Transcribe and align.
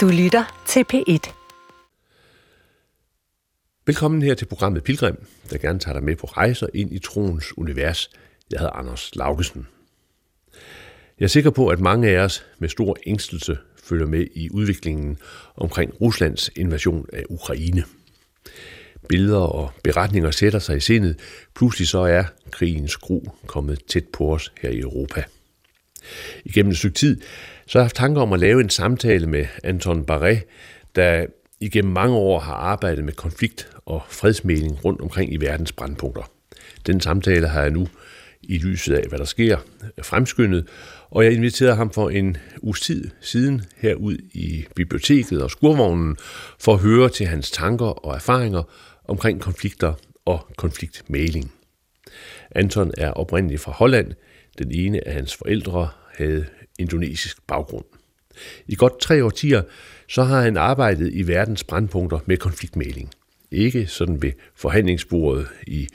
Du 0.00 0.08
lytter 0.08 0.62
til 0.68 0.84
P1. 0.92 1.32
Velkommen 3.86 4.22
her 4.22 4.34
til 4.34 4.46
programmet 4.46 4.84
Pilgrim, 4.84 5.16
der 5.50 5.58
gerne 5.58 5.78
tager 5.78 5.92
dig 5.92 6.04
med 6.04 6.16
på 6.16 6.26
rejser 6.26 6.66
ind 6.74 6.92
i 6.92 6.98
troens 6.98 7.58
univers. 7.58 8.10
Jeg 8.50 8.58
hedder 8.58 8.72
Anders 8.72 9.14
Laugesen. 9.14 9.66
Jeg 11.18 11.24
er 11.24 11.28
sikker 11.28 11.50
på, 11.50 11.68
at 11.68 11.80
mange 11.80 12.08
af 12.08 12.24
os 12.24 12.44
med 12.58 12.68
stor 12.68 12.96
ængstelse 13.06 13.58
følger 13.82 14.06
med 14.06 14.26
i 14.34 14.50
udviklingen 14.50 15.18
omkring 15.56 16.00
Ruslands 16.00 16.50
invasion 16.56 17.06
af 17.12 17.24
Ukraine. 17.28 17.84
Billeder 19.08 19.40
og 19.40 19.72
beretninger 19.84 20.30
sætter 20.30 20.58
sig 20.58 20.76
i 20.76 20.80
sindet. 20.80 21.20
Pludselig 21.54 21.88
så 21.88 21.98
er 21.98 22.24
krigens 22.50 22.96
gru 22.96 23.22
kommet 23.46 23.84
tæt 23.84 24.04
på 24.12 24.34
os 24.34 24.52
her 24.60 24.70
i 24.70 24.78
Europa. 24.78 25.24
Igennem 26.44 26.70
et 26.70 26.78
stykke 26.78 26.94
tid, 26.94 27.20
så 27.66 27.78
har 27.78 27.80
jeg 27.80 27.84
haft 27.84 27.96
tanker 27.96 28.22
om 28.22 28.32
at 28.32 28.40
lave 28.40 28.60
en 28.60 28.70
samtale 28.70 29.26
med 29.26 29.46
Anton 29.64 30.04
Barret, 30.04 30.42
der 30.96 31.26
igennem 31.60 31.92
mange 31.92 32.16
år 32.16 32.38
har 32.38 32.54
arbejdet 32.54 33.04
med 33.04 33.12
konflikt 33.12 33.68
og 33.86 34.02
fredsmæling 34.08 34.84
rundt 34.84 35.00
omkring 35.00 35.32
i 35.32 35.36
verdens 35.36 35.72
brandpunkter. 35.72 36.30
Den 36.86 37.00
samtale 37.00 37.48
har 37.48 37.62
jeg 37.62 37.70
nu 37.70 37.88
i 38.42 38.58
lyset 38.58 38.94
af, 38.94 39.08
hvad 39.08 39.18
der 39.18 39.24
sker, 39.24 39.58
fremskyndet, 40.02 40.68
og 41.10 41.24
jeg 41.24 41.32
inviterede 41.32 41.76
ham 41.76 41.90
for 41.90 42.10
en 42.10 42.36
uges 42.62 42.80
tid 42.80 43.10
siden 43.20 43.62
herud 43.76 44.18
i 44.32 44.64
biblioteket 44.76 45.42
og 45.42 45.50
skurvognen 45.50 46.16
for 46.58 46.74
at 46.74 46.80
høre 46.80 47.08
til 47.08 47.26
hans 47.26 47.50
tanker 47.50 47.86
og 47.86 48.14
erfaringer 48.14 48.62
omkring 49.08 49.40
konflikter 49.40 49.94
og 50.24 50.46
konfliktmæling. 50.56 51.52
Anton 52.50 52.90
er 52.98 53.10
oprindeligt 53.10 53.60
fra 53.60 53.72
Holland. 53.72 54.12
Den 54.60 54.72
ene 54.72 55.08
af 55.08 55.14
hans 55.14 55.34
forældre 55.34 55.88
havde 56.14 56.46
indonesisk 56.78 57.46
baggrund. 57.46 57.84
I 58.66 58.74
godt 58.74 59.00
tre 59.00 59.24
årtier 59.24 59.62
så 60.08 60.22
har 60.22 60.40
han 60.40 60.56
arbejdet 60.56 61.10
i 61.14 61.26
verdens 61.26 61.64
brandpunkter 61.64 62.18
med 62.26 62.36
konfliktmæling. 62.36 63.10
Ikke 63.50 63.86
sådan 63.86 64.22
ved 64.22 64.32
forhandlingsbordet 64.54 65.46
i 65.66 65.88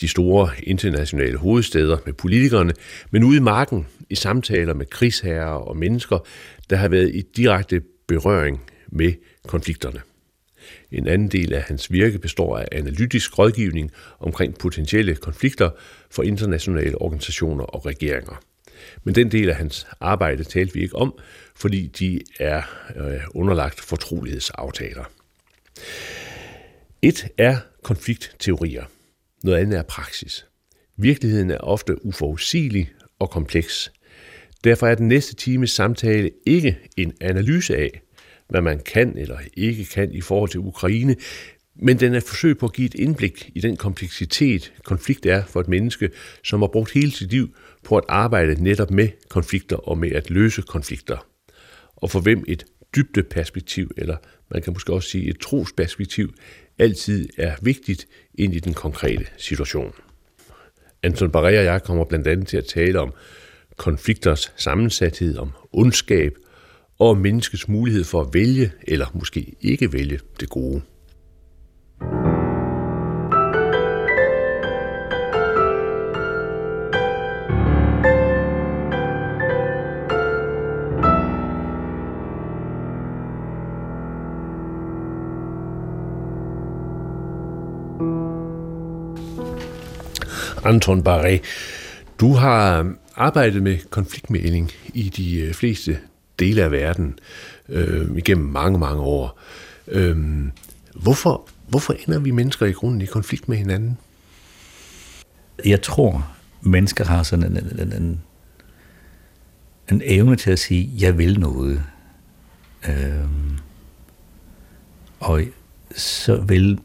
de 0.00 0.08
store 0.08 0.50
internationale 0.62 1.36
hovedsteder 1.36 1.98
med 2.04 2.12
politikerne, 2.12 2.72
men 3.10 3.24
ude 3.24 3.36
i 3.36 3.40
marken 3.40 3.86
i 4.10 4.14
samtaler 4.14 4.74
med 4.74 4.86
krigsherrer 4.86 5.54
og 5.54 5.76
mennesker, 5.76 6.18
der 6.70 6.76
har 6.76 6.88
været 6.88 7.14
i 7.14 7.22
direkte 7.36 7.82
berøring 8.08 8.60
med 8.88 9.12
konflikterne. 9.46 10.00
En 10.94 11.08
anden 11.08 11.28
del 11.28 11.52
af 11.52 11.62
hans 11.62 11.92
virke 11.92 12.18
består 12.18 12.58
af 12.58 12.68
analytisk 12.72 13.38
rådgivning 13.38 13.90
omkring 14.18 14.58
potentielle 14.58 15.14
konflikter 15.14 15.70
for 16.10 16.22
internationale 16.22 17.02
organisationer 17.02 17.64
og 17.64 17.86
regeringer. 17.86 18.42
Men 19.04 19.14
den 19.14 19.30
del 19.30 19.50
af 19.50 19.56
hans 19.56 19.86
arbejde 20.00 20.44
talte 20.44 20.74
vi 20.74 20.82
ikke 20.82 20.96
om, 20.96 21.18
fordi 21.56 21.86
de 21.86 22.20
er 22.40 22.62
øh, 22.96 23.20
underlagt 23.34 23.80
fortrolighedsaftaler. 23.80 25.04
Et 27.02 27.28
er 27.38 27.56
konfliktteorier. 27.82 28.84
Noget 29.44 29.58
andet 29.58 29.78
er 29.78 29.82
praksis. 29.82 30.46
Virkeligheden 30.96 31.50
er 31.50 31.58
ofte 31.58 32.04
uforudsigelig 32.04 32.92
og 33.18 33.30
kompleks. 33.30 33.92
Derfor 34.64 34.86
er 34.86 34.94
den 34.94 35.08
næste 35.08 35.34
times 35.34 35.70
samtale 35.70 36.30
ikke 36.46 36.78
en 36.96 37.12
analyse 37.20 37.76
af, 37.76 38.03
hvad 38.48 38.62
man 38.62 38.78
kan 38.78 39.18
eller 39.18 39.38
ikke 39.54 39.84
kan 39.84 40.12
i 40.12 40.20
forhold 40.20 40.50
til 40.50 40.60
Ukraine, 40.60 41.16
men 41.76 42.00
den 42.00 42.12
er 42.12 42.16
et 42.16 42.24
forsøg 42.24 42.58
på 42.58 42.66
at 42.66 42.72
give 42.72 42.86
et 42.86 42.94
indblik 42.94 43.50
i 43.54 43.60
den 43.60 43.76
kompleksitet, 43.76 44.72
konflikt 44.84 45.26
er 45.26 45.44
for 45.44 45.60
et 45.60 45.68
menneske, 45.68 46.10
som 46.44 46.60
har 46.60 46.66
brugt 46.66 46.92
hele 46.92 47.10
sit 47.10 47.30
liv 47.30 47.56
på 47.84 47.96
at 47.96 48.04
arbejde 48.08 48.62
netop 48.62 48.90
med 48.90 49.08
konflikter 49.28 49.76
og 49.76 49.98
med 49.98 50.12
at 50.12 50.30
løse 50.30 50.62
konflikter. 50.62 51.26
Og 51.96 52.10
for 52.10 52.20
hvem 52.20 52.44
et 52.48 52.64
dybde 52.96 53.22
perspektiv, 53.22 53.90
eller 53.96 54.16
man 54.50 54.62
kan 54.62 54.72
måske 54.72 54.92
også 54.92 55.08
sige 55.08 55.28
et 55.28 55.38
trosperspektiv, 55.38 56.34
altid 56.78 57.28
er 57.38 57.56
vigtigt 57.62 58.08
ind 58.34 58.54
i 58.54 58.58
den 58.58 58.74
konkrete 58.74 59.26
situation. 59.36 59.92
Anton 61.02 61.30
Barre 61.30 61.58
og 61.58 61.64
jeg 61.64 61.82
kommer 61.82 62.04
blandt 62.04 62.26
andet 62.26 62.48
til 62.48 62.56
at 62.56 62.64
tale 62.64 63.00
om 63.00 63.12
konflikters 63.76 64.52
sammensathed, 64.56 65.36
om 65.36 65.52
ondskab 65.72 66.36
og 66.98 67.08
om 67.08 67.16
menneskets 67.16 67.68
mulighed 67.68 68.04
for 68.04 68.20
at 68.20 68.34
vælge 68.34 68.72
eller 68.82 69.06
måske 69.14 69.54
ikke 69.60 69.92
vælge 69.92 70.20
det 70.40 70.48
gode. 70.48 70.82
Anton 90.64 91.02
Barré, 91.08 91.38
du 92.20 92.32
har 92.32 92.92
arbejdet 93.16 93.62
med 93.62 93.78
konfliktmæling 93.90 94.70
i 94.94 95.08
de 95.08 95.40
øh, 95.40 95.54
fleste 95.54 95.98
dele 96.38 96.62
af 96.62 96.72
verden 96.72 97.18
øh, 97.68 98.16
igennem 98.16 98.46
mange, 98.46 98.78
mange 98.78 99.02
år. 99.02 99.40
Øh, 99.88 100.16
hvorfor, 100.94 101.48
hvorfor 101.68 101.92
ender 101.92 102.18
vi 102.18 102.30
mennesker 102.30 102.66
i 102.66 102.72
grunden 102.72 103.00
i 103.00 103.06
konflikt 103.06 103.48
med 103.48 103.56
hinanden? 103.56 103.98
Jeg 105.64 105.82
tror, 105.82 106.28
mennesker 106.60 107.04
har 107.04 107.22
sådan 107.22 107.44
en, 107.44 107.80
en, 107.80 107.92
en, 107.92 108.22
en 109.90 110.02
evne 110.04 110.36
til 110.36 110.50
at 110.50 110.58
sige, 110.58 110.90
jeg 110.98 111.18
vil 111.18 111.40
noget. 111.40 111.82
Øh, 112.88 113.24
og 115.20 115.42
så 115.96 116.36
vil 116.36 116.78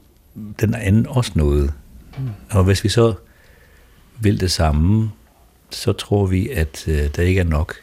den 0.59 0.73
anden 0.73 1.07
også 1.07 1.31
noget. 1.35 1.73
Mm. 2.17 2.29
Og 2.49 2.63
hvis 2.63 2.83
vi 2.83 2.89
så 2.89 3.13
vil 4.19 4.39
det 4.39 4.51
samme, 4.51 5.11
så 5.69 5.93
tror 5.93 6.25
vi, 6.25 6.49
at 6.49 6.87
øh, 6.87 7.15
der 7.15 7.21
ikke 7.23 7.39
er 7.39 7.45
nok. 7.45 7.75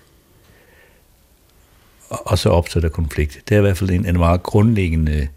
Og, 2.09 2.39
så 2.39 2.49
opstår 2.49 2.81
der 2.81 2.89
konflikt. 2.89 3.43
Det 3.49 3.55
er 3.55 3.59
i 3.59 3.62
hvert 3.62 3.78
fald 3.78 3.91
en, 3.91 4.06
en 4.06 4.19
meget 4.19 4.43
grundlæggende 4.43 5.28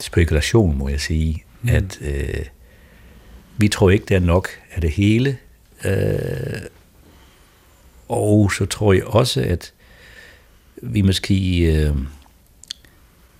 spekulation, 0.00 0.78
må 0.78 0.88
jeg 0.88 1.00
sige, 1.00 1.44
mm. 1.62 1.68
at 1.68 1.98
øh, 2.00 2.46
vi 3.56 3.68
tror 3.68 3.90
ikke, 3.90 4.04
der 4.08 4.16
er 4.16 4.20
nok 4.20 4.48
af 4.72 4.80
det 4.80 4.90
hele. 4.90 5.38
Øh, 5.84 6.62
og 8.08 8.52
så 8.52 8.66
tror 8.66 8.92
jeg 8.92 9.04
også, 9.04 9.40
at 9.40 9.72
vi 10.82 11.02
måske 11.02 11.58
øh, 11.58 11.96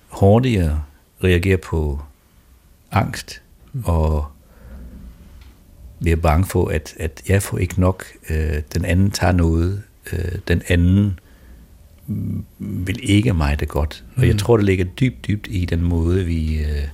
hurtigere 0.07 0.83
reagerer 1.23 1.57
på 1.57 2.01
angst 2.91 3.41
mm. 3.73 3.83
og 3.85 4.25
vi 5.99 6.11
er 6.11 6.15
bange 6.15 6.45
for, 6.45 6.67
at, 6.67 6.93
at 6.99 7.21
jeg 7.27 7.43
får 7.43 7.57
ikke 7.57 7.79
nok, 7.81 8.05
øh, 8.29 8.61
den 8.73 8.85
anden 8.85 9.11
tager 9.11 9.33
noget, 9.33 9.83
øh, 10.11 10.39
den 10.47 10.61
anden 10.67 11.19
vil 12.59 12.99
ikke 13.01 13.33
mig 13.33 13.59
det 13.59 13.67
godt. 13.67 14.03
Og 14.15 14.21
mm. 14.21 14.27
jeg 14.27 14.37
tror, 14.37 14.57
det 14.57 14.65
ligger 14.65 14.85
dybt, 14.85 15.27
dybt 15.27 15.47
i 15.49 15.65
den 15.65 15.81
måde, 15.81 16.25
vi 16.25 16.63
øh, 16.63 16.87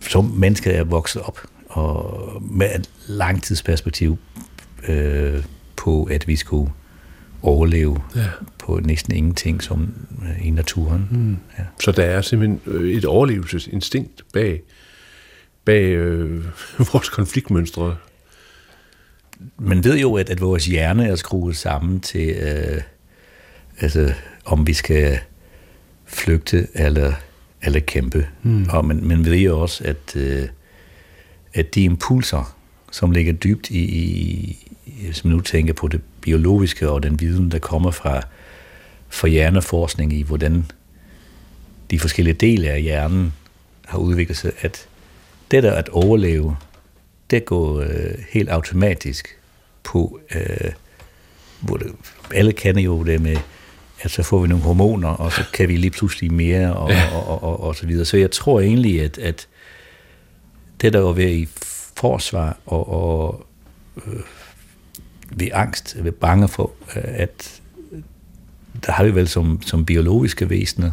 som 0.00 0.24
mennesker 0.24 0.70
er 0.70 0.84
vokset 0.84 1.22
op, 1.22 1.38
og 1.66 2.42
med 2.42 2.74
et 2.74 2.90
langtidsperspektiv 3.06 4.18
øh, 4.88 5.44
på, 5.76 6.04
at 6.04 6.28
vi 6.28 6.36
skulle 6.36 6.72
overleve 7.42 8.02
ja. 8.16 8.26
på 8.58 8.80
næsten 8.84 9.14
ingenting 9.16 9.62
som 9.62 9.94
øh, 10.22 10.46
i 10.46 10.50
naturen. 10.50 11.08
Mm. 11.10 11.36
Ja. 11.58 11.64
Så 11.80 11.92
der 11.92 12.04
er 12.04 12.20
simpelthen 12.20 12.60
øh, 12.66 12.90
et 12.90 13.04
overlevelsesinstinkt 13.04 14.22
bag 14.32 14.62
bag 15.64 15.84
øh, 15.84 16.44
vores 16.92 17.08
konfliktmønstre. 17.08 17.96
Man 19.58 19.84
ved 19.84 19.98
jo, 19.98 20.14
at, 20.14 20.30
at 20.30 20.40
vores 20.40 20.66
hjerne 20.66 21.08
er 21.08 21.16
skruet 21.16 21.56
sammen 21.56 22.00
til, 22.00 22.28
øh, 22.28 22.80
altså, 23.80 24.12
om 24.44 24.66
vi 24.66 24.72
skal 24.72 25.18
flygte 26.06 26.68
eller, 26.74 27.12
eller 27.62 27.80
kæmpe. 27.80 28.26
Mm. 28.42 28.66
Og 28.70 28.84
man, 28.84 29.04
man 29.04 29.24
ved 29.24 29.36
jo 29.36 29.60
også, 29.60 29.84
at, 29.84 30.16
øh, 30.16 30.48
at 31.54 31.74
de 31.74 31.84
impulser, 31.84 32.56
som 32.92 33.10
ligger 33.10 33.32
dybt 33.32 33.70
i, 33.70 33.78
i, 33.78 34.56
hvis 35.06 35.24
man 35.24 35.34
nu 35.34 35.40
tænker 35.40 35.72
på 35.72 35.88
det 35.88 36.00
biologiske 36.20 36.90
og 36.90 37.02
den 37.02 37.20
viden, 37.20 37.50
der 37.50 37.58
kommer 37.58 37.90
fra, 37.90 38.22
fra 39.08 39.28
hjerneforskning 39.28 40.12
i, 40.12 40.22
hvordan 40.22 40.64
de 41.90 41.98
forskellige 41.98 42.34
dele 42.34 42.70
af 42.70 42.82
hjernen 42.82 43.32
har 43.86 43.98
udviklet 43.98 44.36
sig, 44.36 44.52
at 44.60 44.86
det 45.50 45.62
der 45.62 45.72
at 45.72 45.88
overleve, 45.88 46.56
det 47.30 47.44
går 47.44 47.80
øh, 47.80 48.14
helt 48.30 48.48
automatisk 48.48 49.38
på, 49.82 50.20
øh, 50.34 50.72
hvor 51.60 51.76
det, 51.76 51.92
alle 52.34 52.52
kender 52.52 52.82
jo 52.82 53.04
det 53.04 53.20
med, 53.20 53.36
at 54.00 54.10
så 54.10 54.22
får 54.22 54.38
vi 54.38 54.48
nogle 54.48 54.64
hormoner, 54.64 55.08
og 55.08 55.32
så 55.32 55.44
kan 55.54 55.68
vi 55.68 55.76
lige 55.76 55.90
pludselig 55.90 56.32
mere, 56.32 56.76
og, 56.76 56.90
ja. 56.90 57.10
og, 57.14 57.28
og, 57.28 57.42
og, 57.42 57.60
og 57.60 57.76
så 57.76 57.86
videre. 57.86 58.04
Så 58.04 58.16
jeg 58.16 58.30
tror 58.30 58.60
egentlig, 58.60 59.02
at, 59.02 59.18
at 59.18 59.48
det 60.80 60.92
der 60.92 61.08
at 61.08 61.16
være 61.16 61.32
i 61.32 61.48
forsvar 61.96 62.58
og, 62.66 62.88
og 62.88 63.46
øh, 63.96 64.20
ved 65.30 65.48
angst, 65.52 66.04
ved 66.04 66.12
bange 66.12 66.48
for, 66.48 66.72
øh, 66.96 67.02
at 67.06 67.60
der 68.86 68.92
har 68.92 69.04
vi 69.04 69.14
vel 69.14 69.28
som, 69.28 69.62
som 69.62 69.84
biologiske 69.84 70.50
væsener 70.50 70.90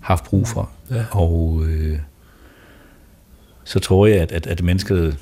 haft 0.00 0.24
brug 0.24 0.48
for. 0.48 0.70
Ja. 0.90 1.04
Og 1.10 1.62
øh, 1.66 1.98
så 3.64 3.78
tror 3.78 4.06
jeg, 4.06 4.20
at, 4.20 4.32
at, 4.32 4.46
at 4.46 4.62
mennesket 4.62 5.18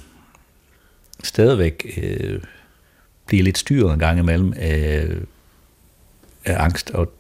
stadigvæk 1.25 1.99
øh, 2.02 2.40
bliver 3.26 3.44
lidt 3.44 3.58
styret 3.58 3.93
en 3.93 3.99
gang 3.99 4.19
imellem 4.19 4.52
af, 4.56 5.06
af 6.44 6.64
angst, 6.64 6.90
og 6.90 7.12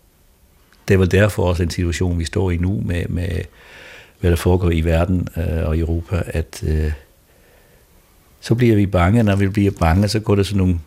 det 0.88 0.94
er 0.94 0.98
vel 0.98 1.10
derfor 1.10 1.44
også 1.44 1.62
en 1.62 1.70
situation, 1.70 2.18
vi 2.18 2.24
står 2.24 2.50
i 2.50 2.56
nu 2.56 2.82
med, 2.86 3.04
med 3.08 3.28
hvad 4.20 4.30
der 4.30 4.36
foregår 4.36 4.70
i 4.70 4.80
verden 4.80 5.28
øh, 5.36 5.68
og 5.68 5.76
i 5.76 5.80
Europa, 5.80 6.22
at 6.26 6.64
øh, 6.66 6.92
så 8.40 8.54
bliver 8.54 8.76
vi 8.76 8.86
bange. 8.86 9.22
Når 9.22 9.36
vi 9.36 9.48
bliver 9.48 9.70
bange, 9.70 10.08
så 10.08 10.20
går 10.20 10.34
der 10.34 10.42
sådan 10.42 10.58
nogle 10.58 10.78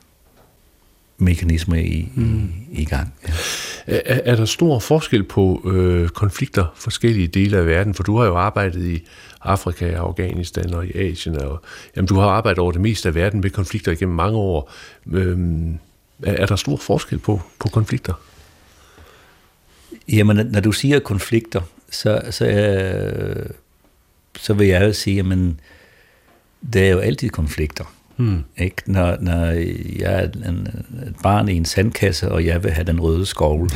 mekanismer 1.17 1.75
i, 1.75 2.09
mm. 2.15 2.51
i, 2.71 2.81
i 2.81 2.85
gang. 2.85 3.13
Ja. 3.27 3.33
Er, 3.87 4.19
er 4.25 4.35
der 4.35 4.45
stor 4.45 4.79
forskel 4.79 5.23
på 5.23 5.71
øh, 5.73 6.09
konflikter 6.09 6.65
forskellige 6.75 7.27
dele 7.27 7.57
af 7.57 7.65
verden? 7.65 7.93
For 7.93 8.03
du 8.03 8.17
har 8.17 8.25
jo 8.25 8.37
arbejdet 8.37 8.85
i 8.85 9.03
Afrika, 9.43 9.93
Afghanistan 9.93 10.73
og 10.73 10.85
i 10.85 10.91
Asien. 10.91 11.41
Og, 11.41 11.61
jamen, 11.95 12.07
du 12.07 12.15
har 12.15 12.27
arbejdet 12.27 12.59
over 12.59 12.71
det 12.71 12.81
meste 12.81 13.09
af 13.09 13.15
verden 13.15 13.41
med 13.41 13.49
konflikter 13.49 13.91
igennem 13.91 14.15
mange 14.15 14.37
år. 14.37 14.71
Øhm, 15.13 15.73
er, 16.23 16.33
er 16.33 16.45
der 16.45 16.55
stor 16.55 16.77
forskel 16.77 17.19
på, 17.19 17.41
på 17.59 17.69
konflikter? 17.69 18.13
Jamen, 20.09 20.47
når 20.51 20.59
du 20.59 20.71
siger 20.71 20.99
konflikter, 20.99 21.61
så, 21.89 22.21
så, 22.29 22.45
øh, 22.45 23.45
så 24.39 24.53
vil 24.53 24.67
jeg 24.67 24.81
jo 24.83 24.93
sige, 24.93 25.19
at 25.19 25.37
det 26.73 26.87
er 26.87 26.89
jo 26.89 26.99
altid 26.99 27.29
konflikter. 27.29 27.93
Hmm. 28.15 28.43
Ikke? 28.57 28.81
Når, 28.85 29.17
når 29.19 29.45
jeg 29.99 30.23
er 30.23 30.49
en, 30.49 30.67
et 31.07 31.15
barn 31.23 31.49
i 31.49 31.53
en 31.53 31.65
sandkasse, 31.65 32.31
og 32.31 32.45
jeg 32.45 32.63
vil 32.63 32.71
have 32.71 32.85
den 32.85 33.01
røde 33.01 33.25
skovl, 33.25 33.69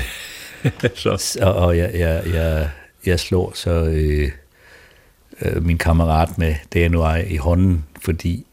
så. 0.95 1.37
og, 1.41 1.53
og 1.53 1.77
jeg, 1.77 1.91
jeg, 1.93 2.23
jeg, 2.33 2.69
jeg 3.05 3.19
slår 3.19 3.51
så 3.55 3.85
øh, 3.85 4.31
øh, 5.41 5.65
min 5.65 5.77
kammerat 5.77 6.37
med 6.37 6.55
er 6.75 7.15
i 7.27 7.35
hånden, 7.35 7.85
fordi 8.01 8.45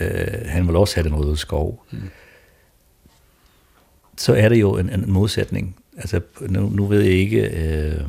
øh, 0.00 0.26
han 0.46 0.66
vil 0.66 0.76
også 0.76 0.94
have 0.94 1.08
den 1.08 1.16
røde 1.16 1.36
skov. 1.36 1.84
Hmm. 1.90 2.10
Så 4.16 4.34
er 4.34 4.48
det 4.48 4.60
jo 4.60 4.76
en, 4.76 4.90
en 4.90 5.12
modsætning. 5.12 5.76
Altså, 5.96 6.20
nu, 6.40 6.68
nu 6.68 6.86
ved 6.86 7.00
jeg 7.00 7.12
ikke... 7.12 7.40
Øh, 7.40 8.00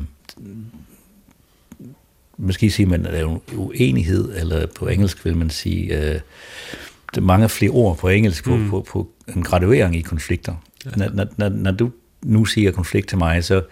måske 2.36 2.70
sige, 2.70 2.86
man 2.86 3.06
er 3.06 3.26
en 3.26 3.40
uenighed, 3.56 4.36
eller 4.36 4.66
på 4.66 4.86
engelsk 4.86 5.24
vil 5.24 5.36
man 5.36 5.50
sige, 5.50 5.96
øh, 5.98 6.20
det 7.10 7.16
er 7.16 7.20
mange 7.20 7.48
flere 7.48 7.70
ord 7.70 7.98
på 7.98 8.08
engelsk 8.08 8.44
på, 8.44 8.56
mm. 8.56 8.70
på, 8.70 8.86
på 8.88 9.10
en 9.36 9.42
graduering 9.42 9.96
i 9.96 10.00
konflikter. 10.00 10.54
Ja. 10.84 11.06
Når, 11.06 11.26
når, 11.36 11.48
når 11.48 11.70
du 11.70 11.90
nu 12.22 12.44
siger 12.44 12.72
konflikt 12.72 13.08
til 13.08 13.18
mig, 13.18 13.44
så 13.44 13.62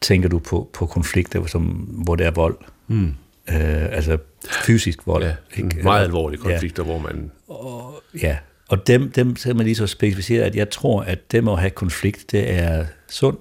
tænker 0.00 0.28
du 0.28 0.38
på, 0.38 0.70
på 0.72 0.86
konflikter, 0.86 1.46
som, 1.46 1.62
hvor 2.04 2.16
der 2.16 2.26
er 2.26 2.30
vold. 2.30 2.56
Mm. 2.60 2.73
Øh, 2.88 3.84
altså 3.92 4.18
fysisk 4.50 5.06
vold. 5.06 5.24
Ja, 5.24 5.34
ikke? 5.56 5.82
meget 5.82 6.04
alvorlige 6.04 6.40
konflikter, 6.40 6.82
ja. 6.82 6.90
hvor 6.90 6.98
man... 6.98 7.30
Og, 7.48 8.02
ja, 8.22 8.36
og 8.68 8.86
dem, 8.86 9.10
dem 9.10 9.36
skal 9.36 9.56
man 9.56 9.64
lige 9.64 9.76
så 9.76 9.86
specificere, 9.86 10.44
at 10.44 10.56
jeg 10.56 10.70
tror, 10.70 11.02
at 11.02 11.32
dem 11.32 11.48
at 11.48 11.58
have 11.58 11.70
konflikt, 11.70 12.32
det 12.32 12.50
er 12.50 12.86
sundt, 13.08 13.40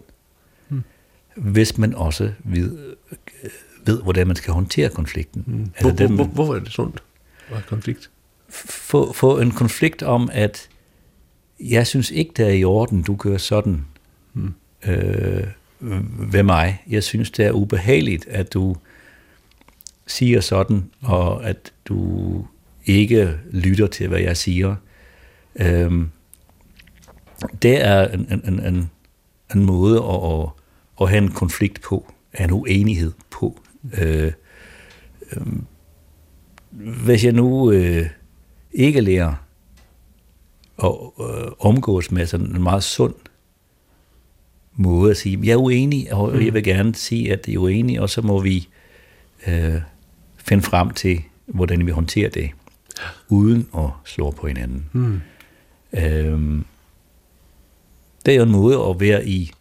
mm. 0.69 0.83
hvis 1.35 1.77
man 1.77 1.95
også 1.95 2.31
ved, 2.39 2.77
ved, 3.85 4.01
hvordan 4.01 4.27
man 4.27 4.35
skal 4.35 4.53
håndtere 4.53 4.89
konflikten. 4.89 5.43
Mm. 5.47 5.61
Altså 5.61 5.81
hvor, 5.81 5.91
dem, 5.91 6.15
hvor, 6.15 6.23
hvorfor 6.25 6.55
er 6.55 6.59
det 6.59 6.71
sundt 6.71 7.03
at 7.47 7.53
have 7.53 7.63
konflikt? 7.67 8.09
Få, 8.49 9.13
få 9.13 9.39
en 9.39 9.51
konflikt 9.51 10.03
om, 10.03 10.29
at 10.33 10.69
jeg 11.59 11.87
synes 11.87 12.11
ikke, 12.11 12.31
det 12.37 12.45
er 12.45 12.51
i 12.51 12.63
orden, 12.63 13.03
du 13.03 13.15
gør 13.15 13.37
sådan 13.37 13.85
mm. 14.33 14.53
øh, 14.85 15.47
ved 16.31 16.43
mig. 16.43 16.83
Jeg 16.89 17.03
synes, 17.03 17.31
det 17.31 17.45
er 17.45 17.51
ubehageligt, 17.51 18.27
at 18.27 18.53
du 18.53 18.75
siger 20.07 20.41
sådan, 20.41 20.89
og 21.01 21.45
at 21.45 21.73
du 21.85 22.45
ikke 22.85 23.39
lytter 23.51 23.87
til, 23.87 24.07
hvad 24.07 24.19
jeg 24.19 24.37
siger. 24.37 24.75
Øhm, 25.55 26.09
det 27.61 27.85
er 27.85 28.07
en, 28.07 28.41
en, 28.45 28.59
en, 28.59 28.89
en 29.55 29.65
måde 29.65 29.97
at, 29.97 30.41
at, 30.41 30.49
at 31.01 31.09
have 31.09 31.23
en 31.23 31.31
konflikt 31.31 31.81
på, 31.81 32.13
en 32.39 32.51
uenighed 32.51 33.11
på. 33.29 33.61
Øh, 34.01 34.31
øh, 35.31 35.47
hvis 37.05 37.25
jeg 37.25 37.33
nu 37.33 37.71
øh, 37.71 38.09
ikke 38.71 39.01
lærer 39.01 39.35
at 40.83 40.91
øh, 41.19 41.51
omgås 41.59 42.11
med 42.11 42.25
sådan 42.25 42.55
en 42.55 42.63
meget 42.63 42.83
sund 42.83 43.13
måde 44.75 45.11
at 45.11 45.17
sige, 45.17 45.39
jeg 45.43 45.51
er 45.51 45.57
uenig, 45.57 46.13
og 46.13 46.33
mm. 46.33 46.45
jeg 46.45 46.53
vil 46.53 46.63
gerne 46.63 46.95
sige, 46.95 47.33
at 47.33 47.47
jeg 47.47 47.53
er 47.53 47.59
uenig, 47.59 48.01
og 48.01 48.09
så 48.09 48.21
må 48.21 48.41
vi 48.41 48.67
øh, 49.47 49.81
finde 50.43 50.63
frem 50.63 50.89
til, 50.89 51.21
hvordan 51.45 51.85
vi 51.85 51.91
håndterer 51.91 52.29
det, 52.29 52.51
uden 53.27 53.67
at 53.77 53.89
slå 54.05 54.31
på 54.31 54.47
hinanden. 54.47 54.89
Mm. 54.93 55.21
Øhm, 55.93 56.65
det 58.25 58.31
er 58.31 58.37
jo 58.37 58.43
en 58.43 58.51
måde 58.51 58.79
at 58.89 58.99
være 58.99 59.27
i, 59.27 59.51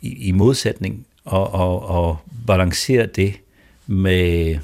i, 0.00 0.28
i 0.28 0.32
modsætning 0.32 1.06
og, 1.24 1.54
og, 1.54 1.86
og 1.86 2.16
balancere 2.46 3.06
det 3.06 3.34
med 3.86 4.58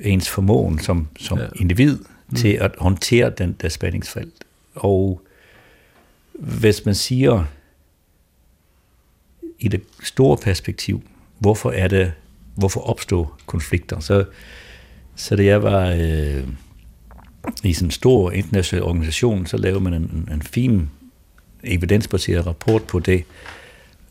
ens 0.00 0.30
formåen 0.30 0.78
som, 0.78 1.08
som 1.18 1.38
ja. 1.38 1.46
individ 1.56 1.98
mm. 2.28 2.36
til 2.36 2.48
at 2.48 2.74
håndtere 2.78 3.30
den 3.30 3.52
der 3.52 3.68
spændingsfald. 3.68 4.30
Og 4.74 5.22
hvis 6.32 6.84
man 6.84 6.94
siger 6.94 7.44
i 9.58 9.68
det 9.68 9.82
store 10.02 10.36
perspektiv, 10.36 11.02
hvorfor 11.38 11.70
er 11.70 11.88
det, 11.88 12.12
hvorfor 12.54 12.80
opstår 12.80 13.38
konflikter, 13.46 14.00
så, 14.00 14.24
så 15.16 15.36
da 15.36 15.44
jeg 15.44 15.62
var 15.62 15.88
øh, 15.88 16.44
i 17.64 17.72
sådan 17.72 17.86
en 17.86 17.90
stor 17.90 18.30
international 18.30 18.82
organisation, 18.82 19.46
så 19.46 19.56
lavede 19.56 19.80
man 19.80 19.94
en, 19.94 20.28
en 20.32 20.42
fin 20.42 20.90
evidensbaseret 21.64 22.46
rapport 22.46 22.82
på 22.82 22.98
det, 22.98 23.24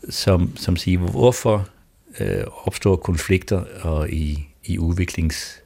som, 0.09 0.57
som 0.57 0.75
siger, 0.75 0.99
hvorfor 0.99 1.67
øh, 2.19 2.43
opstår 2.63 2.95
konflikter 2.95 3.63
og 3.81 4.09
i, 4.09 4.47
i 4.65 4.77
udviklings 4.77 5.61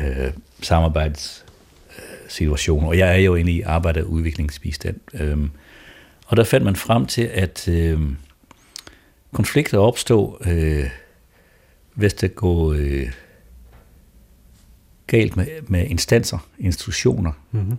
øh, 0.00 0.32
samarbejdssituationer. 0.60 2.88
Og 2.88 2.98
jeg 2.98 3.10
er 3.10 3.18
jo 3.18 3.36
egentlig 3.36 3.54
i 3.54 3.62
arbejde 3.62 4.00
og 4.00 4.10
udviklingsbistand. 4.10 5.00
Øhm, 5.14 5.50
og 6.26 6.36
der 6.36 6.44
fandt 6.44 6.64
man 6.64 6.76
frem 6.76 7.06
til, 7.06 7.22
at 7.22 7.68
øhm, 7.68 8.10
øh, 8.10 8.16
konflikter 9.32 9.78
opstår, 9.78 10.42
øh, 10.46 10.90
hvis 11.94 12.14
det 12.14 12.34
går 12.34 12.72
øh, 12.72 13.12
galt 15.06 15.36
med, 15.36 15.46
med 15.68 15.86
instanser, 15.86 16.38
institutioner, 16.58 17.32
mm-hmm. 17.50 17.78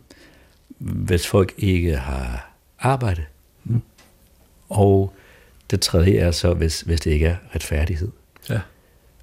hvis 0.78 1.28
folk 1.28 1.54
ikke 1.58 1.98
har 1.98 2.52
arbejde. 2.80 3.26
Mm. 3.64 3.82
Og 4.70 5.14
det 5.72 5.82
tredje 5.82 6.18
er 6.18 6.32
så, 6.32 6.54
hvis, 6.54 6.82
hvis 6.82 7.02
det 7.02 7.12
ikke 7.12 7.26
er 7.26 7.38
retfærdighed. 7.56 8.12
Ja. 8.50 8.60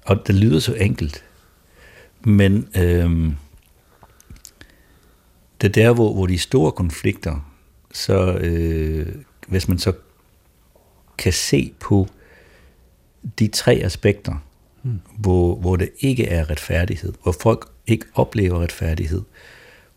Og 0.05 0.27
det 0.27 0.35
lyder 0.35 0.59
så 0.59 0.73
enkelt, 0.73 1.25
men 2.21 2.67
øhm, 2.77 3.35
det 5.61 5.67
er 5.67 5.83
der, 5.83 5.93
hvor, 5.93 6.13
hvor 6.13 6.25
de 6.25 6.37
store 6.37 6.71
konflikter, 6.71 7.53
så 7.91 8.33
øh, 8.33 9.15
hvis 9.47 9.67
man 9.67 9.77
så 9.77 9.93
kan 11.17 11.33
se 11.33 11.73
på 11.79 12.07
de 13.39 13.47
tre 13.47 13.73
aspekter, 13.83 14.35
mm. 14.83 14.99
hvor, 15.17 15.55
hvor 15.55 15.75
det 15.75 15.89
ikke 15.99 16.27
er 16.27 16.49
retfærdighed, 16.49 17.13
hvor 17.23 17.31
folk 17.41 17.69
ikke 17.87 18.05
oplever 18.13 18.61
retfærdighed, 18.61 19.21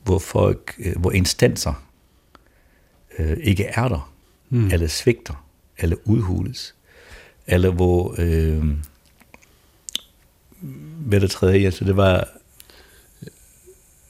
hvor 0.05 0.19
folk, 0.19 0.75
øh, 0.79 0.97
hvor 0.97 1.13
instanser 1.13 1.87
øh, 3.19 3.37
ikke 3.43 3.65
er 3.65 3.89
der, 3.89 4.13
mm. 4.51 4.71
eller 4.71 4.87
svigter, 4.87 5.47
eller 5.79 5.97
udhules, 6.05 6.75
eller 7.47 7.71
hvor, 7.71 8.15
øh, 8.19 8.65
hvad 10.99 11.21
det 11.21 11.31
tredje, 11.31 11.67
altså 11.67 11.85
det 11.85 11.97
var 11.97 12.29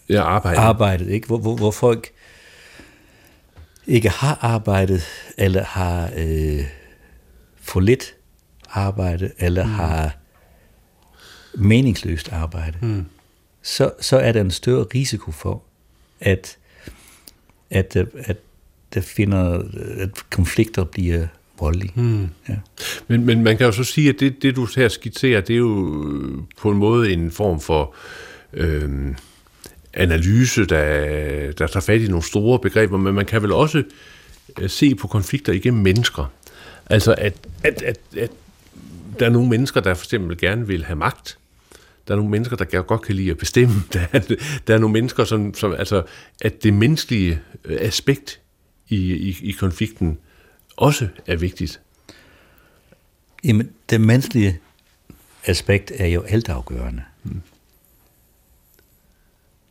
ja, 0.09 0.23
arbejdet. 0.23 0.61
arbejdet, 0.61 1.09
ikke? 1.09 1.27
Hvor, 1.27 1.39
hvor, 1.39 1.57
hvor 1.57 1.71
folk 1.71 2.11
ikke 3.87 4.09
har 4.09 4.39
arbejdet, 4.41 5.03
eller 5.39 5.65
har 5.65 6.11
øh, 6.17 6.65
for 7.57 7.81
lidt 7.81 8.15
arbejde, 8.69 9.33
eller 9.39 9.65
mm. 9.65 9.71
har 9.71 10.17
meningsløst 11.57 12.33
arbejde, 12.33 12.79
mm. 12.83 13.05
så, 13.63 13.91
så 14.01 14.19
er 14.19 14.33
der 14.33 14.41
en 14.41 14.51
større 14.51 14.87
risiko 14.95 15.31
for, 15.31 15.63
at, 16.21 16.57
at, 17.71 17.97
at, 18.15 18.37
der 18.95 19.01
finder, 19.01 19.63
at 19.99 20.31
konflikter 20.31 20.85
bliver 20.85 21.27
voldelige. 21.61 21.93
Mm. 21.95 22.29
Ja. 22.49 22.57
Men, 23.09 23.25
men 23.25 23.43
man 23.43 23.57
kan 23.57 23.67
jo 23.67 23.73
så 23.73 23.85
sige, 23.85 24.09
at 24.09 24.21
det, 24.21 24.43
det 24.43 24.57
du 24.57 24.69
her 24.77 24.89
skitserer, 24.89 25.41
det 25.41 25.55
er 25.55 25.59
jo 25.59 26.05
øh, 26.05 26.39
på 26.61 26.71
en 26.71 26.79
måde 26.79 27.13
en 27.13 27.31
form 27.31 27.61
for 27.61 27.95
øh, 28.53 29.15
analyse, 29.95 30.67
der, 30.67 31.53
der 31.53 31.67
tager 31.67 31.81
fat 31.81 32.01
i 32.01 32.09
nogle 32.09 32.23
store 32.23 32.59
begreber, 32.59 32.97
men 32.97 33.15
man 33.15 33.27
kan 33.27 33.43
vel 33.43 33.53
også 33.53 33.83
øh, 34.61 34.71
se 34.71 34.95
på 34.95 35.09
konflikter 35.09 35.53
igennem 35.53 35.83
mennesker. 35.83 36.33
Altså, 36.87 37.15
at, 37.19 37.35
at, 37.63 37.83
at, 37.83 37.99
at 38.17 38.31
der 39.19 39.27
er 39.27 39.31
nogle 39.31 39.49
mennesker, 39.49 39.81
der 39.81 39.95
for 39.95 40.05
eksempel 40.05 40.39
gerne 40.39 40.67
vil 40.67 40.85
have 40.85 40.97
magt. 40.97 41.39
Der 42.09 42.15
er 42.15 42.17
nogle 42.17 42.31
mennesker, 42.31 42.57
der 42.57 42.83
godt 42.83 43.03
kan 43.03 43.15
lide 43.15 43.31
at 43.31 43.39
bestemme. 43.39 43.75
Der 43.93 44.07
er, 44.13 44.21
der 44.67 44.75
er 44.75 44.79
nogle 44.79 44.93
mennesker, 44.93 45.25
som, 45.25 45.55
som 45.55 45.73
altså, 45.73 46.03
at 46.41 46.63
det 46.63 46.75
menneskelige 46.75 47.41
øh, 47.65 47.79
aspekt 47.81 48.41
i, 48.89 49.15
i, 49.15 49.39
i 49.43 49.51
konflikten 49.53 50.19
også 50.77 51.09
er 51.27 51.37
vigtigt. 51.37 51.81
Jamen, 53.45 53.71
det 53.91 54.01
menneskelige 54.01 54.59
aspekt 55.45 55.93
er 55.95 56.07
jo 56.07 56.23
altafgørende. 56.23 57.03
Hmm. 57.23 57.43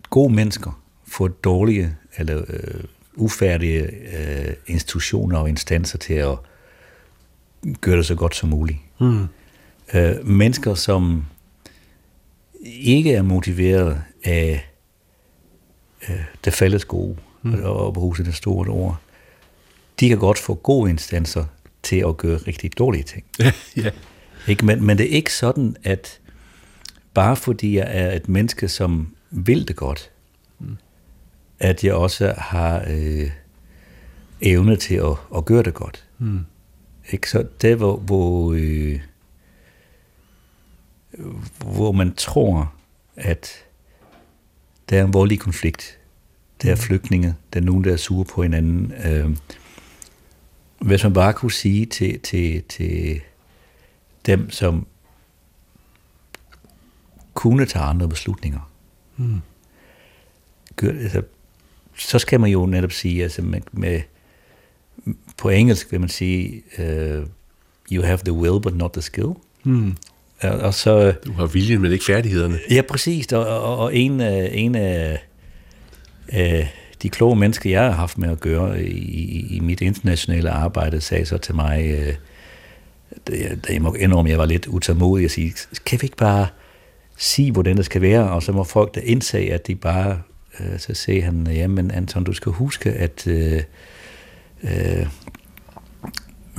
Gode 0.09 0.33
mennesker 0.33 0.81
får 1.07 1.27
dårlige 1.27 1.95
eller 2.17 2.43
øh, 2.47 2.83
ufærdige 3.15 3.81
øh, 4.17 4.53
institutioner 4.67 5.37
og 5.37 5.49
instanser 5.49 5.97
til 5.97 6.13
at 6.13 6.37
gøre 7.81 7.97
det 7.97 8.05
så 8.05 8.15
godt 8.15 8.35
som 8.35 8.49
muligt. 8.49 8.79
Hmm. 8.99 9.27
Øh, 9.93 10.27
mennesker, 10.27 10.73
som 10.73 11.25
ikke 12.65 13.13
er 13.13 13.21
motiveret 13.21 14.01
af 14.23 14.69
øh, 16.09 16.23
det 16.45 16.53
fælles 16.53 16.85
gode, 16.85 17.17
hmm. 17.41 17.63
og 17.63 17.93
bruge 17.93 18.17
det 18.17 18.35
store 18.35 18.67
ord, 18.67 18.97
de 19.99 20.09
kan 20.09 20.17
godt 20.17 20.37
få 20.37 20.53
gode 20.53 20.89
instanser 20.89 21.45
til 21.83 22.03
at 22.07 22.17
gøre 22.17 22.37
rigtig 22.37 22.77
dårlige 22.77 23.03
ting. 23.03 23.23
ja. 23.83 23.91
Ikke? 24.47 24.65
Men, 24.65 24.83
men 24.83 24.97
det 24.97 25.05
er 25.05 25.15
ikke 25.15 25.33
sådan, 25.33 25.75
at 25.83 26.19
bare 27.13 27.35
fordi 27.35 27.77
jeg 27.77 27.87
er 27.89 28.11
et 28.11 28.29
menneske, 28.29 28.67
som 28.67 29.15
vil 29.29 29.67
det 29.67 29.75
godt, 29.75 30.11
mm. 30.59 30.77
at 31.59 31.83
jeg 31.83 31.93
også 31.93 32.33
har 32.37 32.85
øh, 32.89 33.29
evne 34.41 34.75
til 34.75 34.95
at, 34.95 35.15
at 35.35 35.45
gøre 35.45 35.63
det 35.63 35.73
godt. 35.73 36.05
Mm. 36.19 36.39
Ikke? 37.11 37.29
Så 37.29 37.45
det, 37.61 37.77
hvor, 37.77 37.97
hvor, 37.97 38.53
øh, 38.53 38.99
hvor 41.59 41.91
man 41.91 42.13
tror, 42.13 42.73
at 43.15 43.65
der 44.89 44.99
er 44.99 45.05
en 45.05 45.13
voldelig 45.13 45.39
konflikt, 45.39 45.99
der 46.61 46.71
er 46.71 46.75
flygtninge, 46.75 47.35
der 47.53 47.59
er 47.59 47.63
nogen, 47.63 47.83
der 47.83 47.93
er 47.93 47.97
sure 47.97 48.25
på 48.25 48.43
hinanden. 48.43 48.93
Øh, 49.05 49.37
hvis 50.79 51.03
man 51.03 51.13
bare 51.13 51.33
kunne 51.33 51.51
sige 51.51 51.85
til, 51.85 52.19
til, 52.19 52.63
til 52.69 53.21
dem, 54.25 54.49
som 54.49 54.87
kunne 57.33 57.65
tage 57.65 57.85
andre 57.85 58.09
beslutninger, 58.09 58.71
mm. 59.17 59.41
Gør, 60.75 60.89
altså, 60.89 61.21
så 61.97 62.19
skal 62.19 62.39
man 62.39 62.49
jo 62.49 62.65
netop 62.65 62.91
sige, 62.91 63.23
altså 63.23 63.41
med, 63.41 63.61
med 63.71 64.01
på 65.37 65.49
engelsk 65.49 65.91
vil 65.91 65.99
man 65.99 66.09
sige, 66.09 66.63
uh, 66.79 67.27
you 67.91 68.03
have 68.03 68.17
the 68.17 68.33
will, 68.33 68.61
but 68.61 68.75
not 68.75 68.91
the 68.93 69.01
skill. 69.01 69.29
Mm. 69.63 69.95
Og, 70.41 70.49
og 70.49 70.73
så, 70.73 71.13
du 71.25 71.31
har 71.31 71.45
viljen, 71.45 71.81
men 71.81 71.91
ikke 71.91 72.05
færdighederne. 72.05 72.59
Ja, 72.71 72.81
præcis. 72.81 73.33
Og, 73.33 73.47
og, 73.47 73.77
og 73.77 73.95
en, 73.95 74.21
en 74.21 74.75
af 74.75 75.25
uh, 76.33 76.67
de 77.01 77.09
kloge 77.09 77.35
mennesker, 77.35 77.69
jeg 77.69 77.83
har 77.83 77.91
haft 77.91 78.17
med 78.17 78.29
at 78.29 78.39
gøre 78.39 78.83
i, 78.83 79.55
i 79.55 79.59
mit 79.59 79.81
internationale 79.81 80.49
arbejde, 80.49 81.01
sagde 81.01 81.25
så 81.25 81.37
til 81.37 81.55
mig, 81.55 81.93
uh, 81.93 82.13
det, 83.27 83.59
jeg 83.69 83.81
må 83.81 83.93
indrømme, 83.93 84.31
jeg 84.31 84.37
var 84.37 84.45
lidt 84.45 84.67
utålmodig 84.67 85.25
og 85.25 85.31
sige, 85.31 85.53
kan 85.85 86.01
vi 86.01 86.05
ikke 86.05 86.17
bare 86.17 86.47
sige, 87.17 87.51
hvordan 87.51 87.77
det 87.77 87.85
skal 87.85 88.01
være, 88.01 88.29
og 88.29 88.43
så 88.43 88.51
må 88.51 88.63
folk 88.63 88.95
da 88.95 88.99
indsage, 89.03 89.53
at 89.53 89.67
de 89.67 89.75
bare, 89.75 90.21
uh, 90.59 90.79
så 90.79 90.93
siger 90.93 91.23
han, 91.23 91.47
jamen 91.47 91.91
Anton, 91.91 92.23
du 92.23 92.33
skal 92.33 92.51
huske, 92.51 92.91
at 92.91 93.27
uh, 93.27 93.59
uh, 94.63 95.07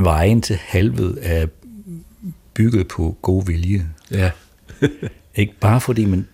vejen 0.04 0.42
til 0.42 0.59
helvede 0.68 1.18
er 1.23 1.47
bygget 2.56 2.88
på 2.88 3.16
god 3.22 3.46
vilje. 3.46 3.88
Ja. 4.10 4.30
ikke 5.34 5.54
bare 5.60 5.80
fordi 5.80 6.04
man 6.04 6.28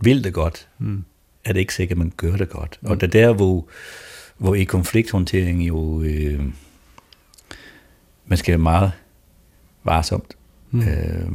vil 0.00 0.24
det 0.24 0.34
godt, 0.34 0.68
mm. 0.78 1.04
er 1.44 1.52
det 1.52 1.60
ikke 1.60 1.74
sikkert, 1.74 1.96
at 1.96 1.98
man 1.98 2.12
gør 2.16 2.36
det 2.36 2.48
godt. 2.48 2.78
Mm. 2.80 2.90
Og 2.90 3.00
det 3.00 3.06
er 3.06 3.26
der, 3.26 3.32
hvor, 3.32 3.68
hvor 4.38 4.54
i 4.54 4.64
konflikthåndtering 4.64 5.68
jo, 5.68 6.02
øh, 6.02 6.44
man 8.26 8.38
skal 8.38 8.52
være 8.52 8.58
meget 8.58 8.92
varsomt. 9.84 10.36
Mm. 10.70 10.80
Øh, 10.80 11.28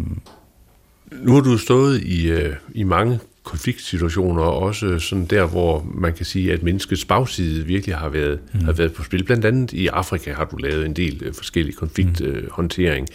nu 1.12 1.34
har 1.34 1.41
du 1.41 1.58
stået 1.58 2.01
i, 2.01 2.32
øh, 2.32 2.55
i 2.74 2.84
mange 2.84 3.20
konfliktsituationer, 3.46 4.42
og 4.42 4.60
også 4.60 5.00
sådan 5.00 5.25
der, 5.25 5.46
hvor 5.46 5.88
man 5.94 6.14
kan 6.14 6.25
sige, 6.25 6.54
at 6.54 6.64
menneskets 6.64 7.06
bagside 7.06 7.66
virkelig 7.66 7.96
har 7.96 8.10
været, 8.10 8.40
mm. 8.54 8.60
har 8.60 8.72
været 8.72 8.94
på 8.94 9.04
spil. 9.04 9.24
Blandt 9.24 9.46
andet 9.46 9.74
i 9.74 9.88
Afrika 9.88 10.34
har 10.34 10.46
du 10.46 10.58
lavet 10.58 10.86
en 10.86 10.94
del 10.94 11.22
øh, 11.25 11.34
forskellige 11.34 11.75
konflikthåndtering. 11.75 13.08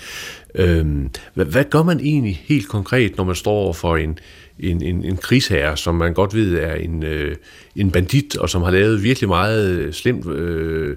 Mm. 0.54 0.60
Øhm, 0.60 1.10
hvad, 1.34 1.44
hvad 1.44 1.64
gør 1.70 1.82
man 1.82 2.00
egentlig 2.00 2.42
helt 2.44 2.68
konkret, 2.68 3.16
når 3.16 3.24
man 3.24 3.34
står 3.34 3.52
over 3.52 3.72
for 3.72 3.96
en, 3.96 4.18
en, 4.58 4.82
en, 4.82 5.04
en 5.04 5.16
krigsherre, 5.16 5.76
som 5.76 5.94
man 5.94 6.14
godt 6.14 6.34
ved 6.34 6.58
er 6.58 6.74
en, 6.74 7.02
øh, 7.02 7.36
en 7.76 7.90
bandit, 7.90 8.36
og 8.36 8.50
som 8.50 8.62
har 8.62 8.70
lavet 8.70 9.02
virkelig 9.02 9.28
meget 9.28 9.94
slemt, 9.94 10.26
øh, 10.26 10.96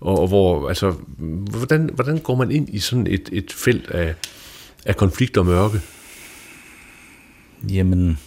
og, 0.00 0.18
og 0.18 0.28
hvor, 0.28 0.68
altså, 0.68 0.94
hvordan, 1.50 1.90
hvordan 1.94 2.18
går 2.18 2.34
man 2.34 2.50
ind 2.50 2.68
i 2.74 2.78
sådan 2.78 3.06
et, 3.06 3.28
et 3.32 3.52
felt 3.52 3.90
af, 3.90 4.14
af 4.84 4.96
konflikt 4.96 5.36
og 5.36 5.46
mørke? 5.46 5.80
Jamen, 7.70 8.18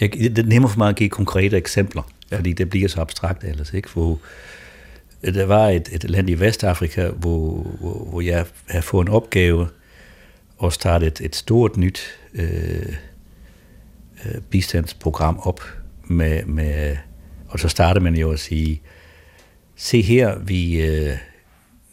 jeg, 0.00 0.12
det 0.12 0.38
er 0.38 0.42
nemmere 0.42 0.70
for 0.70 0.78
mig 0.78 0.88
at 0.88 0.96
give 0.96 1.08
konkrete 1.08 1.56
eksempler, 1.56 2.02
ja. 2.30 2.36
fordi 2.36 2.52
det 2.52 2.70
bliver 2.70 2.88
så 2.88 3.00
abstrakt 3.00 3.44
ellers, 3.44 3.72
ikke? 3.72 3.90
For 3.90 4.18
der 5.22 5.44
var 5.44 5.68
et, 5.68 5.88
et 5.92 6.10
land 6.10 6.30
i 6.30 6.34
Vestafrika, 6.34 7.08
hvor, 7.08 7.62
hvor, 7.80 8.04
hvor 8.10 8.20
jeg 8.20 8.46
havde 8.68 8.82
fået 8.82 9.06
en 9.06 9.12
opgave 9.12 9.68
at 10.64 10.72
starte 10.72 11.06
et, 11.06 11.20
et 11.20 11.36
stort 11.36 11.76
nyt 11.76 12.18
øh, 12.34 12.96
øh, 14.26 14.40
bistandsprogram 14.50 15.38
op 15.42 15.60
med, 16.04 16.44
med, 16.44 16.96
og 17.48 17.60
så 17.60 17.68
starter 17.68 18.00
man 18.00 18.14
jo 18.14 18.32
at 18.32 18.40
sige, 18.40 18.82
se 19.76 20.02
her, 20.02 20.38
vi, 20.38 20.80
øh, 20.80 21.16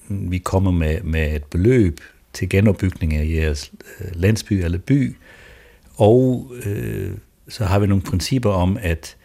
vi 0.09 0.37
kommer 0.37 0.71
med, 0.71 1.01
med 1.01 1.35
et 1.35 1.43
beløb 1.43 1.99
til 2.33 2.49
genopbygning 2.49 3.13
af 3.13 3.27
jeres 3.29 3.71
øh, 3.99 4.07
landsby 4.13 4.53
eller 4.53 4.77
by, 4.77 5.15
og 5.95 6.51
øh, 6.65 7.11
så 7.51 7.65
har 7.65 7.79
vi 7.79 7.87
nogle 7.87 8.03
principper 8.03 8.49
om, 8.49 8.77
at 8.81 9.15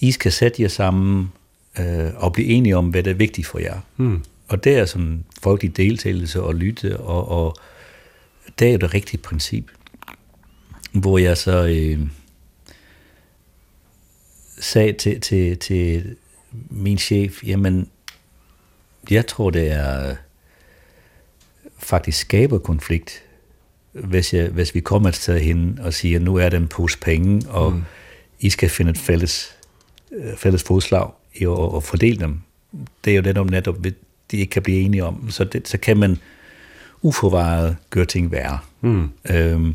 I 0.00 0.10
skal 0.10 0.32
sætte 0.32 0.62
jer 0.62 0.68
sammen 0.68 1.32
øh, 1.78 2.10
og 2.16 2.32
blive 2.32 2.48
enige 2.48 2.76
om, 2.76 2.90
hvad 2.90 3.02
der 3.02 3.10
er 3.10 3.14
vigtigt 3.14 3.46
for 3.46 3.58
jer. 3.58 3.80
Hmm. 3.96 4.24
Og 4.48 4.64
det 4.64 4.78
er 4.78 4.84
sådan 4.84 5.24
folkelig 5.42 5.76
deltagelse 5.76 6.42
og 6.42 6.54
lytte, 6.54 7.00
og, 7.00 7.28
og 7.28 7.56
det 8.58 8.68
er 8.68 8.72
jo 8.72 8.78
det 8.78 8.94
rigtige 8.94 9.20
princip. 9.20 9.70
Hvor 10.92 11.18
jeg 11.18 11.38
så 11.38 11.66
øh, 11.66 12.00
sagde 14.58 14.92
til, 14.92 15.20
til, 15.20 15.58
til 15.58 16.16
min 16.70 16.98
chef, 16.98 17.44
jamen, 17.44 17.88
jeg 19.10 19.26
tror, 19.26 19.50
det 19.50 19.70
er 19.70 20.16
faktisk 21.78 22.18
skaber 22.18 22.58
konflikt, 22.58 23.22
hvis, 23.92 24.34
jeg, 24.34 24.48
hvis 24.48 24.74
vi 24.74 24.80
kommer 24.80 25.08
et 25.08 25.16
sted 25.16 25.40
hen 25.40 25.78
og 25.82 25.94
siger, 25.94 26.20
nu 26.20 26.36
er 26.36 26.48
der 26.48 26.56
en 26.56 26.68
pose 26.68 26.98
penge, 26.98 27.48
og 27.48 27.72
mm. 27.72 27.82
I 28.40 28.50
skal 28.50 28.68
finde 28.68 28.90
et 28.90 28.98
fælles, 28.98 29.56
øh, 30.12 30.36
fælles 30.36 30.62
fodslag 30.62 31.10
i 31.34 31.44
at, 31.44 31.76
at 31.76 31.82
fordele 31.82 32.20
dem. 32.20 32.40
Det 33.04 33.10
er 33.10 33.16
jo 33.16 33.22
det, 33.22 33.38
om 33.38 33.46
netop 33.46 33.76
de 34.30 34.36
ikke 34.36 34.50
kan 34.50 34.62
blive 34.62 34.80
enige 34.80 35.04
om. 35.04 35.30
Så, 35.30 35.44
det, 35.44 35.68
så 35.68 35.78
kan 35.78 35.96
man 35.96 36.18
uforvaret 37.02 37.76
gøre 37.90 38.04
ting 38.04 38.32
værre. 38.32 38.58
Mm. 38.80 39.08
Øhm, 39.30 39.74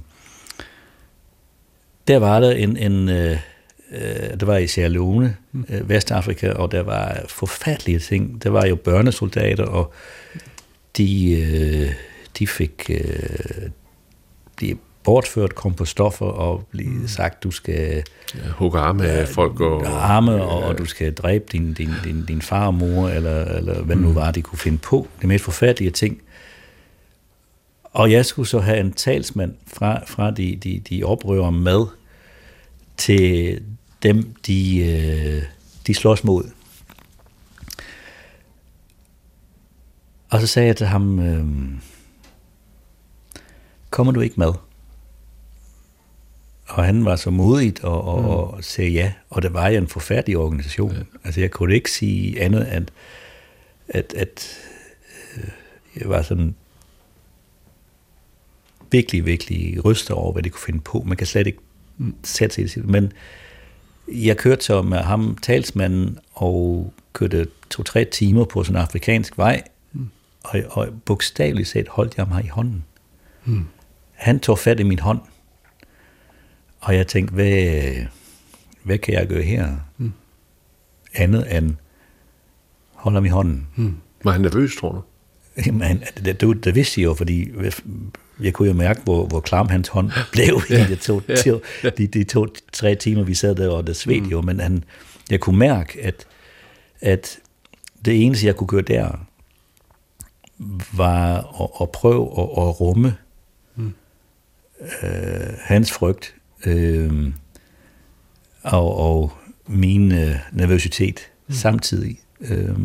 der 2.08 2.18
var 2.20 2.40
der 2.40 2.52
en, 2.52 2.78
en 2.78 3.10
øh, 3.10 3.38
øh, 3.92 4.40
der 4.40 4.46
var 4.46 4.58
i 4.58 4.68
Sierra 4.68 4.88
Leone, 4.88 5.36
mm. 5.52 5.66
øh, 5.70 5.90
Vestafrika, 5.90 6.50
og 6.50 6.72
der 6.72 6.82
var 6.82 7.26
forfærdelige 7.30 8.00
ting. 8.00 8.44
Der 8.44 8.50
var 8.50 8.66
jo 8.66 8.76
børnesoldater, 8.76 9.66
og 9.66 9.94
de, 10.98 11.32
øh, 11.32 11.94
de 12.40 12.48
fik 12.48 12.90
øh, 12.90 13.70
de 14.60 14.78
bortført, 15.04 15.56
kom 15.56 15.74
på 15.74 15.86
stoffer 15.86 16.26
og 16.26 16.64
blev 16.72 16.88
mm. 16.88 17.08
sagt, 17.08 17.44
du 17.44 17.52
skal... 17.52 18.04
Ja, 18.36 18.50
hugge 18.50 18.80
arme 18.80 19.08
af 19.08 19.28
folk 19.28 19.60
og... 19.60 19.88
Arme, 19.88 20.44
og, 20.44 20.64
og 20.64 20.78
du 20.78 20.86
skal 20.86 21.14
dræbe 21.14 21.46
din, 21.52 21.74
din, 21.74 21.92
din, 22.04 22.26
din 22.26 22.42
far 22.42 22.68
og 22.68 22.74
mor, 22.74 23.10
eller, 23.10 23.46
eller 23.46 23.82
hvad 23.82 23.96
mm. 23.96 24.02
nu 24.02 24.14
var, 24.14 24.32
de 24.32 24.42
kunne 24.42 24.60
finde 24.60 24.78
på. 24.78 25.08
Det 25.22 25.28
mest 25.28 25.44
forfærdelige 25.44 25.92
ting. 25.92 26.22
Og 27.84 28.12
jeg 28.12 28.26
skulle 28.26 28.48
så 28.48 28.60
have 28.60 28.80
en 28.80 28.94
talsmand 28.94 29.54
fra, 29.68 30.04
fra 30.08 30.32
de, 30.32 30.56
de, 30.56 30.82
de 30.90 31.04
oprører 31.04 31.50
med 31.50 31.86
til 32.98 33.62
dem, 34.04 34.34
de, 34.48 34.80
øh, 34.80 35.44
de 35.88 35.94
slås 35.94 36.24
mod. 36.24 36.44
Og 40.30 40.42
så 40.42 40.48
sagde 40.48 40.68
jeg 40.68 40.76
til 40.78 40.88
ham, 40.88 41.20
øh, 41.20 41.46
kommer 43.90 44.14
du 44.14 44.20
ikke 44.20 44.36
med? 44.38 44.54
Og 46.68 46.84
han 46.84 47.06
var 47.06 47.16
så 47.16 47.30
modigt 47.30 47.84
og, 47.84 48.04
og, 48.04 48.22
mm. 48.22 48.28
og 48.28 48.64
sagde 48.64 48.92
ja, 48.92 49.14
og 49.30 49.42
det 49.42 49.54
var 49.54 49.68
jo 49.68 49.78
en 49.78 49.88
forfærdelig 49.88 50.38
organisation. 50.38 50.92
Ja. 50.92 51.02
Altså 51.24 51.42
jeg 51.42 51.52
kunne 51.52 51.76
ikke 51.76 51.92
sige 51.92 52.42
andet 52.42 52.76
end, 52.78 52.88
at, 53.88 54.14
at 54.14 54.60
øh, 55.38 55.50
jeg 55.96 56.10
var 56.10 56.22
sådan 56.22 56.56
virkelig, 58.92 59.26
virkelig 59.26 59.86
rystet 59.86 60.12
over, 60.16 60.32
hvad 60.32 60.44
de 60.44 60.50
kunne 60.50 60.66
finde 60.66 60.80
på. 60.80 61.04
Man 61.06 61.18
kan 61.18 61.28
slet 61.28 61.48
ikke 61.48 61.60
mm. 61.98 62.16
sætte 62.24 62.56
sig 62.56 62.64
i 62.64 62.68
det. 62.68 62.86
Men 62.86 63.14
jeg 64.08 64.38
kørte 64.38 64.66
så 64.66 64.82
med 64.82 64.98
ham, 64.98 65.38
talsmanden, 65.42 66.20
og 66.34 66.94
kørte 67.14 67.48
to-tre 67.70 68.06
timer 68.06 68.46
på 68.46 68.64
sådan 68.64 68.76
en 68.76 68.82
afrikansk 68.82 69.38
vej, 69.38 69.64
mm. 69.94 70.10
og, 70.44 70.60
og 70.70 70.88
bogstaveligt 71.06 71.68
set 71.68 71.88
holdt 71.88 72.18
jeg 72.18 72.28
mig 72.28 72.44
i 72.46 72.48
hånden. 72.48 72.86
Mm. 73.46 73.66
Han 74.18 74.40
tog 74.40 74.60
fat 74.60 74.80
i 74.80 74.84
min 74.84 75.00
hånd, 75.00 75.20
og 76.80 76.96
jeg 76.96 77.08
tænkte, 77.08 77.34
hvad, 77.34 77.94
hvad 78.84 78.98
kan 78.98 79.14
jeg 79.14 79.28
gøre 79.28 79.42
her? 79.42 79.76
Mm. 79.98 80.14
Andet 81.14 81.58
end 81.58 81.76
holde 82.94 83.16
ham 83.16 83.26
i 83.26 83.30
hånden. 83.30 83.68
Mm. 83.76 83.98
Var 84.24 84.32
han 84.32 84.42
nervøs, 84.42 84.76
tror 84.76 84.92
du? 84.92 85.02
Jamen, 85.66 86.04
det, 86.26 86.42
det, 86.42 86.64
det 86.64 86.76
vidste 86.76 87.02
jeg 87.02 87.06
jo, 87.06 87.14
fordi 87.14 87.52
jeg 88.40 88.54
kunne 88.54 88.68
jo 88.68 88.74
mærke, 88.74 89.02
hvor, 89.04 89.26
hvor 89.26 89.40
klam 89.40 89.70
hans 89.70 89.88
hånd 89.88 90.12
blev 90.34 90.62
i 90.70 90.74
de 90.74 90.96
to, 90.96 91.22
ja. 91.84 91.90
de, 91.90 92.08
de 92.08 92.24
to, 92.24 92.48
tre 92.74 92.96
timer, 92.96 93.24
vi 93.24 93.34
sad 93.34 93.56
der, 93.56 93.70
og 93.70 93.88
det 93.88 93.96
svedte 93.96 94.22
mm. 94.22 94.30
jo, 94.30 94.42
men 94.42 94.60
han, 94.60 94.84
jeg 95.30 95.40
kunne 95.40 95.60
mærke, 95.60 96.04
at, 96.04 96.28
at 97.02 97.40
det 98.06 98.26
eneste, 98.26 98.46
jeg 98.46 98.56
kunne 98.56 98.68
gøre 98.68 98.82
der, 98.82 99.28
var 100.94 101.38
at, 101.64 101.70
at 101.82 101.92
prøve 101.92 102.24
at, 102.24 102.44
at 102.44 102.82
rumme 102.82 103.08
mm. 103.08 103.27
Øh, 104.82 105.54
hans 105.60 105.92
frygt 105.92 106.36
øh, 106.66 107.34
og, 108.62 108.98
og 108.98 109.34
min 109.68 110.12
øh, 110.12 110.36
nervøsitet 110.52 111.32
mm. 111.48 111.54
samtidig. 111.54 112.20
Øh, 112.42 112.78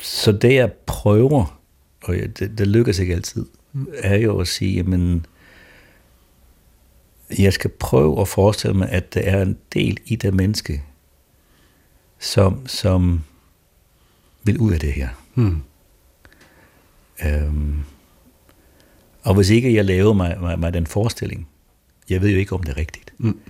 så 0.00 0.32
det 0.32 0.54
jeg 0.54 0.72
prøver, 0.72 1.60
og 2.02 2.14
det, 2.14 2.58
det 2.58 2.66
lykkes 2.66 2.98
ikke 2.98 3.14
altid, 3.14 3.46
mm. 3.72 3.86
er 3.98 4.16
jo 4.16 4.40
at 4.40 4.48
sige, 4.48 4.74
jamen, 4.74 5.26
jeg 7.38 7.52
skal 7.52 7.70
prøve 7.70 8.20
at 8.20 8.28
forestille 8.28 8.76
mig, 8.76 8.88
at 8.88 9.14
der 9.14 9.20
er 9.20 9.42
en 9.42 9.58
del 9.74 9.98
i 10.06 10.16
det 10.16 10.34
menneske, 10.34 10.82
som, 12.18 12.66
som 12.66 13.24
vil 14.44 14.58
ud 14.58 14.72
af 14.72 14.80
det 14.80 14.92
her. 14.92 15.08
Mm. 15.34 15.62
Øhm, 17.26 17.84
og 19.22 19.34
hvis 19.34 19.50
ikke 19.50 19.74
jeg 19.74 19.84
laver 19.84 20.12
mig, 20.12 20.36
mig, 20.40 20.58
mig 20.58 20.74
den 20.74 20.86
forestilling, 20.86 21.48
jeg 22.10 22.22
ved 22.22 22.30
jo 22.30 22.38
ikke, 22.38 22.52
om 22.54 22.62
det 22.62 22.72
er 22.72 22.76
rigtigt. 22.76 23.12
Mm. 23.18 23.40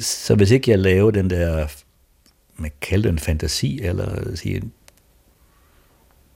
Så 0.00 0.34
hvis 0.34 0.50
ikke 0.50 0.70
jeg 0.70 0.78
laver 0.78 1.10
den 1.10 1.30
der, 1.30 1.66
man 2.56 2.70
kalder 2.80 3.10
en 3.10 3.18
fantasi, 3.18 3.80
eller 3.80 4.36
siger, 4.36 4.60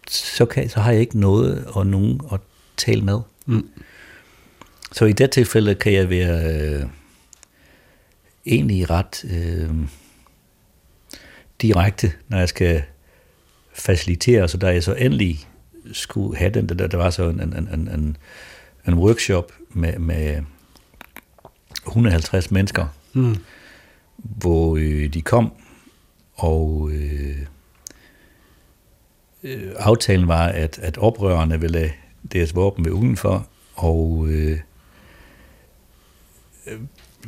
så, 0.08 0.44
kan, 0.44 0.68
så 0.68 0.80
har 0.80 0.92
jeg 0.92 1.00
ikke 1.00 1.20
noget 1.20 1.64
og 1.66 1.86
nogen 1.86 2.20
at 2.32 2.40
tale 2.76 3.02
med. 3.02 3.20
Mm. 3.46 3.68
Så 4.92 5.04
i 5.04 5.12
det 5.12 5.30
tilfælde 5.30 5.74
kan 5.74 5.92
jeg 5.92 6.10
være 6.10 6.54
øh, 6.54 6.86
egentlig 8.46 8.90
ret 8.90 9.24
øh, 9.24 9.70
direkte, 11.62 12.12
når 12.28 12.38
jeg 12.38 12.48
skal 12.48 12.82
facilitere, 13.74 14.48
så 14.48 14.56
der 14.56 14.70
jeg 14.70 14.82
så 14.82 14.94
endelig 14.94 15.48
skulle 15.92 16.36
have 16.36 16.50
den, 16.50 16.68
der, 16.68 16.86
der 16.86 16.96
var 16.96 17.10
så 17.10 17.28
en, 17.28 17.40
en, 17.40 17.68
en, 17.72 17.88
en, 17.88 18.16
en 18.88 18.94
workshop 18.94 19.52
med, 19.68 19.98
med 19.98 20.42
150 21.86 22.50
mennesker, 22.50 22.86
mm. 23.12 23.36
hvor 24.16 24.76
øh, 24.76 25.14
de 25.14 25.22
kom, 25.22 25.52
og 26.34 26.90
øh, 26.92 27.38
øh, 29.42 29.72
aftalen 29.78 30.28
var, 30.28 30.46
at, 30.46 30.78
at 30.78 30.98
oprørerne 30.98 31.60
ville 31.60 31.92
deres 32.32 32.54
våben 32.54 32.84
ved 32.84 32.92
udenfor, 32.92 33.46
og 33.74 34.26
øh, 34.28 34.58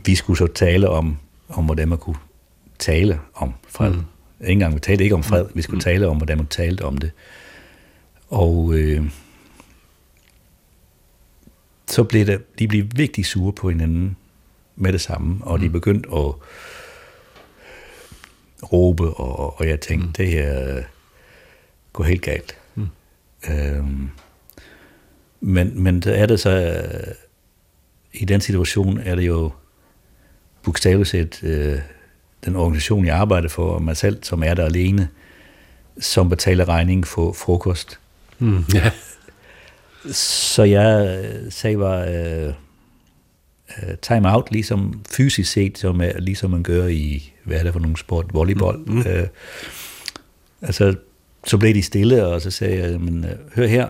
vi 0.05 0.15
skulle 0.15 0.39
så 0.39 0.47
tale 0.47 0.89
om, 0.89 1.17
om 1.49 1.65
hvordan 1.65 1.89
man 1.89 1.99
kunne 1.99 2.17
tale 2.79 3.21
om 3.35 3.55
fred. 3.69 3.93
Mm. 3.93 4.03
Ikke 4.41 4.53
engang, 4.53 4.75
vi 4.75 4.81
talte 4.81 5.05
ikke 5.05 5.15
om 5.15 5.23
fred, 5.23 5.47
vi 5.55 5.63
skulle 5.63 5.77
mm. 5.77 5.81
tale 5.81 6.09
om, 6.09 6.17
hvordan 6.17 6.37
man 6.37 6.47
talte 6.47 6.85
om 6.85 6.99
det. 6.99 7.11
Og 8.33 8.75
øh, 8.75 9.05
så 11.87 12.05
blev 12.05 12.27
det, 12.27 12.59
de 12.59 12.69
blev 12.69 12.85
virkelig 12.95 13.27
sure 13.27 13.53
på 13.53 13.69
hinanden 13.69 14.17
med 14.77 14.93
det 14.93 15.01
samme, 15.01 15.45
og 15.45 15.57
mm. 15.57 15.63
de 15.63 15.71
begyndte 15.71 16.09
at 16.09 16.35
råbe, 18.73 19.09
og, 19.09 19.61
og 19.61 19.69
jeg 19.69 19.81
tænkte, 19.81 20.07
mm. 20.07 20.13
det 20.13 20.29
her 20.29 20.83
går 21.93 22.05
helt 22.05 22.23
galt. 22.23 22.59
Mm. 22.75 22.87
Øhm, 23.51 24.11
men, 25.41 25.83
men 25.83 26.01
der 26.01 26.13
er 26.13 26.27
det 26.27 26.41
så, 26.41 26.83
i 28.13 28.25
den 28.25 28.41
situation 28.41 28.99
er 28.99 29.15
det 29.15 29.27
jo 29.27 29.51
bogstaveligt 30.63 31.09
set 31.09 31.41
øh, 31.43 31.79
den 32.45 32.57
organisation, 32.57 33.07
jeg 33.07 33.17
arbejder 33.17 33.49
for, 33.49 33.71
og 33.71 33.83
mig 33.83 33.97
selv, 33.97 34.25
som 34.25 34.43
er 34.43 34.55
der 34.55 34.65
alene, 34.65 35.09
som 36.01 36.29
betaler 36.29 36.69
regningen 36.69 37.05
for 37.05 37.33
frokost. 37.33 37.99
Mm. 38.39 38.65
Ja. 38.75 38.91
Så 40.13 40.63
jeg 40.63 41.23
øh, 41.25 41.53
sagde 41.53 41.77
bare, 41.77 42.49
uh, 42.49 42.55
uh, 43.69 43.95
time 44.03 44.35
out, 44.35 44.51
ligesom 44.51 45.03
fysisk 45.11 45.53
set, 45.53 45.79
som 45.79 46.01
er, 46.01 46.21
ligesom 46.21 46.51
man 46.51 46.63
gør 46.63 46.87
i, 46.87 47.33
hvad 47.45 47.59
er 47.59 47.63
det 47.63 47.73
for 47.73 47.81
nogle 47.81 47.97
sport, 47.97 48.27
volleyball. 48.33 48.79
Mm. 48.79 48.99
Uh, 48.99 49.05
altså, 50.63 50.95
så 51.47 51.59
blev 51.59 51.75
de 51.75 51.83
stille, 51.83 52.27
og 52.27 52.43
så 52.43 52.51
sagde 52.51 52.79
jeg, 52.79 53.01
men 53.01 53.27
hør 53.55 53.67
her, 53.67 53.89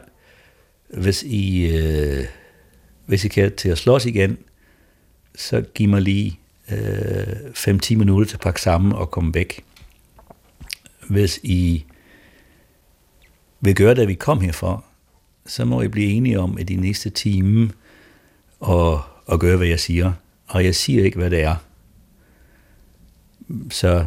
hvis 0.88 1.22
I, 1.22 1.70
uh, 1.74 2.24
hvis 3.06 3.24
I 3.24 3.28
kan 3.28 3.56
til 3.56 3.68
at 3.68 3.78
slås 3.78 4.06
igen, 4.06 4.38
så 5.34 5.60
giv 5.74 5.88
mig 5.88 6.02
lige 6.02 6.38
5-10 6.68 7.96
minutter 7.96 8.24
til 8.28 8.36
at 8.36 8.40
pakke 8.40 8.60
sammen 8.60 8.92
og 8.92 9.10
komme 9.10 9.34
væk. 9.34 9.64
Hvis 11.08 11.40
I 11.42 11.84
vil 13.62 13.74
gøre 13.74 13.94
det, 13.94 14.08
vi 14.08 14.14
kom 14.14 14.40
herfor, 14.40 14.84
så 15.46 15.64
må 15.64 15.82
I 15.82 15.88
blive 15.88 16.10
enige 16.12 16.40
om, 16.40 16.58
at 16.58 16.68
de 16.68 16.76
næste 16.76 17.10
time 17.10 17.70
og, 18.60 19.00
og 19.26 19.40
gøre, 19.40 19.56
hvad 19.56 19.66
jeg 19.66 19.80
siger. 19.80 20.12
Og 20.48 20.64
jeg 20.64 20.74
siger 20.74 21.04
ikke, 21.04 21.18
hvad 21.18 21.30
det 21.30 21.42
er. 21.42 21.56
Så 23.70 24.04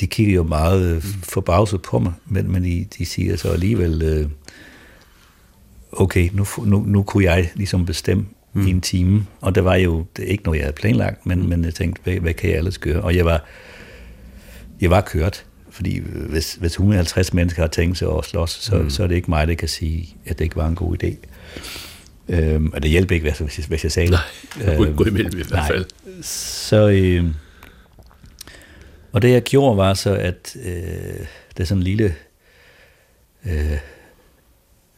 de 0.00 0.06
kigger 0.06 0.34
jo 0.34 0.42
meget 0.42 1.02
forbavset 1.02 1.82
på 1.82 1.98
mig, 1.98 2.12
men, 2.26 2.52
men 2.52 2.64
de, 2.64 2.86
de 2.98 3.06
siger 3.06 3.36
så 3.36 3.50
alligevel, 3.50 4.02
øh, 4.02 4.30
okay, 5.92 6.30
nu, 6.32 6.46
nu, 6.64 6.84
nu 6.86 7.02
kunne 7.02 7.24
jeg 7.24 7.50
ligesom 7.54 7.86
bestemme 7.86 8.26
mm. 8.52 8.66
i 8.66 8.70
en 8.70 8.80
time, 8.80 9.26
og 9.40 9.54
det 9.54 9.64
var 9.64 9.74
jo 9.74 10.06
det 10.16 10.24
ikke 10.24 10.44
noget, 10.44 10.58
jeg 10.58 10.64
havde 10.64 10.76
planlagt, 10.76 11.26
men, 11.26 11.48
men 11.48 11.64
jeg 11.64 11.74
tænkte, 11.74 12.02
hvad, 12.02 12.14
hvad 12.14 12.34
kan 12.34 12.50
jeg 12.50 12.58
ellers 12.58 12.78
gøre? 12.78 13.02
Og 13.02 13.16
jeg 13.16 13.24
var, 13.24 13.44
jeg 14.80 14.90
var 14.90 15.00
kørt. 15.00 15.44
Fordi 15.74 15.98
hvis, 16.28 16.54
hvis 16.54 16.72
150 16.72 17.34
mennesker 17.34 17.62
har 17.62 17.68
tænkt 17.68 17.98
sig 17.98 18.08
at 18.18 18.24
slås, 18.24 18.50
så, 18.50 18.78
mm. 18.78 18.90
så 18.90 19.02
er 19.02 19.06
det 19.06 19.14
ikke 19.14 19.30
mig, 19.30 19.46
der 19.46 19.54
kan 19.54 19.68
sige, 19.68 20.16
at 20.26 20.38
det 20.38 20.44
ikke 20.44 20.56
var 20.56 20.68
en 20.68 20.74
god 20.74 20.96
idé. 21.02 21.16
Øhm, 22.28 22.70
og 22.72 22.82
det 22.82 22.90
hjælper 22.90 23.14
ikke, 23.14 23.30
hvis 23.30 23.58
jeg, 23.58 23.64
hvis 23.68 23.84
jeg 23.84 23.92
sagde 23.92 24.10
det. 24.10 24.18
Nej, 24.58 24.74
øhm, 24.74 24.96
gå 24.96 25.04
imellem 25.04 25.32
i 25.32 25.36
hvert 25.36 25.50
nej. 25.50 25.66
fald. 25.66 25.86
Så, 26.22 26.88
øh, 26.88 27.24
og 29.12 29.22
det 29.22 29.30
jeg 29.30 29.42
gjorde 29.42 29.76
var 29.76 29.94
så, 29.94 30.14
at 30.14 30.56
øh, 30.64 30.72
det 31.56 31.60
er 31.60 31.64
sådan 31.64 31.80
en 31.80 31.84
lille, 31.84 32.14
øh, 33.46 33.78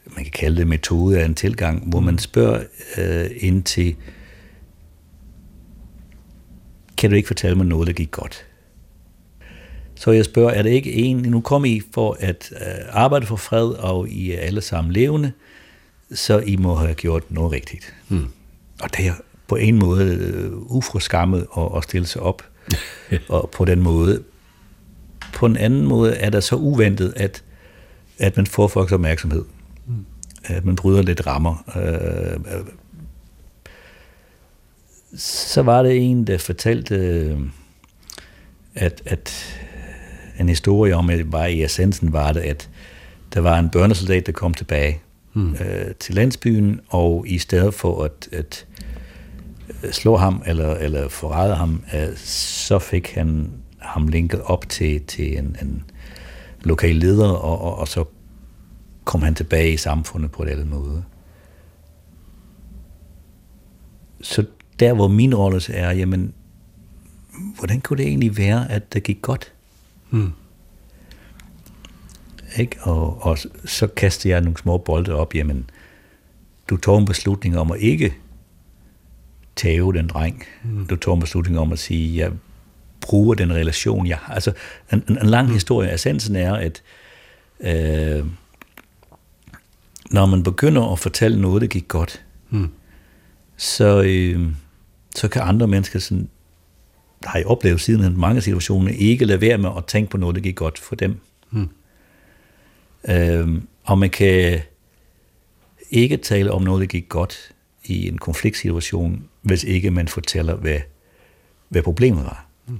man 0.05 0.23
kan 0.23 0.31
kalde 0.31 0.57
det 0.57 0.67
metode 0.67 1.19
af 1.19 1.25
en 1.25 1.35
tilgang, 1.35 1.89
hvor 1.89 1.99
man 1.99 2.13
mm. 2.13 2.19
spørger 2.19 2.63
øh, 2.97 3.29
ind 3.37 3.63
til, 3.63 3.95
kan 6.97 7.09
du 7.09 7.15
ikke 7.15 7.27
fortælle 7.27 7.57
mig 7.57 7.65
noget, 7.65 7.87
der 7.87 7.93
gik 7.93 8.11
godt? 8.11 8.46
Så 9.99 10.11
jeg 10.11 10.25
spørger, 10.25 10.49
er 10.49 10.63
det 10.63 10.69
ikke 10.69 10.93
en, 10.93 11.17
nu 11.17 11.41
kom 11.41 11.65
I 11.65 11.81
for 11.93 12.17
at 12.19 12.53
øh, 12.61 12.67
arbejde 12.89 13.25
for 13.25 13.35
fred, 13.35 13.69
og 13.69 14.09
I 14.09 14.31
er 14.31 14.39
alle 14.39 14.61
sammen 14.61 14.93
levende, 14.93 15.31
så 16.13 16.39
I 16.39 16.55
må 16.55 16.75
have 16.75 16.93
gjort 16.93 17.31
noget 17.31 17.51
rigtigt. 17.51 17.93
Hmm. 18.07 18.27
Og 18.81 18.97
det 18.97 19.07
er 19.07 19.13
på 19.47 19.55
en 19.55 19.79
måde 19.79 20.05
øh, 20.05 20.51
uforskammet 20.53 21.47
at, 21.57 21.69
at 21.77 21.83
stille 21.83 22.07
sig 22.07 22.21
op 22.21 22.43
og 23.29 23.49
på 23.49 23.65
den 23.65 23.81
måde. 23.81 24.23
På 25.33 25.45
en 25.45 25.57
anden 25.57 25.87
måde 25.87 26.15
er 26.15 26.29
det 26.29 26.43
så 26.43 26.55
uventet, 26.55 27.13
at, 27.15 27.43
at 28.19 28.37
man 28.37 28.47
får 28.47 28.67
folks 28.67 28.91
opmærksomhed. 28.91 29.45
Hmm. 29.85 30.05
At 30.43 30.65
man 30.65 30.75
bryder 30.75 31.01
lidt 31.01 31.27
rammer. 31.27 31.63
Øh, 31.75 32.65
så 35.15 35.61
var 35.61 35.83
det 35.83 35.97
en, 36.09 36.27
der 36.27 36.37
fortalte, 36.37 37.37
at, 38.75 39.01
at 39.05 39.57
en 40.39 40.49
historie 40.49 40.95
om, 40.95 41.09
at 41.09 41.31
bare 41.31 41.53
i 41.53 41.63
essensen 41.63 42.13
var 42.13 42.31
det, 42.31 42.39
at 42.39 42.69
der 43.33 43.41
var 43.41 43.59
en 43.59 43.69
børnesoldat, 43.69 44.25
der 44.25 44.31
kom 44.31 44.53
tilbage. 44.53 45.01
mm. 45.37 45.51
øh, 45.53 45.95
til 45.99 46.15
landsbyen, 46.15 46.79
og 46.87 47.25
i 47.27 47.37
stedet 47.37 47.73
for 47.73 48.03
at, 48.03 48.29
at 48.31 48.65
slå 49.91 50.17
ham 50.17 50.43
eller, 50.45 50.75
eller 50.75 51.09
forræde 51.09 51.55
ham, 51.55 51.83
øh, 51.93 52.17
så 52.25 52.79
fik 52.79 53.13
han 53.15 53.51
ham 53.79 54.07
linket 54.07 54.41
op 54.41 54.69
til, 54.69 55.01
til 55.01 55.37
en, 55.37 55.55
en 55.61 55.83
lokal 56.63 56.95
leder, 56.95 57.29
og, 57.29 57.61
og, 57.61 57.77
og 57.77 57.87
så 57.87 58.05
kom 59.05 59.21
han 59.21 59.35
tilbage 59.35 59.73
i 59.73 59.77
samfundet 59.77 60.31
på 60.31 60.43
en 60.43 60.49
anden 60.49 60.69
måde. 60.69 61.03
Så 64.21 64.45
der, 64.79 64.93
hvor 64.93 65.07
min 65.07 65.35
rolle 65.35 65.61
er, 65.69 65.91
jamen, 65.91 66.33
hvordan 67.57 67.81
kunne 67.81 67.97
det 67.97 68.07
egentlig 68.07 68.37
være, 68.37 68.71
at 68.71 68.93
det 68.93 69.03
gik 69.03 69.21
godt? 69.21 69.53
Hmm. 70.09 70.31
Ikke? 72.57 72.77
Og, 72.81 73.21
og 73.21 73.37
så 73.65 73.87
kastede 73.87 74.33
jeg 74.33 74.41
nogle 74.41 74.57
små 74.57 74.77
bolde 74.77 75.13
op, 75.13 75.35
jamen, 75.35 75.69
du 76.69 76.77
tog 76.77 76.99
en 76.99 77.05
beslutning 77.05 77.57
om 77.57 77.71
at 77.71 77.79
ikke 77.79 78.13
tage 79.55 79.93
den 79.93 80.07
dreng. 80.07 80.43
Mm. 80.63 80.85
Du 80.85 80.95
tog 80.95 81.13
en 81.13 81.19
beslutning 81.19 81.59
om 81.59 81.71
at 81.71 81.79
sige, 81.79 82.17
jeg 82.17 82.31
bruger 83.01 83.35
den 83.35 83.53
relation, 83.53 84.07
jeg 84.07 84.17
har. 84.17 84.33
Altså, 84.33 84.53
en, 84.91 85.03
en, 85.09 85.17
en 85.17 85.27
lang 85.27 85.47
mm. 85.47 85.53
historie. 85.53 85.93
Essensen 85.93 86.35
er, 86.35 86.53
at 86.53 86.81
øh, 87.59 88.25
når 90.11 90.25
man 90.25 90.43
begynder 90.43 90.91
at 90.91 90.99
fortælle 90.99 91.41
noget, 91.41 91.61
der 91.61 91.67
gik 91.67 91.87
godt, 91.87 92.25
mm. 92.49 92.69
så, 93.57 94.01
øh, 94.01 94.47
så 95.15 95.27
kan 95.27 95.41
andre 95.41 95.67
mennesker 95.67 95.99
sådan, 95.99 96.29
har 97.23 97.39
jeg 97.39 97.47
oplevet 97.47 97.81
siden 97.81 98.19
mange 98.19 98.41
situationer, 98.41 98.91
ikke 98.91 99.25
lade 99.25 99.41
være 99.41 99.57
med 99.57 99.69
at 99.77 99.85
tænke 99.85 100.11
på 100.11 100.17
noget, 100.17 100.35
der 100.35 100.41
gik 100.41 100.55
godt 100.55 100.79
for 100.79 100.95
dem. 100.95 101.19
Mm. 101.51 101.69
Øh, 103.09 103.61
og 103.83 103.97
man 103.99 104.09
kan 104.09 104.61
ikke 105.89 106.17
tale 106.17 106.51
om 106.51 106.61
noget, 106.61 106.81
der 106.81 106.87
gik 106.87 107.09
godt 107.09 107.51
i 107.83 108.07
en 108.07 108.17
konfliktsituation, 108.17 109.29
hvis 109.41 109.63
ikke 109.63 109.91
man 109.91 110.07
fortæller, 110.07 110.55
hvad, 110.55 110.79
hvad 111.69 111.83
problemet 111.83 112.23
var. 112.23 112.45
Mm. 112.67 112.79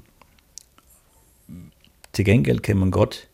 Til 2.13 2.26
gengæld 2.26 2.60
kan 2.60 2.78
man 2.78 2.91
godt, 2.91 3.28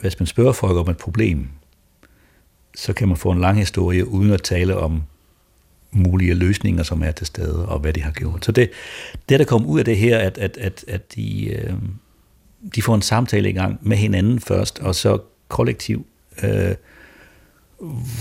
hvis 0.00 0.18
man 0.20 0.26
spørger 0.26 0.52
folk 0.52 0.76
om 0.76 0.88
et 0.88 0.96
problem, 0.96 1.48
så 2.74 2.92
kan 2.92 3.08
man 3.08 3.16
få 3.16 3.30
en 3.30 3.40
lang 3.40 3.58
historie, 3.58 4.08
uden 4.08 4.30
at 4.30 4.42
tale 4.42 4.76
om 4.76 5.02
mulige 5.92 6.34
løsninger, 6.34 6.82
som 6.82 7.02
er 7.02 7.10
til 7.10 7.26
stede, 7.26 7.68
og 7.68 7.78
hvad 7.78 7.92
de 7.92 8.02
har 8.02 8.10
gjort. 8.10 8.44
Så 8.44 8.52
det, 8.52 8.70
det 9.28 9.38
der 9.38 9.44
kom 9.44 9.66
ud 9.66 9.78
af 9.78 9.84
det 9.84 9.96
her, 9.96 10.18
at, 10.18 10.38
at, 10.38 10.56
at, 10.56 10.84
at 10.88 11.14
de, 11.14 11.44
øh, 11.46 11.72
de 12.74 12.82
får 12.82 12.94
en 12.94 13.02
samtale 13.02 13.50
i 13.50 13.52
gang 13.52 13.78
med 13.82 13.96
hinanden 13.96 14.40
først, 14.40 14.78
og 14.78 14.94
så 14.94 15.18
kollektiv, 15.48 16.06
øh, 16.42 16.74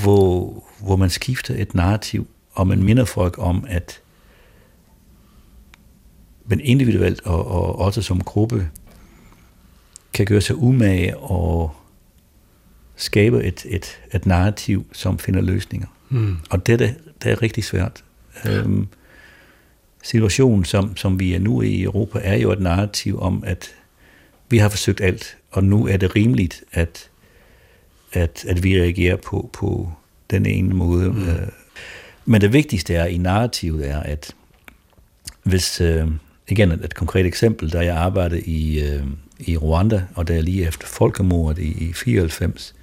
hvor, 0.03 0.63
hvor 0.79 0.95
man 0.95 1.09
skifter 1.09 1.55
et 1.57 1.75
narrativ, 1.75 2.27
og 2.51 2.67
man 2.67 2.83
minder 2.83 3.05
folk 3.05 3.35
om, 3.37 3.65
at 3.67 4.01
man 6.45 6.59
individuelt 6.59 7.21
og, 7.25 7.47
og 7.47 7.79
også 7.79 8.01
som 8.01 8.21
gruppe 8.21 8.69
kan 10.13 10.25
gøre 10.25 10.41
sig 10.41 10.55
umage 10.55 11.17
og 11.17 11.75
skabe 12.95 13.43
et, 13.43 13.65
et, 13.69 13.99
et 14.13 14.25
narrativ, 14.25 14.85
som 14.91 15.19
finder 15.19 15.41
løsninger. 15.41 15.87
Mm. 16.09 16.37
Og 16.49 16.67
det, 16.67 16.95
det, 17.23 17.31
er 17.31 17.41
rigtig 17.41 17.63
svært. 17.63 18.03
Øhm, 18.45 18.87
situationen, 20.03 20.65
som, 20.65 20.97
som 20.97 21.19
vi 21.19 21.33
er 21.33 21.39
nu 21.39 21.61
i 21.61 21.83
Europa, 21.83 22.19
er 22.23 22.35
jo 22.35 22.51
et 22.51 22.59
narrativ 22.59 23.21
om, 23.21 23.43
at 23.45 23.75
vi 24.49 24.57
har 24.57 24.69
forsøgt 24.69 25.01
alt, 25.01 25.37
og 25.51 25.63
nu 25.63 25.87
er 25.87 25.97
det 25.97 26.15
rimeligt, 26.15 26.63
at, 26.71 27.09
at, 28.13 28.45
at 28.47 28.63
vi 28.63 28.81
reagerer 28.81 29.15
på, 29.15 29.49
på 29.53 29.91
den 30.29 30.45
ene 30.45 30.73
måde. 30.73 31.11
Mm. 31.11 31.29
Øh, 31.29 31.47
men 32.25 32.41
det 32.41 32.53
vigtigste 32.53 32.95
er 32.95 33.05
i 33.05 33.17
narrativet 33.17 33.89
er, 33.89 33.99
at 33.99 34.35
hvis, 35.43 35.81
øh, 35.81 36.07
igen 36.47 36.71
et, 36.71 36.85
et 36.85 36.95
konkret 36.95 37.25
eksempel, 37.25 37.73
da 37.73 37.79
jeg 37.79 37.95
arbejdede 37.95 38.41
i, 38.41 38.83
øh, 38.83 39.03
i 39.39 39.57
Rwanda, 39.57 40.03
og 40.15 40.27
der 40.27 40.41
lige 40.41 40.67
efter 40.67 40.87
folkemordet 40.87 41.61
i, 41.61 41.89
i 41.89 41.93
94, 41.93 42.75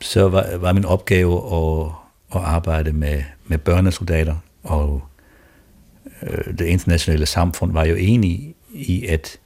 så 0.00 0.28
var, 0.28 0.56
var 0.56 0.72
min 0.72 0.84
opgave 0.84 1.36
at, 1.36 1.90
at 2.34 2.40
arbejde 2.40 2.92
med, 2.92 3.22
med 3.46 3.58
børnesoldater, 3.58 4.36
og 4.62 5.02
øh, 6.22 6.58
det 6.58 6.64
internationale 6.64 7.26
samfund 7.26 7.72
var 7.72 7.84
jo 7.84 7.94
enige 7.94 8.54
i, 8.72 9.06
at 9.06 9.38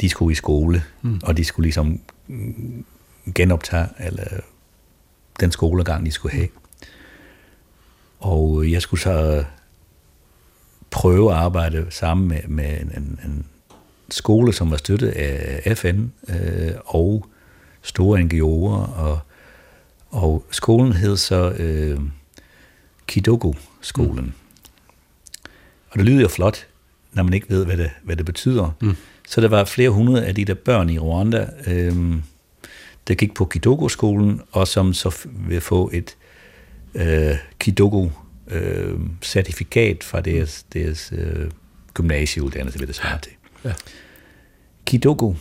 de 0.00 0.08
skulle 0.08 0.32
i 0.32 0.34
skole, 0.34 0.82
mm. 1.02 1.20
og 1.24 1.36
de 1.36 1.44
skulle 1.44 1.64
ligesom 1.64 2.00
genoptage 3.34 3.88
eller 3.98 4.24
den 5.40 5.52
skolegang, 5.52 6.06
de 6.06 6.10
skulle 6.10 6.34
have. 6.34 6.48
Og 8.18 8.70
jeg 8.70 8.82
skulle 8.82 9.00
så 9.00 9.44
prøve 10.90 11.30
at 11.30 11.36
arbejde 11.36 11.86
sammen 11.90 12.28
med, 12.28 12.40
med 12.48 12.80
en, 12.80 13.20
en 13.24 13.46
skole, 14.10 14.52
som 14.52 14.70
var 14.70 14.76
støttet 14.76 15.08
af 15.08 15.78
FN 15.78 16.06
øh, 16.28 16.72
og 16.84 17.26
store 17.82 18.20
NGO'er, 18.20 18.98
og, 18.98 19.18
og 20.10 20.44
skolen 20.50 20.92
hed 20.92 21.16
så 21.16 21.50
øh, 21.50 22.00
Kidogo-skolen. 23.06 24.24
Mm. 24.24 24.32
Og 25.90 25.98
det 25.98 26.06
lyder 26.06 26.20
jo 26.20 26.28
flot, 26.28 26.66
når 27.12 27.22
man 27.22 27.34
ikke 27.34 27.50
ved, 27.50 27.64
hvad 27.64 27.76
det, 27.76 27.90
hvad 28.02 28.16
det 28.16 28.26
betyder. 28.26 28.76
Mm. 28.80 28.96
Så 29.28 29.40
der 29.40 29.48
var 29.48 29.64
flere 29.64 29.90
hundrede 29.90 30.26
af 30.26 30.34
de 30.34 30.44
der 30.44 30.54
børn 30.54 30.90
i 30.90 30.98
Rwanda, 30.98 31.48
øh, 31.66 32.16
der 33.08 33.14
gik 33.14 33.34
på 33.34 33.44
Kidogo-skolen, 33.44 34.40
og 34.52 34.68
som 34.68 34.94
så 34.94 35.26
vil 35.26 35.60
få 35.60 35.90
et 35.92 36.16
øh, 36.94 37.36
Kidogo-certifikat 37.58 39.96
øh, 39.96 40.02
fra 40.02 40.20
deres, 40.20 40.66
deres 40.72 41.12
øh, 41.16 41.50
gymnasieuddannelse, 41.94 42.78
vil 42.78 42.88
det 42.88 42.96
svare 42.96 43.18
til. 43.20 43.32
Ja. 43.64 43.72
Kidogo 44.86 45.34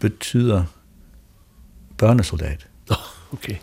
betyder 0.00 0.64
børnesoldat. 1.98 2.66
Okay. 3.32 3.56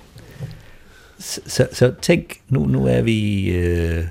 Så, 1.20 1.42
så, 1.48 1.68
så 1.72 1.94
tænk, 2.02 2.42
nu, 2.50 2.66
nu 2.66 2.86
er 2.86 3.02
vi 3.02 3.50
øh, 3.50 4.04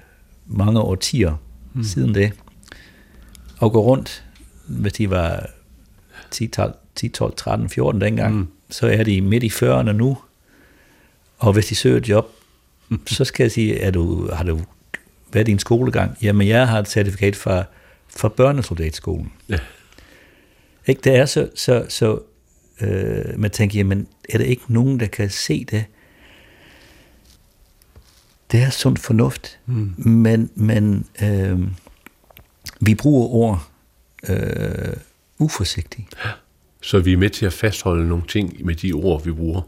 mange 0.47 0.81
årtier 0.81 1.35
hmm. 1.73 1.85
siden 1.85 2.15
det, 2.15 2.33
og 3.59 3.73
gå 3.73 3.83
rundt, 3.83 4.25
hvis 4.67 4.93
de 4.93 5.11
var 5.11 5.51
10, 6.31 6.47
12, 6.47 6.75
10, 6.95 7.09
12 7.09 7.37
13, 7.37 7.69
14 7.69 8.01
dengang, 8.01 8.35
hmm. 8.35 8.49
så 8.71 8.87
er 8.87 9.03
de 9.03 9.21
midt 9.21 9.43
i 9.43 9.49
40'erne 9.49 9.93
nu, 9.93 10.19
og 11.39 11.53
hvis 11.53 11.67
de 11.67 11.75
søger 11.75 11.97
et 11.97 12.09
job, 12.09 12.27
så 13.07 13.25
skal 13.25 13.45
jeg 13.45 13.53
sige, 13.53 13.81
er 13.81 13.91
du, 13.91 14.31
har 14.33 14.45
du 14.45 14.61
været 15.33 15.49
en 15.49 15.59
skolegang? 15.59 16.17
Jamen, 16.23 16.49
jeg 16.49 16.69
har 16.69 16.79
et 16.79 16.89
certifikat 16.89 17.37
fra, 17.37 17.65
fra 18.17 18.29
børnesoldatskolen. 18.29 19.33
Ja. 19.49 19.59
Ikke? 20.87 21.01
Det 21.05 21.17
er 21.17 21.27
så, 21.27 21.49
så, 21.55 21.87
så 21.89 22.21
øh, 22.81 23.39
man 23.41 23.51
tænker, 23.51 23.79
jamen, 23.79 24.07
er 24.29 24.39
der 24.39 24.45
ikke 24.45 24.63
nogen, 24.69 25.01
der 25.01 25.07
kan 25.07 25.31
se 25.31 25.65
det? 25.65 25.85
Det 28.53 28.63
er 28.63 28.71
sund 28.71 28.97
fornuft, 28.97 29.59
mm. 29.67 29.95
men, 29.97 30.51
men 30.55 31.07
øh, 31.23 31.61
vi 32.81 32.95
bruger 32.95 33.29
ord 33.29 33.69
øh, 34.29 34.97
uforsigtigt. 35.39 36.15
Så 36.83 36.99
vi 36.99 37.13
er 37.13 37.17
med 37.17 37.31
til 37.31 37.47
at 37.47 37.53
fastholde 37.53 38.09
nogle 38.09 38.25
ting 38.29 38.67
med 38.67 38.75
de 38.75 38.93
ord, 38.93 39.25
vi 39.25 39.33
bruger. 39.33 39.63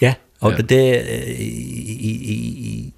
Ja, 0.00 0.14
og 0.40 0.52
ja. 0.52 0.56
det, 0.56 1.00
øh, 1.00 1.40
i, 1.40 2.10
i, 2.10 2.34
i 2.34 2.94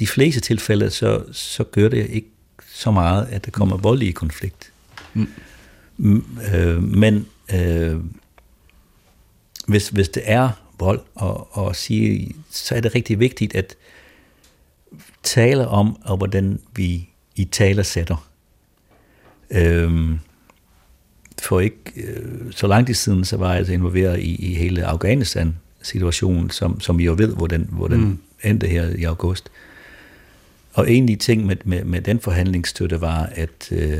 de 0.00 0.06
fleste 0.06 0.40
tilfælde, 0.40 0.90
så, 0.90 1.24
så 1.32 1.64
gør 1.64 1.88
det 1.88 2.10
ikke 2.10 2.28
så 2.66 2.90
meget, 2.90 3.26
at 3.30 3.44
der 3.44 3.50
kommer 3.50 3.76
mm. 3.76 3.84
vold 3.84 4.02
i 4.02 4.10
konflikt. 4.10 4.72
Mm. 5.14 6.24
Øh, 6.54 6.82
men 6.82 7.26
øh, 7.54 7.96
hvis, 9.70 9.88
hvis 9.88 10.08
det 10.08 10.22
er 10.26 10.50
vold, 10.78 11.00
og, 11.14 11.56
og 11.56 11.76
sige, 11.76 12.34
så 12.50 12.74
er 12.74 12.80
det 12.80 12.94
rigtig 12.94 13.20
vigtigt 13.20 13.54
at 13.54 13.76
tale 15.22 15.68
om, 15.68 15.96
og 16.02 16.16
hvordan 16.16 16.60
vi 16.74 17.08
i 17.36 17.44
taler 17.44 17.82
sætter. 17.82 18.28
Øh, 19.50 20.10
for 21.42 21.60
ikke 21.60 21.76
øh, 21.96 22.52
så 22.52 22.66
lang 22.66 22.86
tid 22.86 22.94
siden, 22.94 23.24
så 23.24 23.36
var 23.36 23.48
jeg 23.48 23.58
altså 23.58 23.72
involveret 23.72 24.20
i, 24.20 24.34
i 24.34 24.54
hele 24.54 24.84
Afghanistan 24.84 25.56
situation, 25.82 26.50
som, 26.50 26.80
som 26.80 26.98
vi 26.98 27.04
jo 27.04 27.14
ved, 27.18 27.34
hvor 27.34 27.46
den, 27.46 27.68
hvor 27.72 27.88
den 27.88 28.00
mm. 28.00 28.18
endte 28.44 28.66
her 28.66 28.88
i 28.96 29.04
august. 29.04 29.50
Og 30.72 30.90
en 30.90 31.02
af 31.02 31.06
de 31.06 31.16
ting 31.16 31.46
med, 31.46 31.56
med, 31.64 31.84
med 31.84 32.00
den 32.00 32.20
forhandlingsstøtte 32.20 33.00
var, 33.00 33.28
at 33.32 33.72
øh, 33.72 33.98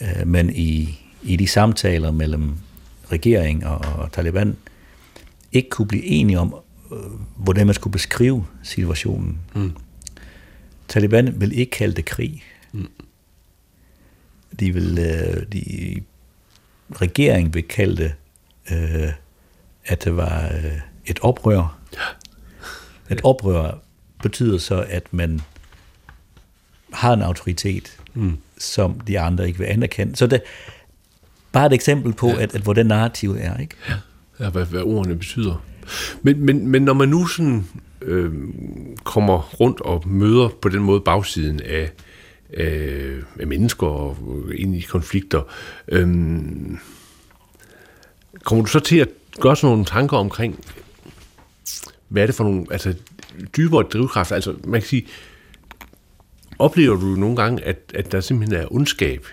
øh, 0.00 0.26
man 0.26 0.50
i, 0.50 1.00
i 1.22 1.36
de 1.36 1.46
samtaler 1.46 2.10
mellem 2.10 2.54
regering 3.12 3.66
og, 3.66 3.78
og 3.98 4.12
Taliban 4.12 4.56
ikke 5.52 5.70
kunne 5.70 5.88
blive 5.88 6.04
enige 6.04 6.38
om, 6.38 6.54
øh, 6.92 6.98
hvordan 7.36 7.66
man 7.66 7.74
skulle 7.74 7.92
beskrive 7.92 8.46
situationen. 8.62 9.38
Mm. 9.54 9.76
Taliban 10.88 11.40
vil 11.40 11.58
ikke 11.58 11.70
kalde 11.70 11.94
det 11.94 12.04
krig. 12.04 12.44
Mm. 12.72 12.88
De 14.60 14.74
vil, 14.74 14.98
øh, 14.98 15.46
de, 15.52 16.00
regeringen 16.92 17.54
vil 17.54 17.62
kalde 17.62 18.02
det 18.02 18.12
øh, 18.70 19.12
at 19.84 20.04
det 20.04 20.16
var 20.16 20.44
øh, 20.44 20.80
et 21.06 21.18
oprør. 21.22 21.78
Et 23.10 23.20
oprør 23.24 23.78
betyder 24.22 24.58
så, 24.58 24.84
at 24.88 25.12
man 25.12 25.40
har 26.92 27.12
en 27.12 27.22
autoritet, 27.22 27.98
mm. 28.14 28.38
som 28.58 29.00
de 29.00 29.20
andre 29.20 29.46
ikke 29.46 29.58
vil 29.58 29.66
anerkende. 29.66 30.16
Så 30.16 30.26
det 30.26 30.42
bare 31.52 31.66
et 31.66 31.72
eksempel 31.72 32.12
på, 32.12 32.28
ja. 32.28 32.42
at, 32.42 32.54
at 32.54 32.60
hvordan 32.60 32.86
narrativet 32.86 33.44
er. 33.44 33.56
Ikke? 33.56 33.74
Ja, 33.88 33.94
ja 34.40 34.50
hvad, 34.50 34.64
hvad 34.64 34.82
ordene 34.82 35.16
betyder. 35.16 35.64
Men, 36.22 36.44
men, 36.44 36.68
men 36.68 36.82
når 36.82 36.92
man 36.92 37.08
nu 37.08 37.26
sådan 37.26 37.66
øh, 38.02 38.32
kommer 39.04 39.38
rundt 39.60 39.80
og 39.80 40.08
møder 40.08 40.48
på 40.62 40.68
den 40.68 40.82
måde 40.82 41.00
bagsiden 41.00 41.60
af, 41.60 41.90
af, 42.52 43.10
af 43.40 43.46
mennesker 43.46 43.86
og 43.86 44.16
ind 44.54 44.76
i 44.76 44.80
konflikter, 44.80 45.42
øh, 45.88 46.08
kommer 48.44 48.64
du 48.64 48.70
så 48.70 48.80
til 48.80 48.96
at 48.96 49.08
gøre 49.40 49.56
sådan 49.56 49.70
nogle 49.70 49.84
tanker 49.84 50.16
omkring, 50.16 50.64
hvad 52.08 52.22
er 52.22 52.26
det 52.26 52.34
for 52.34 52.44
nogle 52.44 52.66
altså, 52.70 52.94
dybere 53.56 53.82
drivkræfter? 53.82 54.34
Altså 54.34 54.54
man 54.64 54.80
kan 54.80 54.88
sige, 54.88 55.06
oplever 56.58 56.96
du 56.96 57.06
nogle 57.06 57.36
gange, 57.36 57.64
at, 57.64 57.92
at 57.94 58.12
der 58.12 58.20
simpelthen 58.20 58.60
er 58.60 58.72
ondskab 58.72 59.26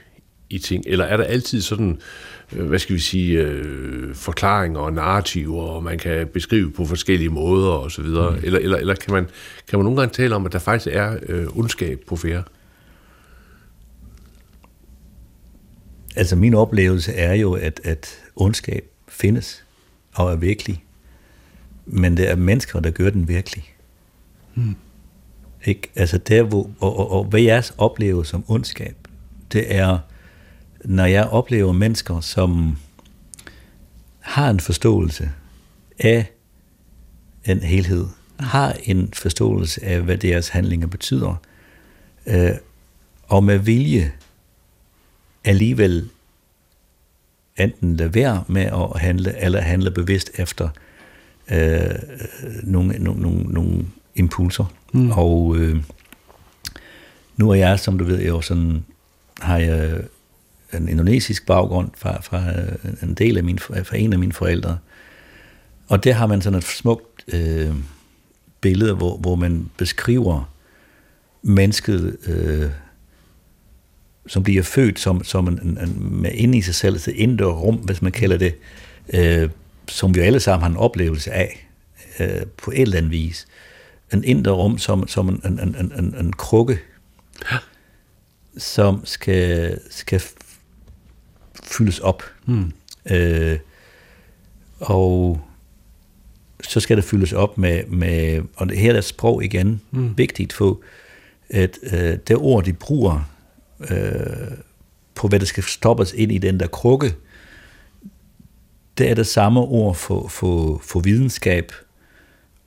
i 0.49 0.57
ting, 0.57 0.83
eller 0.87 1.05
er 1.05 1.17
der 1.17 1.23
altid 1.23 1.61
sådan, 1.61 1.99
øh, 2.53 2.65
hvad 2.67 2.79
skal 2.79 2.95
vi 2.95 2.99
sige, 2.99 3.41
øh, 3.41 4.15
forklaringer 4.15 4.79
og 4.79 4.93
narrativer, 4.93 5.63
og 5.63 5.83
man 5.83 5.97
kan 5.97 6.27
beskrive 6.27 6.71
på 6.71 6.85
forskellige 6.85 7.29
måder 7.29 7.71
og 7.71 7.91
så 7.91 8.01
videre, 8.01 8.31
mm. 8.31 8.41
eller, 8.43 8.59
eller, 8.59 8.77
eller 8.77 8.95
kan, 8.95 9.13
man, 9.13 9.27
kan 9.69 9.79
man 9.79 9.83
nogle 9.83 9.99
gange 9.99 10.13
tale 10.13 10.35
om, 10.35 10.45
at 10.45 10.51
der 10.51 10.59
faktisk 10.59 10.95
er 10.95 11.17
øh, 11.29 11.57
ondskab 11.57 11.99
på 12.07 12.15
færre? 12.15 12.43
Altså 16.15 16.35
min 16.35 16.53
oplevelse 16.53 17.13
er 17.13 17.33
jo, 17.33 17.53
at, 17.53 17.81
at 17.83 18.19
ondskab 18.35 18.85
findes 19.07 19.63
og 20.13 20.31
er 20.31 20.35
virkelig, 20.35 20.83
men 21.85 22.17
det 22.17 22.29
er 22.29 22.35
mennesker, 22.35 22.79
der 22.79 22.91
gør 22.91 23.09
den 23.09 23.27
virkelig. 23.27 23.73
Mm. 24.55 24.75
Ikke? 25.65 25.91
Altså 25.95 26.17
der, 26.17 26.43
hvor, 26.43 26.69
og, 26.79 26.99
og, 26.99 27.11
og 27.11 27.23
hvad 27.23 27.41
jeg 27.41 27.63
oplever 27.77 28.23
som 28.23 28.43
ondskab, 28.47 28.95
det 29.53 29.75
er, 29.75 29.97
når 30.85 31.05
jeg 31.05 31.25
oplever 31.25 31.71
mennesker, 31.71 32.19
som 32.19 32.77
har 34.19 34.49
en 34.49 34.59
forståelse 34.59 35.31
af 35.99 36.31
en 37.45 37.59
helhed, 37.59 38.07
har 38.39 38.75
en 38.83 39.13
forståelse 39.13 39.85
af, 39.85 40.01
hvad 40.01 40.17
deres 40.17 40.49
handlinger 40.49 40.87
betyder, 40.87 41.35
øh, 42.25 42.51
og 43.27 43.43
med 43.43 43.57
vilje 43.57 44.11
alligevel 45.43 46.09
enten 47.57 47.95
lade 47.95 48.13
være 48.13 48.43
med 48.47 48.61
at 48.61 49.01
handle, 49.01 49.41
eller 49.41 49.61
handle 49.61 49.91
bevidst 49.91 50.31
efter 50.35 50.69
øh, 51.51 51.95
nogle, 52.63 52.97
nogle, 52.99 53.21
nogle, 53.21 53.43
nogle 53.43 53.85
impulser. 54.15 54.65
Mm. 54.93 55.11
Og 55.11 55.57
øh, 55.57 55.83
nu 57.37 57.49
er 57.49 57.55
jeg, 57.55 57.79
som 57.79 57.97
du 57.97 58.03
ved, 58.03 58.25
jo 58.25 58.41
sådan, 58.41 58.85
har 59.39 59.57
jeg 59.57 60.01
en 60.73 60.89
indonesisk 60.89 61.45
baggrund 61.45 61.89
fra, 61.97 62.21
fra 62.21 62.43
en 63.03 63.13
del 63.13 63.37
af 63.37 63.43
min, 63.43 63.59
fra 63.59 63.97
en 63.97 64.13
af 64.13 64.19
mine 64.19 64.33
forældre. 64.33 64.77
Og 65.87 66.03
der 66.03 66.13
har 66.13 66.27
man 66.27 66.41
sådan 66.41 66.59
et 66.59 66.63
smukt 66.63 67.33
øh, 67.33 67.73
billede, 68.61 68.93
hvor, 68.93 69.17
hvor 69.17 69.35
man 69.35 69.69
beskriver 69.77 70.51
mennesket, 71.41 72.17
øh, 72.27 72.69
som 74.27 74.43
bliver 74.43 74.63
født 74.63 74.99
som, 74.99 75.23
som 75.23 75.47
en, 75.47 75.59
en, 75.63 75.77
en, 75.77 76.21
med 76.21 76.31
inde 76.33 76.57
i 76.57 76.61
sig 76.61 76.75
selv, 76.75 76.95
et 76.95 77.07
indre 77.07 77.45
rum, 77.45 77.75
hvis 77.75 78.01
man 78.01 78.11
kalder 78.11 78.37
det, 78.37 78.55
øh, 79.13 79.49
som 79.87 80.15
vi 80.15 80.19
alle 80.19 80.39
sammen 80.39 80.63
har 80.63 80.69
en 80.69 80.77
oplevelse 80.77 81.31
af, 81.31 81.67
øh, 82.19 82.45
på 82.57 82.71
et 82.71 82.81
eller 82.81 82.97
andet 82.97 83.11
vis. 83.11 83.47
En 84.13 84.23
indre 84.23 84.51
rum 84.51 84.77
som, 84.77 85.07
som 85.07 85.29
en, 85.29 85.41
en, 85.45 85.59
en, 85.59 85.91
en, 85.97 86.15
en 86.19 86.33
krukke, 86.33 86.79
ja. 87.51 87.57
som 88.57 89.01
skal, 89.05 89.79
skal 89.89 90.21
fyldes 91.63 91.99
op. 91.99 92.23
Hmm. 92.45 92.71
Øh, 93.11 93.59
og 94.79 95.41
så 96.63 96.79
skal 96.79 96.97
det 96.97 97.05
fyldes 97.05 97.33
op 97.33 97.57
med, 97.57 97.85
med 97.85 98.41
og 98.55 98.69
her 98.69 98.93
er 98.93 99.01
sprog 99.01 99.43
igen 99.43 99.81
hmm. 99.89 100.17
vigtigt 100.17 100.53
for, 100.53 100.79
at 101.49 101.77
øh, 101.83 102.17
det 102.27 102.35
ord, 102.35 102.63
de 102.63 102.73
bruger 102.73 103.29
øh, 103.89 104.57
på, 105.15 105.27
hvad 105.27 105.39
der 105.39 105.45
skal 105.45 105.63
stoppes 105.63 106.13
ind 106.13 106.31
i 106.31 106.37
den 106.37 106.59
der 106.59 106.67
krukke, 106.67 107.15
det 108.97 109.09
er 109.09 109.15
det 109.15 109.27
samme 109.27 109.59
ord 109.59 109.95
for, 109.95 110.27
for, 110.27 110.81
for 110.83 110.99
videnskab, 110.99 111.71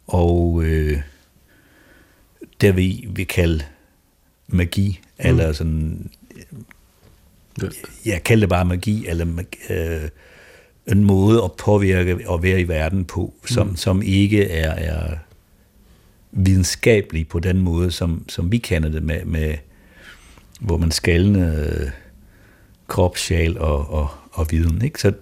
og 0.07 0.63
øh, 0.65 1.01
der 2.61 2.73
vi, 2.73 3.09
vi 3.11 3.25
kalde 3.25 3.65
magi, 4.49 5.01
mm. 5.03 5.29
eller 5.29 5.53
sådan 5.53 6.11
jeg 8.07 8.25
kalder 8.25 8.41
det 8.41 8.49
bare 8.49 8.65
magi, 8.65 9.07
eller 9.07 9.27
øh, 9.71 10.09
en 10.87 11.05
måde 11.05 11.45
at 11.45 11.53
påvirke 11.53 12.19
og 12.27 12.43
være 12.43 12.61
i 12.61 12.69
verden 12.69 13.05
på, 13.05 13.35
som, 13.45 13.67
mm. 13.67 13.77
som 13.77 14.03
ikke 14.03 14.51
er, 14.51 14.71
er 14.71 15.17
videnskabelig 16.33 17.29
på 17.29 17.39
den 17.39 17.61
måde, 17.61 17.91
som, 17.91 18.25
som 18.29 18.53
vi 18.53 18.59
kender 18.59 18.89
det 18.89 19.03
med, 19.03 19.25
med 19.25 19.55
hvor 20.61 20.77
man 20.77 20.91
skældner 20.91 21.65
øh, 21.65 21.91
krop, 22.87 23.17
sjæl 23.17 23.59
og, 23.59 23.91
og, 23.91 24.09
og 24.33 24.47
viden. 24.51 24.83
Ikke? 24.85 25.01
Så 25.01 25.13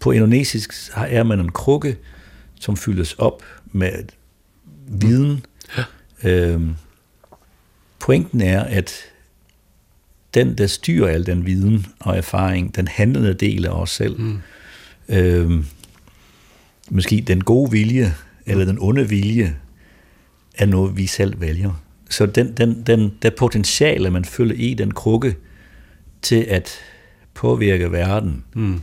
på 0.00 0.10
indonesisk 0.10 0.72
er 0.96 1.22
man 1.22 1.40
en 1.40 1.52
krukke, 1.52 1.96
som 2.60 2.76
fyldes 2.76 3.12
op 3.12 3.42
med 3.72 4.04
viden. 4.86 5.44
Ja. 5.76 5.84
Øhm, 6.30 6.74
pointen 7.98 8.40
er, 8.40 8.64
at 8.64 9.09
den, 10.34 10.58
der 10.58 10.66
styrer 10.66 11.08
al 11.08 11.26
den 11.26 11.46
viden 11.46 11.86
og 12.00 12.16
erfaring, 12.16 12.76
den 12.76 12.88
handlende 12.88 13.34
del 13.34 13.66
af 13.66 13.70
os 13.70 13.90
selv, 13.90 14.20
mm. 14.20 14.38
øhm, 15.08 15.64
måske 16.90 17.24
den 17.26 17.44
gode 17.44 17.70
vilje, 17.70 18.14
eller 18.46 18.64
den 18.64 18.78
onde 18.80 19.08
vilje, 19.08 19.56
er 20.54 20.66
noget, 20.66 20.96
vi 20.96 21.06
selv 21.06 21.40
vælger. 21.40 21.82
Så 22.10 22.26
den, 22.26 22.52
den, 22.52 22.82
den, 22.82 23.12
der 23.22 23.30
potentiale, 23.30 24.10
man 24.10 24.24
følger 24.24 24.54
i 24.54 24.74
den 24.74 24.90
krukke 24.94 25.36
til 26.22 26.42
at 26.42 26.78
påvirke 27.34 27.92
verden, 27.92 28.44
mm. 28.54 28.80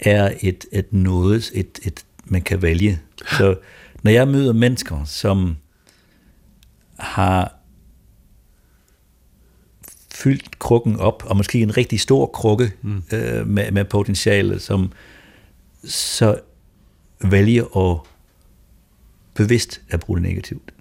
er 0.00 0.32
et, 0.40 0.64
et 0.72 0.92
noget, 0.92 1.50
et, 1.54 1.78
et, 1.82 2.04
man 2.24 2.42
kan 2.42 2.62
vælge. 2.62 3.00
Så 3.38 3.56
når 4.02 4.10
jeg 4.10 4.28
møder 4.28 4.52
mennesker, 4.52 5.04
som 5.04 5.56
har 6.98 7.61
fyldt 10.22 10.58
krukken 10.58 10.96
op, 10.96 11.22
og 11.26 11.36
måske 11.36 11.60
en 11.60 11.76
rigtig 11.76 12.00
stor 12.00 12.26
krukke 12.26 12.72
mm. 12.82 13.02
øh, 13.12 13.46
med, 13.46 13.70
med 13.70 13.84
potentiale, 13.84 14.58
som 14.58 14.92
så 15.84 16.40
vælger 17.20 17.76
at 17.76 17.98
bevidst 19.34 19.80
at 19.88 20.00
bruge 20.00 20.16
det 20.16 20.22
negativt. 20.22 20.72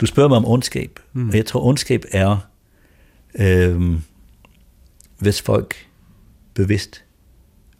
Du 0.00 0.06
spørger 0.06 0.28
mig 0.28 0.38
om 0.38 0.46
ondskab, 0.46 1.00
mm. 1.12 1.28
og 1.28 1.36
jeg 1.36 1.46
tror, 1.46 1.64
ondskab 1.64 2.04
er, 2.12 2.36
øh, 3.34 3.92
hvis 5.18 5.42
folk 5.42 5.74
bevidst 6.54 7.04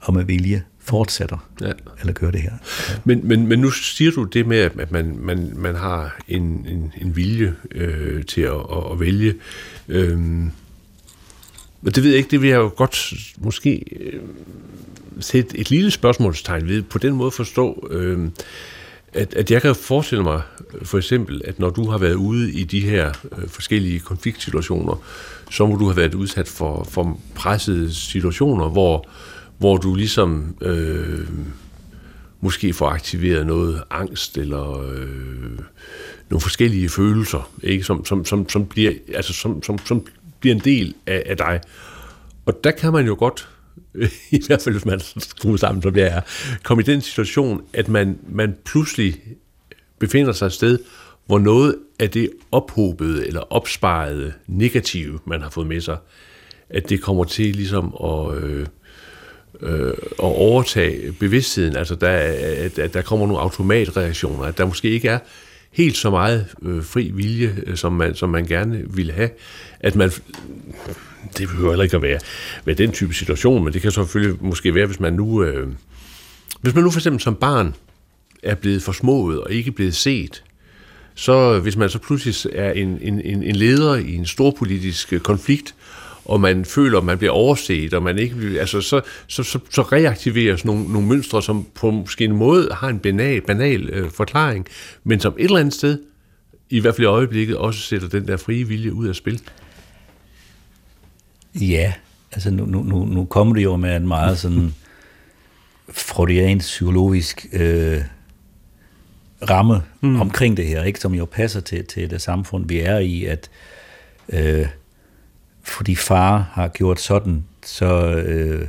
og 0.01 0.14
med 0.14 0.25
vilje 0.25 0.64
fortsætter, 0.79 1.49
ja. 1.61 1.73
eller 2.01 2.12
gør 2.12 2.31
det 2.31 2.40
her. 2.40 2.53
Ja. 2.88 2.94
Men, 3.05 3.29
men, 3.29 3.47
men 3.47 3.59
nu 3.59 3.71
siger 3.71 4.11
du 4.11 4.25
det 4.25 4.47
med, 4.47 4.59
at 4.59 4.90
man, 4.90 5.16
man, 5.18 5.53
man 5.57 5.75
har 5.75 6.21
en, 6.29 6.42
en, 6.42 6.92
en 7.01 7.16
vilje 7.16 7.55
øh, 7.71 8.25
til 8.25 8.40
at, 8.40 8.53
at, 8.53 8.92
at 8.92 9.01
vælge. 9.01 9.35
Øh, 9.88 10.47
men 11.83 11.93
det 11.93 12.03
ved 12.03 12.11
jeg 12.11 12.19
ikke, 12.19 12.31
det 12.31 12.43
vil 12.43 12.51
jeg 12.51 12.57
jo 12.57 12.71
godt 12.77 13.12
måske 13.38 13.85
øh, 14.01 14.21
sætte 15.21 15.59
et 15.59 15.71
lille 15.71 15.91
spørgsmålstegn 15.91 16.69
ved, 16.69 16.83
på 16.83 16.99
den 16.99 17.14
måde 17.14 17.31
forstå, 17.31 17.88
øh, 17.91 18.29
at, 19.12 19.35
at 19.35 19.51
jeg 19.51 19.62
kan 19.62 19.75
forestille 19.75 20.25
mig 20.25 20.43
for 20.83 20.99
eksempel, 20.99 21.43
at 21.45 21.59
når 21.59 21.71
du 21.71 21.91
har 21.91 21.99
været 21.99 22.14
ude 22.14 22.53
i 22.53 22.64
de 22.64 22.81
her 22.81 23.12
øh, 23.38 23.49
forskellige 23.49 24.01
konfliktsituationer, 24.01 25.03
så 25.51 25.67
må 25.67 25.77
du 25.77 25.85
have 25.85 25.97
været 25.97 26.14
udsat 26.14 26.49
for, 26.49 26.85
for 26.91 27.21
pressede 27.35 27.95
situationer, 27.95 28.69
hvor, 28.69 29.09
hvor 29.59 29.77
du 29.77 29.95
ligesom 29.95 30.57
øh, 30.62 31.27
måske 32.41 32.73
får 32.73 32.88
aktiveret 32.88 33.47
noget 33.47 33.83
angst 33.91 34.38
eller 34.38 34.81
øh, 34.81 35.59
nogle 36.31 36.41
forskellige 36.41 36.88
følelser, 36.88 37.51
ikke? 37.62 37.85
Som, 37.85 38.05
som, 38.05 38.25
som, 38.25 38.49
som, 38.49 38.67
bliver, 38.67 38.93
altså, 39.14 39.33
som, 39.33 39.62
som, 39.62 39.79
som 39.87 40.07
bliver 40.40 40.55
en 40.55 40.61
del 40.64 40.94
af, 41.07 41.22
af 41.27 41.37
dig. 41.37 41.61
Og 42.46 42.64
der 42.64 42.70
kan 42.70 42.92
man 42.92 43.07
jo 43.07 43.16
godt, 43.18 43.48
i 44.31 44.42
hvert 44.46 44.62
fald 44.62 44.74
hvis 44.74 44.85
man 44.85 45.01
skruer 45.18 45.57
sammen, 45.57 45.83
som 45.83 45.92
det 45.92 46.12
er, 46.12 46.20
komme 46.62 46.83
i 46.83 46.87
den 46.87 47.01
situation, 47.01 47.62
at 47.72 47.88
man, 47.88 48.18
man 48.29 48.57
pludselig 48.64 49.20
befinder 49.98 50.33
sig 50.33 50.46
et 50.46 50.53
sted, 50.53 50.79
hvor 51.27 51.38
noget 51.38 51.77
af 51.98 52.11
det 52.11 52.31
ophobede 52.53 53.27
eller 53.27 53.40
opsparede 53.53 54.33
negative, 54.46 55.18
man 55.24 55.42
har 55.42 55.51
fået 55.51 55.66
med 55.66 55.81
sig, 55.81 55.96
at 56.70 56.88
det 56.88 57.03
kommer 57.03 57.24
til 57.24 57.57
ligesom 57.57 57.94
at, 58.05 58.42
øh, 58.42 58.66
øh, 59.61 59.88
at 59.88 60.18
overtage 60.18 61.12
bevidstheden, 61.12 61.77
altså 61.77 61.94
der, 61.94 62.11
at, 62.11 62.79
at 62.79 62.94
der 62.94 63.03
kommer 63.03 63.27
nogle 63.27 63.42
automatreaktioner, 63.42 64.44
at 64.44 64.59
der 64.59 64.66
måske 64.66 64.90
ikke 64.90 65.09
er 65.09 65.18
helt 65.70 65.96
så 65.96 66.11
meget 66.11 66.46
øh, 66.62 66.85
fri 66.85 67.11
vilje, 67.14 67.57
øh, 67.66 67.77
som 67.77 67.92
man, 67.92 68.14
som 68.14 68.31
man 68.31 68.46
gerne 68.46 68.85
ville 68.94 69.12
have, 69.12 69.31
at 69.81 69.97
man, 69.97 70.11
det 71.38 71.49
behøver 71.49 71.71
heller 71.71 71.85
ikke 71.85 71.97
at 71.97 72.03
være 72.03 72.19
med 72.64 72.75
den 72.75 72.93
type 72.93 73.14
situation, 73.14 73.64
men 73.64 73.73
det 73.73 73.83
kan 73.83 73.91
så 73.91 74.03
selvfølgelig 74.03 74.37
måske 74.41 74.75
være, 74.75 74.87
hvis 74.87 75.01
man 75.01 75.12
nu, 75.12 75.43
øh, 75.43 75.69
hvis 76.61 76.75
man 76.75 76.85
nu 76.85 76.91
for 76.91 76.99
eksempel 76.99 77.21
som 77.21 77.35
barn 77.35 77.75
er 78.43 78.55
blevet 78.55 78.83
forsmået 78.83 79.41
og 79.41 79.53
ikke 79.53 79.73
blevet 79.73 79.95
set, 79.95 80.45
så 81.14 81.61
hvis 81.61 81.77
man 81.77 81.88
så 81.88 81.99
pludselig 81.99 82.53
er 82.55 82.73
en, 82.73 82.99
en, 83.03 83.21
en 83.43 83.57
leder 83.57 83.95
i 83.95 84.14
en 84.14 84.27
stor 84.27 84.51
politisk 84.51 85.12
konflikt, 85.23 85.75
og 86.29 86.41
man 86.41 86.64
føler, 86.64 86.99
at 86.99 87.05
man 87.05 87.19
bliver 87.19 87.33
overset, 87.33 87.95
og 87.95 88.03
man 88.03 88.19
ikke 88.19 88.61
altså 88.61 88.81
så, 88.81 89.01
så, 89.27 89.43
så, 89.43 89.59
så 89.71 89.83
reaktiveres 89.83 90.64
nogle, 90.64 90.93
nogle 90.93 91.09
mønstre, 91.09 91.43
som 91.43 91.67
på 91.75 91.91
måske 91.91 92.25
en 92.25 92.37
måde 92.37 92.69
har 92.73 92.88
en 92.88 92.99
banal, 92.99 93.41
banal 93.41 93.88
øh, 93.88 94.11
forklaring, 94.11 94.67
men 95.05 95.21
som 95.21 95.35
et 95.38 95.45
eller 95.45 95.59
andet 95.59 95.75
sted, 95.75 95.99
i 96.71 96.81
hvert 96.81 96.95
fald 96.95 97.05
i 97.05 97.09
øjeblikket, 97.09 97.57
også 97.57 97.81
sætter 97.81 98.09
den 98.09 98.29
der 98.29 98.37
frie 98.37 98.64
vilje 98.64 98.93
ud 98.93 99.09
af 99.09 99.14
spil. 99.14 99.41
Ja, 101.55 101.93
altså 102.33 102.51
nu, 102.51 102.65
nu, 102.65 102.83
nu, 102.83 103.05
nu 103.05 103.25
kommer 103.25 103.55
det 103.55 103.65
jo 103.65 103.77
med 103.77 103.97
en 103.97 104.09
meget 104.09 104.39
sådan 104.39 104.75
freudiansk 105.93 106.67
psykologisk 106.67 107.47
øh, 107.53 108.01
ramme 109.51 109.83
mm. 110.01 110.21
omkring 110.21 110.57
det 110.57 110.67
her, 110.67 110.83
ikke, 110.85 111.01
som 111.01 111.15
jo 111.15 111.25
passer 111.25 111.61
til, 111.61 111.85
til 111.85 112.11
det 112.11 112.23
samfund, 112.23 112.69
vi 112.69 112.81
er 112.81 112.99
i, 112.99 113.25
at 113.25 113.51
øh, 114.29 114.67
fordi 115.63 115.97
far 115.97 116.51
har 116.53 116.69
gjort 116.69 117.01
sådan, 117.01 117.45
så 117.65 118.15
øh, 118.15 118.69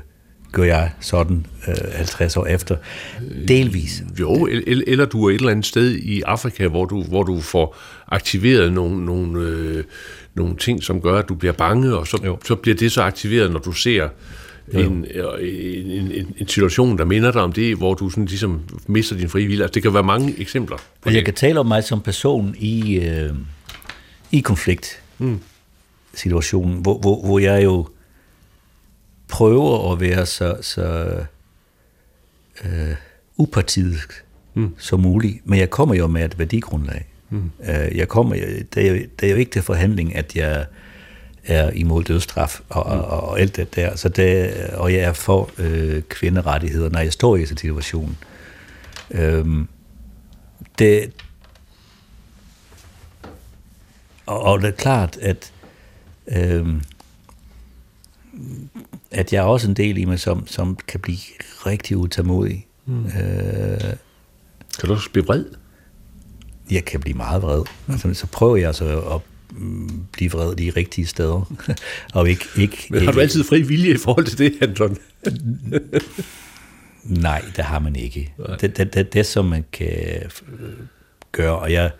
gør 0.51 0.63
jeg 0.63 0.91
sådan 0.99 1.45
øh, 1.67 1.93
50 1.93 2.37
år 2.37 2.45
efter. 2.45 2.77
Delvis. 3.47 4.03
Jo, 4.19 4.45
eller, 4.45 4.83
eller 4.87 5.05
du 5.05 5.25
er 5.25 5.29
et 5.29 5.35
eller 5.35 5.51
andet 5.51 5.65
sted 5.65 5.95
i 5.95 6.21
Afrika, 6.21 6.67
hvor 6.67 6.85
du, 6.85 7.03
hvor 7.03 7.23
du 7.23 7.41
får 7.41 7.77
aktiveret 8.07 8.73
nogle, 8.73 9.05
nogle, 9.05 9.41
øh, 9.41 9.83
nogle 10.39 10.55
ting, 10.55 10.83
som 10.83 11.01
gør, 11.01 11.19
at 11.19 11.29
du 11.29 11.35
bliver 11.35 11.53
bange, 11.53 11.95
og 11.95 12.07
så, 12.07 12.37
så 12.45 12.55
bliver 12.55 12.75
det 12.75 12.91
så 12.91 13.01
aktiveret, 13.01 13.51
når 13.51 13.59
du 13.59 13.71
ser 13.71 14.09
en, 14.73 15.05
en, 15.39 15.91
en, 15.91 16.35
en 16.37 16.47
situation, 16.47 16.97
der 16.97 17.05
minder 17.05 17.31
dig 17.31 17.41
om 17.41 17.53
det, 17.53 17.77
hvor 17.77 17.93
du 17.93 18.09
sådan 18.09 18.25
ligesom 18.25 18.61
mister 18.87 19.15
din 19.15 19.29
frie 19.29 19.47
vilje. 19.47 19.63
Altså, 19.63 19.73
det 19.73 19.83
kan 19.83 19.93
være 19.93 20.03
mange 20.03 20.39
eksempler. 20.39 20.77
På 21.01 21.09
jeg 21.09 21.25
kan 21.25 21.33
tale 21.33 21.59
om 21.59 21.65
mig 21.65 21.83
som 21.83 22.01
person 22.01 22.55
i, 22.59 22.99
øh, 22.99 23.33
i 24.31 24.39
konflikt. 24.39 25.01
Mm 25.17 25.39
situationen, 26.13 26.81
hvor, 26.81 26.97
hvor, 26.97 27.25
hvor 27.25 27.39
jeg 27.39 27.63
jo 27.63 27.87
prøver 29.27 29.91
at 29.91 29.99
være 29.99 30.25
så, 30.25 30.57
så 30.61 31.17
øh, 32.65 32.95
upartidisk 33.37 34.25
mm. 34.53 34.75
som 34.77 34.99
muligt, 34.99 35.47
men 35.47 35.59
jeg 35.59 35.69
kommer 35.69 35.95
jo 35.95 36.07
med 36.07 36.25
et 36.25 36.39
værdigrundlag. 36.39 37.05
Mm. 37.29 37.51
Øh, 37.69 37.97
jeg 37.97 38.07
kommer, 38.07 38.35
det, 38.73 38.87
er 38.87 38.91
jo, 38.91 38.95
det 39.19 39.27
er 39.27 39.31
jo 39.31 39.35
ikke 39.35 39.51
til 39.51 39.61
forhandling, 39.61 40.15
at 40.15 40.35
jeg 40.35 40.65
er 41.45 41.71
imod 41.71 42.03
dødstraf 42.03 42.59
og, 42.69 42.95
mm. 42.95 42.99
og, 42.99 43.05
og 43.05 43.39
alt 43.39 43.55
det 43.55 43.75
der, 43.75 43.95
så 43.95 44.09
det, 44.09 44.53
og 44.73 44.93
jeg 44.93 45.01
er 45.01 45.13
for 45.13 45.51
øh, 45.57 46.01
kvinderettigheder, 46.01 46.89
når 46.89 46.99
jeg 46.99 47.13
står 47.13 47.35
i 47.35 47.45
sådan 47.45 47.53
en 47.53 47.57
situation. 47.57 48.17
Øhm, 49.11 49.67
det, 50.79 51.11
og, 54.25 54.41
og 54.41 54.61
det 54.61 54.67
er 54.67 54.71
klart, 54.71 55.17
at 55.21 55.53
Øhm, 56.31 56.81
at 59.11 59.33
jeg 59.33 59.39
er 59.39 59.43
også 59.43 59.67
en 59.67 59.73
del 59.73 59.97
i 59.97 60.05
mig, 60.05 60.19
som, 60.19 60.47
som 60.47 60.77
kan 60.87 60.99
blive 60.99 61.17
rigtig 61.65 61.97
utålmodig. 61.97 62.67
Mm. 62.85 63.05
Øh, 63.05 63.79
kan 64.79 64.87
du 64.87 64.93
også 64.93 65.09
blive 65.11 65.25
vred? 65.25 65.45
Jeg 66.71 66.85
kan 66.85 66.99
blive 66.99 67.17
meget 67.17 67.41
vred. 67.41 67.63
Mm. 67.87 67.93
Altså, 67.93 68.13
så 68.13 68.27
prøver 68.27 68.57
jeg 68.57 68.67
altså 68.67 68.99
at 68.99 69.21
mm, 69.57 70.03
blive 70.11 70.31
vred 70.31 70.55
de 70.55 70.69
rigtige 70.69 71.07
steder. 71.07 71.51
og 72.13 72.29
ikke, 72.29 72.45
ikke, 72.57 72.87
Men 72.89 73.05
har 73.05 73.11
du 73.11 73.19
altid 73.19 73.43
fri 73.43 73.61
vilje 73.61 73.93
i 73.93 73.97
forhold 73.97 74.25
til 74.25 74.37
det, 74.37 74.53
Anton? 74.61 74.97
Nej, 77.03 77.45
det 77.55 77.63
har 77.63 77.79
man 77.79 77.95
ikke. 77.95 78.33
Det, 78.61 78.77
det, 78.77 78.93
det, 78.93 79.13
det, 79.13 79.25
som 79.25 79.45
man 79.45 79.65
kan 79.71 80.21
gøre, 81.31 81.59
og 81.59 81.71
jeg, 81.71 81.91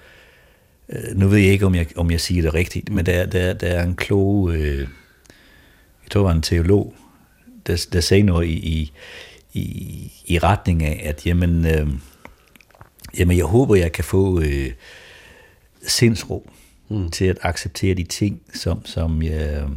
Øh, 0.89 1.17
nu 1.17 1.27
ved 1.27 1.37
jeg 1.37 1.51
ikke, 1.51 1.65
om 1.65 1.75
jeg, 1.75 1.87
om 1.95 2.11
jeg 2.11 2.21
siger 2.21 2.41
det 2.41 2.53
rigtigt, 2.53 2.91
men 2.91 3.05
der, 3.05 3.25
der, 3.25 3.53
der 3.53 3.67
er 3.67 3.83
en 3.83 3.95
klog, 3.95 4.53
øh, 4.53 4.79
jeg 6.03 6.11
tror, 6.11 6.21
var 6.21 6.31
en 6.31 6.41
teolog, 6.41 6.95
der, 7.67 7.87
der 7.93 8.01
sagde 8.01 8.23
noget 8.23 8.47
i, 8.47 8.53
i, 8.53 8.91
i, 9.53 10.11
i 10.25 10.39
retning 10.39 10.83
af, 10.83 11.01
at 11.03 11.25
jamen, 11.25 11.65
øh, 11.65 11.87
jamen, 13.17 13.37
jeg 13.37 13.45
håber, 13.45 13.75
jeg 13.75 13.91
kan 13.91 14.03
få 14.03 14.41
øh, 14.41 14.71
sindsro 15.87 16.49
mm. 16.89 17.11
til 17.11 17.25
at 17.25 17.37
acceptere 17.41 17.93
de 17.95 18.03
ting, 18.03 18.41
som, 18.53 18.85
som 18.85 19.23
jeg 19.23 19.67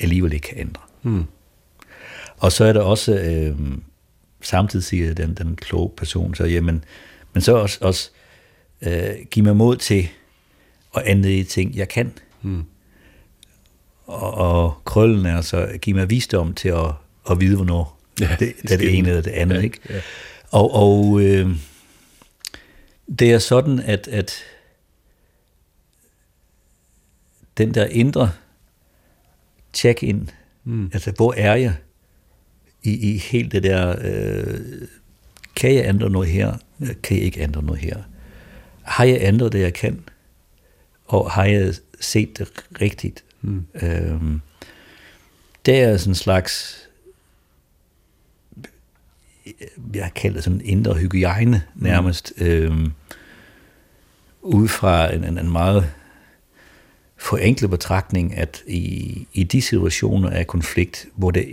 alligevel 0.00 0.32
ikke 0.32 0.48
kan 0.48 0.58
ændre. 0.58 0.82
Mm. 1.02 1.24
Og 2.38 2.52
så 2.52 2.64
er 2.64 2.72
der 2.72 2.80
også, 2.80 3.14
øh, 3.14 3.56
samtidig 4.40 4.84
siger 4.84 5.14
den, 5.14 5.34
den 5.34 5.56
kloge 5.56 5.90
person, 5.96 6.34
så 6.34 6.44
jamen, 6.44 6.84
men 7.32 7.40
så 7.40 7.54
også, 7.54 7.78
også 7.80 8.10
øh, 8.82 9.10
give 9.30 9.44
mig 9.44 9.56
mod 9.56 9.76
til 9.76 10.08
og 10.90 11.10
andet 11.10 11.30
i 11.30 11.44
ting, 11.44 11.76
jeg 11.76 11.88
kan. 11.88 12.12
Mm. 12.42 12.62
Og, 14.06 14.34
og 14.34 14.74
krøllen 14.84 15.26
er 15.26 15.40
så 15.40 15.56
at 15.56 15.80
give 15.80 15.96
mig 15.96 16.10
visdom 16.10 16.54
til 16.54 16.68
at, 16.68 16.90
at 17.30 17.40
vide, 17.40 17.56
hvornår 17.56 18.00
ja, 18.20 18.36
det, 18.38 18.52
det 18.62 18.70
er 18.70 18.76
det 18.76 18.98
ene 18.98 19.08
eller 19.08 19.22
det 19.22 19.30
andet. 19.30 19.56
Ja, 19.56 19.60
ikke? 19.60 19.78
Ja. 19.90 20.00
Og, 20.50 20.74
og 20.74 21.20
øh, 21.20 21.50
det 23.18 23.32
er 23.32 23.38
sådan, 23.38 23.78
at, 23.80 24.08
at 24.08 24.32
den 27.58 27.74
der 27.74 27.86
indre 27.86 28.32
check-in, 29.74 30.30
mm. 30.64 30.90
altså 30.92 31.10
hvor 31.10 31.34
er 31.36 31.54
jeg 31.54 31.74
i, 32.82 33.14
i 33.14 33.18
helt 33.18 33.52
det 33.52 33.62
der, 33.62 33.96
øh, 34.00 34.60
kan 35.56 35.74
jeg 35.74 35.84
ændre 35.84 36.10
noget 36.10 36.28
her, 36.28 36.56
kan 37.02 37.16
jeg 37.16 37.24
ikke 37.24 37.40
ændre 37.40 37.62
noget 37.62 37.80
her? 37.80 38.02
Har 38.82 39.04
jeg 39.04 39.18
ændret 39.20 39.52
det, 39.52 39.60
jeg 39.60 39.74
kan? 39.74 40.04
og 41.08 41.30
har 41.30 41.44
jeg 41.44 41.74
set 42.00 42.38
det 42.38 42.48
rigtigt? 42.80 43.24
Mm. 43.40 43.66
Øhm, 43.82 44.40
det 45.66 45.80
er 45.80 45.96
sådan 45.96 46.10
en 46.10 46.14
slags, 46.14 46.87
jeg 49.94 50.10
kalder 50.14 50.34
det 50.34 50.44
sådan 50.44 50.60
indre 50.64 50.94
hygiejne 50.94 51.62
nærmest, 51.74 52.32
mm. 52.36 52.46
øhm, 52.46 52.92
ud 54.42 54.68
fra 54.68 55.14
en, 55.14 55.24
en, 55.24 55.38
en 55.38 55.52
meget 55.52 55.92
forenklet 57.16 57.70
betragtning, 57.70 58.36
at 58.36 58.62
i, 58.66 59.26
i 59.32 59.44
de 59.44 59.62
situationer 59.62 60.30
af 60.30 60.46
konflikt, 60.46 61.06
hvor, 61.14 61.30
det, 61.30 61.48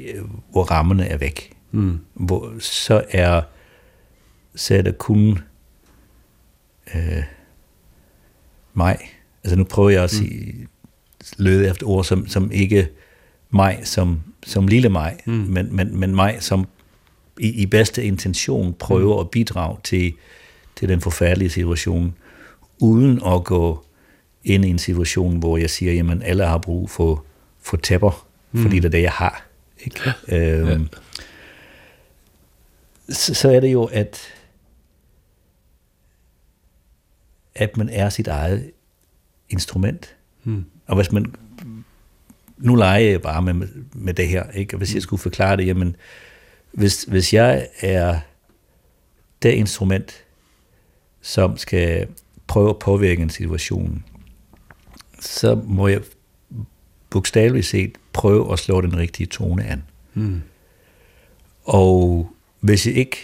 hvor 0.52 0.64
rammerne 0.64 1.08
er 1.08 1.18
væk, 1.18 1.54
mm. 1.72 2.00
hvor 2.14 2.54
så 2.60 3.04
er, 3.10 3.42
så 4.56 4.76
er 4.76 4.82
der 4.82 4.92
kun 4.92 5.40
øh, 6.96 7.24
mig, 8.74 8.98
Altså 9.46 9.56
nu 9.56 9.64
prøver 9.64 9.90
jeg 9.90 10.04
at 10.04 10.14
mm. 10.22 10.28
sige, 10.28 10.54
mm. 10.54 10.68
løde 11.38 11.70
efter 11.70 11.88
ord, 11.88 12.04
som, 12.04 12.28
som 12.28 12.52
ikke 12.52 12.90
mig 13.50 13.80
som, 13.84 14.22
som 14.46 14.68
lille 14.68 14.90
mig, 14.90 15.18
mm. 15.26 15.34
men, 15.34 15.76
men, 15.76 16.00
men 16.00 16.16
mig 16.16 16.38
som 16.40 16.68
i, 17.40 17.50
i 17.50 17.66
bedste 17.66 18.04
intention 18.04 18.74
prøver 18.74 19.16
mm. 19.16 19.20
at 19.20 19.30
bidrage 19.30 19.78
til, 19.84 20.14
til 20.76 20.90
den 20.90 21.02
forfærdelige 21.02 21.50
situation, 21.50 22.16
uden 22.80 23.22
at 23.26 23.44
gå 23.44 23.86
ind 24.44 24.66
i 24.66 24.70
en 24.70 24.80
situation, 24.80 25.38
hvor 25.38 25.58
jeg 25.58 25.70
siger, 25.70 25.94
jamen 25.94 26.22
alle 26.22 26.46
har 26.46 26.58
brug 26.58 26.90
for, 26.90 27.26
for 27.62 27.78
tæpper, 27.78 28.28
mm. 28.52 28.62
fordi 28.62 28.76
det 28.76 28.86
er 28.86 28.90
det, 28.90 29.02
jeg 29.02 29.12
har. 29.12 29.46
Ikke? 29.86 30.00
Ja. 30.28 30.60
Øhm, 30.60 30.68
ja. 30.70 30.78
så, 33.14 33.34
så 33.34 33.52
er 33.52 33.60
det 33.60 33.74
jo, 33.74 33.84
at 33.84 34.36
at 37.56 37.78
man 37.78 37.90
er 37.90 38.10
sit 38.10 38.28
eget 38.28 38.72
instrument. 39.50 40.16
Hmm. 40.44 40.66
Og 40.88 40.96
hvis 40.96 41.12
man, 41.12 41.36
nu 42.58 42.76
leger 42.76 43.10
jeg 43.10 43.22
bare 43.22 43.42
med, 43.42 43.68
med 43.94 44.14
det 44.14 44.28
her, 44.28 44.52
ikke? 44.52 44.74
og 44.74 44.78
hvis 44.78 44.90
jeg 44.90 44.96
hmm. 44.96 45.02
skulle 45.02 45.22
forklare 45.22 45.58
det, 45.58 45.68
jamen, 45.68 45.96
hvis, 46.76 47.04
hvis 47.04 47.34
jeg 47.34 47.68
er 47.80 48.20
det 49.42 49.52
instrument, 49.52 50.24
som 51.22 51.58
skal 51.58 52.08
prøve 52.48 52.70
at 52.70 52.80
påvirke 52.80 53.22
en 53.22 53.30
situation, 53.30 54.06
så 55.20 55.56
må 55.56 55.88
jeg 55.88 56.02
bogstaveligt 57.10 57.66
set 57.66 57.98
prøve 58.14 58.54
at 58.54 58.60
slå 58.60 58.82
den 58.82 58.98
rigtige 58.98 59.28
tone 59.28 59.66
an. 59.66 59.84
Hmm. 60.14 60.42
Og 61.64 62.32
hvis 62.60 62.88
jeg 62.88 62.96
ikke 62.96 63.18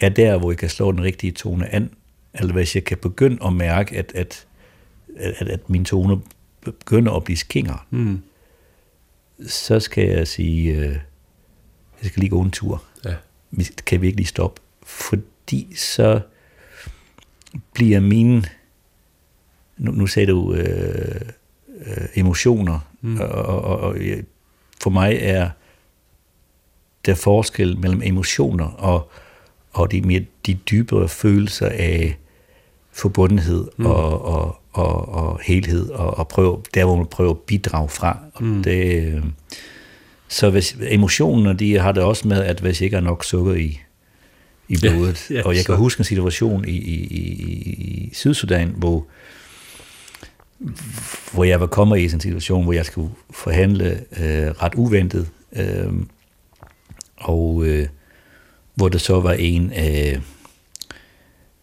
er 0.00 0.08
der, 0.08 0.38
hvor 0.38 0.50
jeg 0.50 0.58
kan 0.58 0.70
slå 0.70 0.92
den 0.92 1.02
rigtige 1.02 1.32
tone 1.32 1.74
an, 1.74 1.90
eller 2.34 2.52
hvis 2.52 2.74
jeg 2.74 2.84
kan 2.84 2.98
begynde 2.98 3.46
at 3.46 3.52
mærke, 3.52 3.98
at, 3.98 4.12
at 4.14 4.46
at, 5.16 5.48
at 5.48 5.70
min 5.70 5.84
tone 5.84 6.20
begynder 6.60 7.12
at 7.12 7.24
blive 7.24 7.36
skinger, 7.36 7.86
mm. 7.90 8.22
så 9.46 9.80
skal 9.80 10.08
jeg 10.08 10.28
sige, 10.28 10.74
øh, 10.74 10.96
jeg 12.02 12.10
skal 12.10 12.20
lige 12.20 12.30
gå 12.30 12.40
en 12.40 12.50
tur. 12.50 12.82
Ja. 13.04 13.14
Vi- 13.50 13.68
Kan 13.86 14.00
vi 14.00 14.06
ikke 14.06 14.16
lige 14.16 14.26
stoppe? 14.26 14.60
Fordi 14.82 15.74
så 15.76 16.20
bliver 17.74 18.00
mine, 18.00 18.44
nu, 19.78 19.90
nu 19.92 20.06
sagde 20.06 20.32
du 20.32 20.54
øh, 20.54 21.20
øh, 21.86 22.06
emotioner, 22.14 22.78
mm. 23.00 23.20
og, 23.20 23.28
og, 23.28 23.62
og, 23.64 23.78
og 23.80 24.06
jeg- 24.06 24.24
for 24.82 24.90
mig 24.90 25.16
er 25.20 25.50
der 27.06 27.14
forskel 27.14 27.78
mellem 27.78 28.00
emotioner 28.04 28.64
og, 28.66 29.10
og 29.72 29.92
de, 29.92 30.00
mere, 30.02 30.24
de 30.46 30.54
dybere 30.54 31.08
følelser 31.08 31.68
af 31.68 32.18
forbundenhed 32.92 33.68
mm. 33.76 33.86
og, 33.86 34.24
og, 34.24 34.58
og, 34.72 35.08
og 35.08 35.40
helhed, 35.42 35.90
og, 35.90 36.18
og 36.18 36.28
prøve, 36.28 36.62
der 36.74 36.84
hvor 36.84 36.96
man 36.96 37.06
prøver 37.06 37.30
at 37.30 37.38
bidrage 37.38 37.88
fra. 37.88 38.18
Mm. 38.40 38.62
Det, 38.62 39.04
øh, 39.14 39.24
så 40.28 40.50
hvis, 40.50 40.76
emotionerne, 40.80 41.58
de 41.58 41.78
har 41.78 41.92
det 41.92 42.02
også 42.02 42.28
med, 42.28 42.42
at 42.42 42.60
hvis 42.60 42.80
ikke 42.80 42.96
er 42.96 43.00
nok 43.00 43.24
sukker 43.24 43.54
i, 43.54 43.80
i 44.68 44.76
Ja, 44.82 44.90
blodet, 44.90 45.30
ja, 45.30 45.42
og 45.42 45.56
jeg 45.56 45.64
kan 45.64 45.72
så- 45.74 45.76
huske 45.76 46.00
en 46.00 46.04
situation 46.04 46.64
i, 46.68 46.70
i, 46.70 46.94
i, 47.06 47.20
i 47.20 48.10
Sydsudan, 48.14 48.68
hvor 48.76 49.06
hvor 51.32 51.44
jeg 51.44 51.60
var 51.60 51.66
kommet 51.66 51.98
i 51.98 52.04
en 52.04 52.20
situation, 52.20 52.64
hvor 52.64 52.72
jeg 52.72 52.86
skulle 52.86 53.10
forhandle 53.30 53.90
øh, 54.20 54.46
ret 54.46 54.74
uventet, 54.74 55.28
øh, 55.52 55.92
og 57.16 57.64
øh, 57.66 57.88
hvor 58.74 58.88
der 58.88 58.98
så 58.98 59.20
var 59.20 59.32
en 59.32 59.72
af 59.72 60.20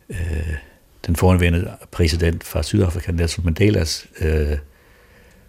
øh, 0.09 0.18
den 1.07 1.16
forhenværende 1.16 1.72
præsident 1.91 2.43
fra 2.43 2.64
Sydafrika, 2.64 3.11
Nelson 3.11 3.45
Mandelas 3.45 4.07
øh, 4.22 4.57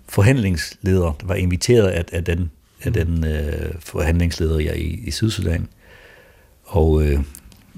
forhandlingsleder, 0.09 1.13
der 1.21 1.27
var 1.27 1.35
inviteret 1.35 1.89
af, 1.89 2.05
af 2.13 2.25
den, 2.25 2.51
af 2.87 2.93
den 2.93 3.27
øh, 3.27 3.75
forhandlingsleder 3.79 4.59
jeg 4.59 4.77
i, 4.79 5.01
i 5.07 5.11
Sydsudan. 5.11 5.69
Og 6.65 7.03
øh, 7.03 7.21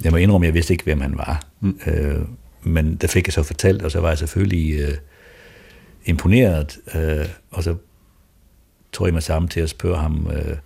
jeg 0.05 0.13
må 0.13 0.17
indrømme, 0.17 0.47
jeg 0.47 0.55
vidste 0.55 0.75
ikke, 0.75 0.85
hvem 0.85 1.01
han 1.01 1.19
var. 1.19 1.47
Mm. 1.61 1.81
Øh, 1.87 2.21
men 2.63 2.97
det 2.97 3.11
fik 3.11 3.27
jeg 3.27 3.33
så 3.33 3.43
fortalt, 3.43 3.83
og 3.83 3.91
så 3.91 4.01
var 4.01 4.09
jeg 4.09 4.19
selvfølgelig 4.19 4.81
øh, 4.81 4.95
imponeret. 6.05 6.79
Øh, 6.95 7.29
og 7.51 7.63
så 7.63 7.77
tog 8.93 9.07
jeg 9.07 9.15
mig 9.15 9.23
sammen 9.23 9.49
til 9.49 9.61
at 9.61 9.71
spørge 9.71 9.99
ham, 9.99 10.31
øh, 10.33 10.57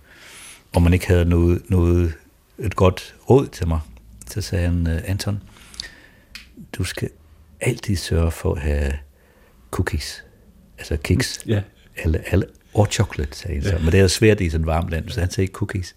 om 0.73 0.81
man 0.81 0.93
ikke 0.93 1.07
havde 1.07 1.25
noget, 1.25 1.61
noget, 1.69 2.13
et 2.59 2.75
godt 2.75 3.15
råd 3.29 3.47
til 3.47 3.67
mig. 3.67 3.79
Så 4.27 4.41
sagde 4.41 4.65
han, 4.67 4.87
øh, 4.87 5.01
Anton, 5.05 5.43
du 6.73 6.83
skal 6.83 7.09
altid 7.61 7.95
sørge 7.95 8.31
for 8.31 8.53
at 8.55 8.61
have 8.61 8.93
cookies, 9.71 10.25
altså 10.77 10.97
kiks, 10.97 11.39
Ja. 11.47 11.61
eller, 11.97 12.19
eller, 12.31 12.47
or 12.73 12.85
chocolate, 12.85 13.37
sagde 13.37 13.55
han 13.55 13.63
så. 13.63 13.77
Men 13.77 13.85
det 13.85 13.97
er 13.97 14.01
jo 14.01 14.07
svært 14.07 14.41
i 14.41 14.49
sådan 14.49 14.63
et 14.63 14.67
varmt 14.67 14.89
land, 14.89 15.09
så 15.09 15.19
han 15.19 15.31
sagde 15.31 15.51
cookies. 15.53 15.95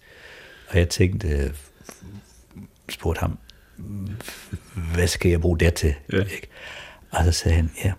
Og 0.67 0.77
jeg 0.77 0.89
tænkte, 0.89 1.53
spurgte 2.89 3.19
ham, 3.19 3.37
hvad 4.93 5.07
skal 5.07 5.31
jeg 5.31 5.41
bruge 5.41 5.59
det 5.59 5.73
til? 5.73 5.93
Ja. 6.11 6.17
Ikke? 6.17 6.47
Og 7.11 7.25
så 7.25 7.31
sagde 7.31 7.55
han, 7.55 7.71
ja, 7.85 7.93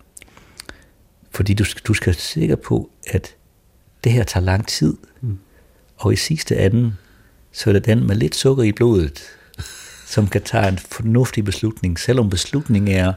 fordi 1.31 1.53
du, 1.53 1.65
du 1.87 1.93
skal 1.93 2.07
være 2.07 2.13
sikker 2.15 2.55
på, 2.55 2.91
at 3.07 3.35
det 4.03 4.11
her 4.11 4.23
tager 4.23 4.43
lang 4.43 4.67
tid, 4.67 4.97
mm. 5.21 5.37
og 5.97 6.13
i 6.13 6.15
sidste 6.15 6.57
ende, 6.57 6.95
så 7.51 7.69
er 7.69 7.73
det 7.73 7.85
den 7.85 8.07
med 8.07 8.15
lidt 8.15 8.35
sukker 8.35 8.63
i 8.63 8.71
blodet, 8.71 9.21
som 10.05 10.27
kan 10.27 10.43
tage 10.43 10.67
en 10.67 10.77
fornuftig 10.77 11.45
beslutning, 11.45 11.99
selvom 11.99 12.29
beslutningen 12.29 12.95
er, 12.95 13.13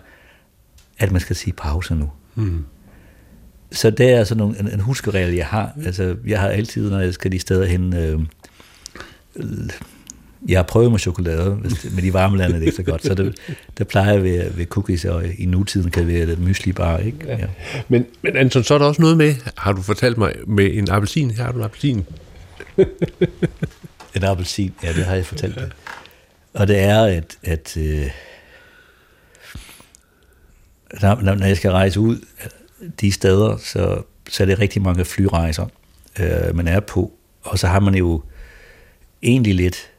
at 0.98 1.12
man 1.12 1.20
skal 1.20 1.36
sige 1.36 1.52
pause 1.52 1.94
nu. 1.94 2.10
Mm. 2.34 2.64
Så 3.72 3.90
det 3.90 4.10
er 4.10 4.24
sådan 4.24 4.42
en, 4.42 4.68
en 4.72 4.80
huskeregel, 4.80 5.34
jeg 5.34 5.46
har. 5.46 5.72
Altså, 5.84 6.16
jeg 6.26 6.40
har 6.40 6.48
altid, 6.48 6.90
når 6.90 7.00
jeg 7.00 7.14
skal 7.14 7.32
de 7.32 7.38
steder 7.38 7.66
hen, 7.66 7.94
øh, 7.96 8.20
jeg 10.48 10.58
har 10.58 10.62
prøvet 10.62 10.90
med 10.90 10.98
chokolade, 10.98 11.50
hvis 11.50 11.72
det, 11.72 11.94
med 11.94 12.02
de 12.02 12.12
varme 12.12 12.38
lande 12.38 12.54
er 12.54 12.58
det 12.58 12.66
ikke 12.66 12.76
så 12.76 12.82
godt, 12.82 13.02
så 13.02 13.14
det, 13.14 13.36
det 13.78 13.88
plejer 13.88 14.12
jeg 14.12 14.22
ved, 14.22 14.50
ved 14.50 14.66
cookies, 14.66 15.04
og 15.04 15.24
i 15.38 15.46
nutiden 15.46 15.90
kan 15.90 16.06
det 16.06 16.14
være 16.14 16.26
det 16.26 16.38
mysli 16.38 16.72
bare, 16.72 17.04
ikke? 17.06 17.18
Ja. 17.28 17.46
Men, 17.88 18.06
men 18.22 18.36
Anton, 18.36 18.64
så 18.64 18.74
er 18.74 18.78
der 18.78 18.86
også 18.86 19.02
noget 19.02 19.16
med, 19.16 19.34
har 19.56 19.72
du 19.72 19.82
fortalt 19.82 20.18
mig, 20.18 20.34
med 20.46 20.74
en 20.74 20.90
appelsin. 20.90 21.30
Her 21.30 21.44
har 21.44 21.52
du 21.52 21.58
en 21.58 21.64
appelsin. 21.64 22.04
En 24.16 24.24
appelsin, 24.24 24.74
ja, 24.82 24.88
det 24.88 25.04
har 25.04 25.14
jeg 25.14 25.26
fortalt 25.26 25.54
dig. 25.54 25.70
Og 26.54 26.68
det 26.68 26.78
er, 26.78 27.04
at, 27.04 27.38
at 27.42 27.76
øh, 27.76 28.10
når 31.02 31.34
når 31.34 31.46
jeg 31.46 31.56
skal 31.56 31.70
rejse 31.70 32.00
ud 32.00 32.18
de 33.00 33.12
steder, 33.12 33.56
så, 33.56 34.02
så 34.28 34.42
er 34.42 34.46
det 34.46 34.58
rigtig 34.58 34.82
mange 34.82 35.04
flyrejser, 35.04 35.66
øh, 36.20 36.56
man 36.56 36.68
er 36.68 36.80
på. 36.80 37.12
Og 37.42 37.58
så 37.58 37.66
har 37.66 37.80
man 37.80 37.94
jo 37.94 38.22
egentlig 39.22 39.54
lidt 39.54 39.90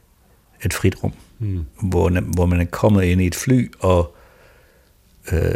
et 0.64 0.72
frit 0.72 1.04
rum, 1.04 1.12
mm. 1.38 1.64
hvor, 1.82 2.20
hvor 2.34 2.46
man 2.46 2.60
er 2.60 2.64
kommet 2.64 3.04
ind 3.04 3.22
i 3.22 3.26
et 3.26 3.34
fly, 3.34 3.72
og 3.78 4.14
øh, 5.32 5.54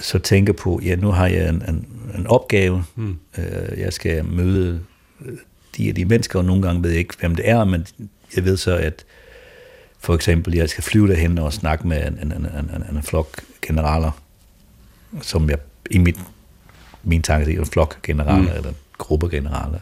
så 0.00 0.18
tænker 0.18 0.52
på, 0.52 0.80
ja, 0.84 0.96
nu 0.96 1.10
har 1.10 1.26
jeg 1.26 1.48
en, 1.48 1.62
en, 1.68 1.86
en 2.18 2.26
opgave, 2.26 2.84
mm. 2.96 3.18
øh, 3.38 3.78
jeg 3.78 3.92
skal 3.92 4.24
møde 4.24 4.80
øh, 5.24 5.38
de 5.76 5.90
og 5.90 5.96
de 5.96 6.04
mennesker, 6.04 6.38
og 6.38 6.44
nogle 6.44 6.62
gange 6.62 6.82
ved 6.82 6.90
jeg 6.90 6.98
ikke, 6.98 7.14
hvem 7.20 7.34
det 7.34 7.48
er, 7.48 7.64
men 7.64 7.86
jeg 8.36 8.44
ved 8.44 8.56
så, 8.56 8.76
at 8.76 9.04
for 9.98 10.14
eksempel, 10.14 10.54
jeg 10.54 10.68
skal 10.68 10.84
flyve 10.84 11.08
derhen 11.08 11.38
og 11.38 11.52
snakke 11.52 11.88
med 11.88 12.06
en, 12.06 12.18
en, 12.22 12.32
en, 12.32 12.46
en, 12.46 12.82
en, 12.90 12.96
en 12.96 13.02
flok 13.02 13.40
generaler, 13.62 14.10
som 15.22 15.50
jeg 15.50 15.58
i 15.90 15.98
mit, 15.98 16.16
min 17.02 17.22
tanke 17.22 17.54
er 17.54 17.60
en 17.60 17.66
flok 17.66 18.02
generaler, 18.02 18.52
mm. 18.52 18.56
eller 18.56 18.68
en 18.68 18.76
gruppe 18.98 19.28
generaler. 19.28 19.78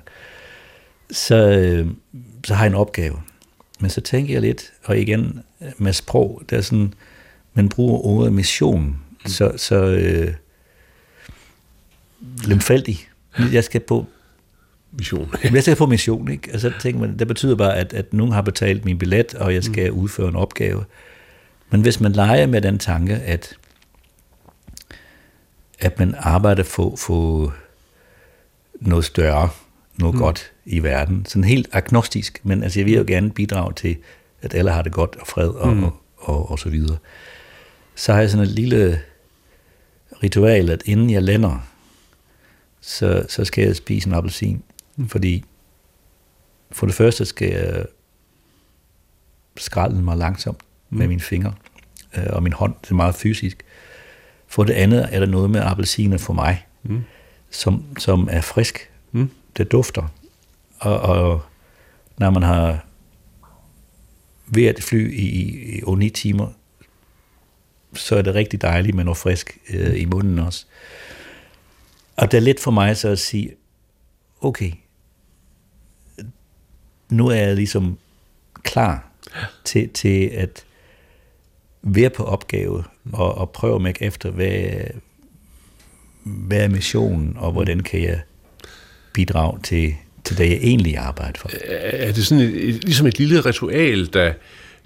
Så, 1.11 1.37
øh, 1.37 1.87
så 2.45 2.55
har 2.55 2.65
jeg 2.65 2.71
en 2.71 2.77
opgave. 2.77 3.21
Men 3.81 3.91
så 3.91 4.01
tænker 4.01 4.35
jeg 4.35 4.43
lidt, 4.43 4.73
og 4.85 4.99
igen 4.99 5.43
med 5.79 5.93
sprog, 5.93 6.43
der 6.51 6.57
er 6.57 6.61
sådan, 6.61 6.95
man 7.55 7.69
bruger 7.69 7.99
ordet 7.99 8.33
mission, 8.33 8.85
mm. 8.85 9.31
så, 9.31 9.53
så 9.57 9.77
øh, 9.77 10.35
lemfældig. 12.45 13.09
Jeg 13.53 13.65
skal 13.65 13.81
på 13.81 14.07
Vision. 14.97 15.35
jeg 15.55 15.63
skal 15.63 15.77
på 15.77 15.87
mission, 15.87 16.31
ikke? 16.31 16.49
Altså, 16.53 16.73
tænker 16.81 17.01
man, 17.01 17.19
det 17.19 17.29
betyder 17.29 17.57
bare, 17.57 17.77
at, 17.77 17.93
at 17.93 18.13
nogen 18.13 18.33
har 18.33 18.43
betalt 18.43 18.85
min 18.85 18.99
billet, 18.99 19.35
og 19.35 19.55
jeg 19.55 19.65
skal 19.65 19.91
mm. 19.91 19.99
udføre 19.99 20.29
en 20.29 20.37
opgave. 20.37 20.85
Men 21.71 21.81
hvis 21.81 22.01
man 22.01 22.13
leger 22.13 22.47
med 22.47 22.61
den 22.61 22.79
tanke, 22.79 23.15
at, 23.15 23.57
at 25.85 25.99
man 25.99 26.15
arbejder 26.19 26.63
for, 26.63 26.97
for 26.97 27.55
noget 28.81 29.05
større, 29.05 29.49
noget 29.97 30.15
mm. 30.15 30.21
godt 30.21 30.53
i 30.65 30.83
verden, 30.83 31.27
sådan 31.27 31.45
helt 31.45 31.69
agnostisk, 31.73 32.41
men 32.43 32.63
altså, 32.63 32.81
jeg 32.81 32.87
vil 32.87 32.95
jo 32.95 33.05
gerne 33.07 33.31
bidrage 33.31 33.73
til, 33.73 33.97
at 34.43 34.55
alle 34.55 34.71
har 34.71 34.83
det 34.83 34.93
godt 34.93 35.17
og 35.21 35.27
fred 35.27 35.49
og, 35.49 35.77
mm. 35.77 35.85
og, 35.85 36.01
og, 36.17 36.51
og 36.51 36.59
så 36.59 36.69
videre. 36.69 36.97
Så 37.95 38.13
har 38.13 38.21
jeg 38.21 38.31
sådan 38.31 38.47
et 38.47 38.53
lille 38.53 39.01
ritual, 40.23 40.71
at 40.71 40.83
inden 40.85 41.11
jeg 41.11 41.23
lander, 41.23 41.59
så, 42.81 43.27
så 43.29 43.45
skal 43.45 43.65
jeg 43.65 43.77
spise 43.77 44.09
en 44.09 44.15
appelsin. 44.15 44.63
Mm. 44.97 45.09
Fordi 45.09 45.45
for 46.71 46.87
det 46.87 46.95
første 46.95 47.25
skal 47.25 47.49
jeg 47.49 47.87
skralde 49.57 50.03
mig 50.03 50.17
langsomt 50.17 50.61
mm. 50.91 50.99
med 50.99 51.09
mine 51.09 51.21
fingre 51.21 51.55
øh, 52.17 52.27
og 52.29 52.43
min 52.43 52.53
hånd. 52.53 52.75
Det 52.83 52.91
er 52.91 52.95
meget 52.95 53.15
fysisk. 53.15 53.65
For 54.55 54.65
det 54.65 54.75
andet 54.75 55.09
er 55.13 55.21
der 55.21 55.27
noget 55.27 55.51
med 55.51 55.61
appelsiner 55.61 56.19
for 56.19 56.33
mig, 56.33 56.67
mm. 56.83 57.05
som, 57.51 57.85
som 57.99 58.29
er 58.31 58.41
frisk. 58.41 58.91
Mm. 59.13 59.31
Det 59.57 59.73
dufter. 59.73 60.09
Og, 60.79 60.99
og 61.01 61.43
når 62.19 62.31
man 62.31 62.43
har 62.43 62.87
været 64.47 64.79
et 64.79 64.85
fly 64.85 65.13
i, 65.13 65.27
i, 65.27 65.79
i 65.79 65.83
8 65.83 66.11
timer, 66.11 66.49
så 67.95 68.17
er 68.17 68.23
det 68.23 68.35
rigtig 68.35 68.63
dejligt 68.63 68.97
med 68.97 69.05
noget 69.05 69.17
frisk 69.17 69.59
øh, 69.71 70.01
i 70.01 70.05
munden 70.05 70.39
også. 70.39 70.67
Og 72.17 72.31
det 72.31 72.37
er 72.37 72.43
lidt 72.43 72.61
for 72.61 72.71
mig 72.71 72.97
så 72.97 73.09
at 73.09 73.19
sige, 73.19 73.53
okay, 74.41 74.73
nu 77.09 77.27
er 77.27 77.35
jeg 77.35 77.57
ligesom 77.57 77.99
klar 78.63 79.11
til, 79.65 79.89
til 79.89 80.27
at 80.27 80.65
være 81.85 82.11
på 82.11 82.25
opgave 82.25 82.85
og, 83.13 83.39
og 83.39 83.51
prøve 83.51 83.75
at 83.75 83.83
mærke 83.83 84.05
efter, 84.05 84.31
hvad, 84.31 84.65
hvad 86.23 86.65
er 86.65 86.69
missionen, 86.69 87.37
og 87.37 87.53
hvordan 87.53 87.81
kan 87.81 88.03
jeg 88.03 88.21
bidrage 89.13 89.59
til, 89.63 89.95
til 90.25 90.39
det, 90.39 90.51
jeg 90.51 90.59
egentlig 90.63 90.99
arbejder 90.99 91.39
for. 91.39 91.51
Er 91.69 92.13
det 92.13 92.27
sådan 92.27 92.45
et, 92.45 92.69
et, 92.69 92.85
ligesom 92.85 93.07
et 93.07 93.19
lille 93.19 93.41
ritual, 93.41 94.13
der, 94.13 94.33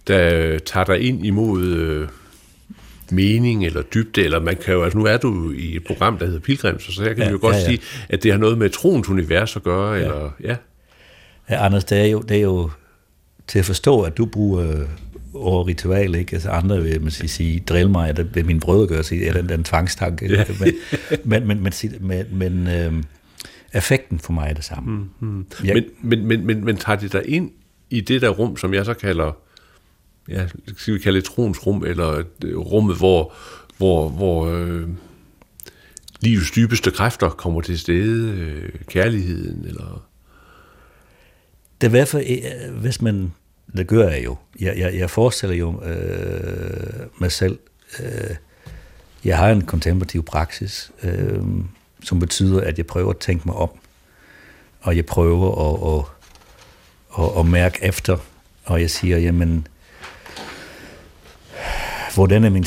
der 0.07 0.59
tager 0.59 0.85
dig 0.85 1.01
ind 1.01 1.27
imod 1.27 1.65
øh, 1.65 2.09
mening 3.11 3.67
eller 3.67 3.83
dybde, 3.83 4.23
eller 4.25 4.41
man 4.41 4.57
kan 4.57 4.75
jo, 4.75 4.83
altså 4.83 4.99
nu 4.99 5.05
er 5.05 5.17
du 5.17 5.53
i 5.53 5.77
et 5.77 5.85
program, 5.85 6.19
der 6.19 6.27
hedder 6.27 6.41
Pilgrims, 6.41 6.95
så 6.95 7.03
her 7.03 7.15
kan 7.15 7.25
ja, 7.25 7.31
jo 7.31 7.39
godt 7.41 7.55
ja, 7.55 7.61
ja. 7.61 7.67
sige, 7.67 7.81
at 8.09 8.23
det 8.23 8.31
har 8.31 8.39
noget 8.39 8.59
med 8.59 8.71
troens 8.71 9.09
univers 9.09 9.57
at 9.57 9.63
gøre, 9.63 9.93
ja. 9.93 10.01
eller 10.01 10.31
ja. 10.45 10.57
Ja, 11.51 11.65
Anders, 11.65 11.85
det 11.85 11.99
er, 11.99 12.05
jo, 12.05 12.21
det 12.21 12.37
er 12.37 12.41
jo 12.41 12.71
til 13.47 13.59
at 13.59 13.65
forstå, 13.65 14.03
at 14.03 14.17
du 14.17 14.27
bruger 14.27 14.85
over 15.35 15.67
ritual, 15.67 16.15
ikke? 16.15 16.35
Altså 16.35 16.51
andre 16.51 16.83
vil 16.83 17.03
man 17.03 17.11
sige, 17.11 17.29
sige 17.29 17.61
drill 17.61 17.91
mig, 17.91 18.17
det 18.17 18.35
vil 18.35 18.47
mine 18.47 18.61
brødre 18.61 18.87
gøre, 18.87 19.05
sige, 19.05 19.27
eller 19.27 19.41
den, 19.41 19.49
den 19.49 19.65
tvangstanke. 19.65 20.33
Ja. 20.33 20.45
Men, 21.25 21.47
men, 21.47 21.63
men, 21.63 21.73
men, 22.01 22.27
men 22.33 22.69
øh, 22.69 23.03
effekten 23.75 24.19
for 24.19 24.33
mig 24.33 24.51
er 24.51 24.55
det 24.55 24.65
samme. 24.65 24.91
Mm, 24.91 25.29
mm. 25.29 25.47
Jeg, 25.65 25.75
men, 25.75 25.85
men, 26.03 26.27
men, 26.27 26.47
men, 26.47 26.65
men 26.65 26.77
tager 26.77 26.99
det 26.99 27.13
dig 27.13 27.23
ind 27.29 27.51
i 27.91 28.01
det 28.01 28.23
der 28.23 28.29
rum, 28.29 28.57
som 28.57 28.75
jeg 28.75 28.85
så 28.85 28.95
kalder, 28.95 29.33
ja, 30.29 30.47
skal 30.77 30.95
vi 30.95 30.99
kalde 30.99 31.19
et 31.19 31.25
troens 31.25 31.67
rum, 31.67 31.85
eller 31.85 32.23
rummet, 32.45 32.97
hvor, 32.97 33.35
hvor, 33.77 34.09
hvor 34.09 34.47
øh, 34.47 34.89
livets 36.21 36.51
dybeste 36.51 36.91
kræfter 36.91 37.29
kommer 37.29 37.61
til 37.61 37.79
stede, 37.79 38.33
øh, 38.33 38.69
kærligheden, 38.87 39.65
eller... 39.67 40.05
Det 41.81 41.87
er 41.87 41.91
i 41.91 41.91
hvert 41.91 42.09
fald, 42.09 42.27
øh, 42.31 42.81
hvis 42.81 43.03
man, 43.03 43.33
det 43.77 43.87
gør 43.87 44.09
jeg 44.09 44.25
jo, 44.25 44.37
jeg, 44.61 44.79
jeg, 44.79 44.95
jeg 44.95 45.11
forestiller 45.11 45.57
jo 45.57 45.83
øh, 45.83 47.07
mig 47.19 47.33
selv, 47.33 47.59
øh, 48.01 48.37
jeg 49.25 49.39
har 49.39 49.51
en 49.51 49.65
kontemplativ 49.65 50.25
praksis, 50.25 50.91
øh, 51.03 51.43
som 52.03 52.21
betyder, 52.21 52.61
at 52.61 52.79
jeg 52.79 52.87
prøver 52.87 53.11
at 53.11 53.19
tænke 53.19 53.43
mig 53.47 53.57
om, 53.57 53.71
og 54.81 54.97
jeg 54.97 55.07
prøver 55.07 55.51
at, 55.69 55.99
at, 55.99 56.05
at, 57.25 57.41
at 57.41 57.47
mærke 57.47 57.79
efter, 57.83 58.19
og 58.65 58.81
jeg 58.81 58.91
siger, 58.91 59.19
jamen, 59.19 59.67
hvordan 62.15 62.45
er 62.45 62.51
min 62.51 62.65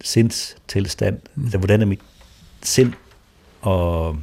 sindstilstand, 0.00 1.18
mm. 1.34 1.44
altså, 1.44 1.58
hvordan 1.58 1.82
er 1.82 1.86
mit 1.86 2.00
sind, 2.62 2.92
og 3.60 4.18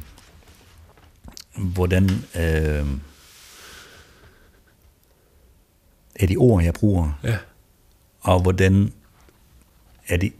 hvordan 1.56 2.10
øh, 2.36 2.86
er 6.20 6.26
de 6.26 6.36
ord, 6.36 6.62
jeg 6.62 6.74
bruger, 6.74 7.18
Ja. 7.24 7.36
og 8.20 8.42
hvordan 8.42 8.92
er 10.08 10.16
de, 10.16 10.32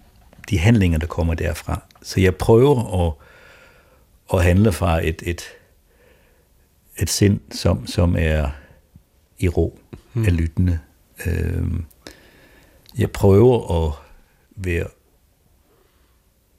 de 0.50 0.58
handlinger, 0.58 0.98
der 0.98 1.06
kommer 1.06 1.34
derfra. 1.34 1.82
Så 2.02 2.20
jeg 2.20 2.36
prøver 2.36 3.06
at, 3.06 3.12
at 4.38 4.44
handle 4.44 4.72
fra 4.72 5.06
et, 5.06 5.22
et, 5.26 5.42
et 6.98 7.10
sind, 7.10 7.40
som, 7.50 7.86
som 7.86 8.16
er 8.18 8.50
i 9.38 9.48
ro, 9.48 9.78
mm. 10.14 10.24
er 10.24 10.30
lyttende. 10.30 10.78
Øhm, 11.26 11.84
jeg 12.98 13.10
prøver 13.10 13.86
at 13.86 13.92
være 14.56 14.86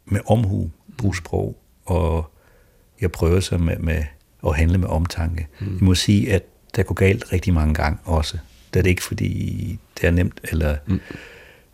med 0.05 0.19
omhu, 0.25 0.69
bruge 0.97 1.15
sprog, 1.15 1.57
og 1.85 2.31
jeg 3.01 3.11
prøver 3.11 3.39
så 3.39 3.57
med, 3.57 3.77
med 3.77 4.03
at 4.47 4.55
handle 4.55 4.77
med 4.77 4.87
omtanke. 4.87 5.47
Mm. 5.59 5.75
Jeg 5.75 5.83
må 5.83 5.95
sige, 5.95 6.33
at 6.33 6.43
der 6.75 6.83
går 6.83 6.95
galt 6.95 7.31
rigtig 7.33 7.53
mange 7.53 7.73
gange 7.73 7.99
også. 8.03 8.37
Det 8.73 8.79
er 8.79 8.83
det 8.83 8.89
ikke, 8.89 9.03
fordi 9.03 9.79
det 10.01 10.07
er 10.07 10.11
nemt, 10.11 10.39
eller... 10.43 10.77
Mm. 10.85 10.99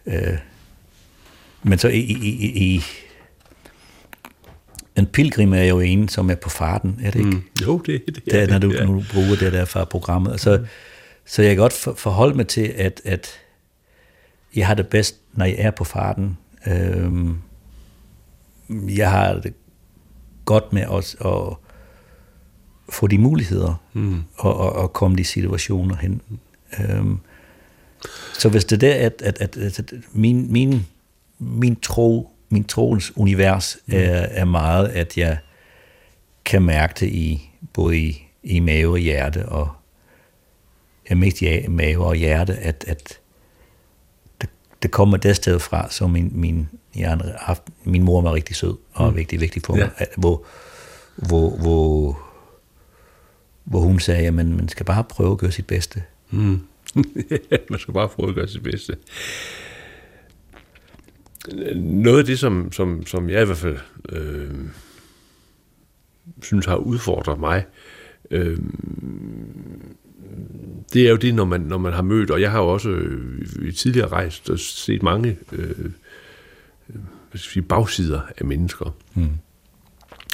Øh, 0.05 0.37
men 1.63 1.79
så 1.79 1.87
i, 1.87 1.99
i, 1.99 2.29
i, 2.29 2.73
i 2.75 2.83
en 4.95 5.05
pilgrim 5.05 5.53
er 5.53 5.63
jo 5.63 5.79
en, 5.79 6.07
som 6.09 6.29
er 6.29 6.35
på 6.35 6.49
farten, 6.49 6.99
er 7.03 7.11
det 7.11 7.19
ikke? 7.19 7.31
Mm. 7.31 7.43
Jo, 7.61 7.77
det, 7.85 8.03
det 8.05 8.25
det 8.25 8.41
er, 8.41 8.47
når 8.47 8.57
du, 8.59 8.71
ja. 8.71 8.85
når 8.85 8.93
du 8.93 9.03
bruger 9.13 9.35
det 9.35 9.53
der 9.53 9.65
fra 9.65 9.85
programmet. 9.85 10.39
Så, 10.39 10.57
mm. 10.57 10.65
så 11.25 11.41
jeg 11.41 11.49
kan 11.49 11.57
godt 11.57 11.73
for, 11.73 11.93
forholde 11.93 12.35
mig 12.35 12.47
til, 12.47 12.73
at, 12.75 13.01
at 13.05 13.29
jeg 14.55 14.67
har 14.67 14.73
det 14.73 14.87
bedst, 14.87 15.15
når 15.33 15.45
jeg 15.45 15.55
er 15.57 15.71
på 15.71 15.83
farten. 15.83 16.37
Øhm, 16.67 17.37
jeg 18.69 19.11
har 19.11 19.33
det 19.33 19.53
godt 20.45 20.73
med 20.73 20.85
os 20.85 21.15
at 21.25 21.55
få 22.89 23.07
de 23.07 23.17
muligheder 23.17 23.75
Mm. 23.93 24.23
og, 24.37 24.57
og, 24.57 24.73
og 24.73 24.93
komme 24.93 25.17
de 25.17 25.23
situationer 25.23 25.95
hen. 25.95 26.21
Øhm, 26.79 27.19
så 28.33 28.49
hvis 28.49 28.65
det 28.65 28.75
er 28.75 28.79
der, 28.79 29.05
at, 29.05 29.21
at, 29.21 29.41
at, 29.41 29.79
at, 29.79 29.93
min, 30.11 30.51
min, 30.51 30.85
min 31.39 31.75
tro, 31.75 32.29
min 32.49 32.63
troens 32.63 33.11
univers 33.15 33.77
mm. 33.85 33.93
er, 33.93 33.99
er 34.13 34.45
meget, 34.45 34.87
at 34.87 35.17
jeg 35.17 35.37
kan 36.45 36.61
mærke 36.61 36.93
det 36.99 37.07
i 37.07 37.49
både 37.73 37.97
i, 37.97 38.27
i 38.43 38.59
mave 38.59 38.91
og 38.91 38.97
hjerte, 38.97 39.49
og 39.49 39.69
ja, 41.09 41.15
mest 41.15 41.41
i 41.41 41.67
mave 41.67 42.05
og 42.05 42.15
hjerte, 42.15 42.55
at, 42.55 42.85
at 42.87 43.19
det, 44.41 44.49
det 44.83 44.91
kommer 44.91 45.17
det 45.17 45.35
sted 45.35 45.59
fra, 45.59 45.91
så 45.91 46.07
min, 46.07 46.31
min, 46.33 46.69
jeg 46.95 47.09
har 47.09 47.37
haft, 47.39 47.63
min 47.83 48.03
mor 48.03 48.21
var 48.21 48.33
rigtig 48.33 48.55
sød 48.55 48.77
og 48.93 49.09
mm. 49.09 49.15
vigtig, 49.17 49.41
vigtig 49.41 49.61
for 49.65 49.73
mig, 49.73 49.81
Ja. 49.81 49.89
at, 49.97 50.09
hvor, 50.17 50.43
hvor, 51.15 51.49
hvor, 51.49 52.19
hvor 53.63 53.79
hun 53.79 53.99
sagde, 53.99 54.27
at 54.27 54.33
man, 54.33 54.55
man 54.55 54.69
skal 54.69 54.85
bare 54.85 55.03
prøve 55.03 55.31
at 55.31 55.37
gøre 55.37 55.51
sit 55.51 55.67
bedste. 55.67 56.03
Mm. 56.33 56.59
Man 57.69 57.79
skal 57.79 57.93
bare 57.93 58.09
prøve 58.09 58.29
at 58.29 58.35
gøre 58.35 58.47
sit 58.47 58.63
bedste. 58.63 58.97
Noget 61.75 62.19
af 62.19 62.25
det, 62.25 62.39
som, 62.39 62.71
som, 62.71 63.05
som 63.05 63.29
jeg 63.29 63.41
i 63.41 63.45
hvert 63.45 63.57
fald 63.57 63.77
øh, 64.09 64.51
synes 66.41 66.65
har 66.65 66.75
udfordret 66.75 67.39
mig, 67.39 67.65
øh, 68.31 68.57
det 70.93 71.05
er 71.05 71.09
jo 71.09 71.15
det, 71.15 71.35
når 71.35 71.45
man, 71.45 71.61
når 71.61 71.77
man 71.77 71.93
har 71.93 72.01
mødt, 72.01 72.31
og 72.31 72.41
jeg 72.41 72.51
har 72.51 72.59
jo 72.59 72.67
også 72.67 72.89
øh, 72.89 73.73
tidligere 73.73 74.07
rejst 74.07 74.49
og 74.49 74.59
set 74.59 75.03
mange 75.03 75.37
øh, 75.51 75.69
øh, 75.69 75.91
hvad 77.31 77.39
skal 77.39 77.51
sige, 77.51 77.63
bagsider 77.63 78.21
af 78.37 78.45
mennesker. 78.45 78.95
Mm. 79.13 79.29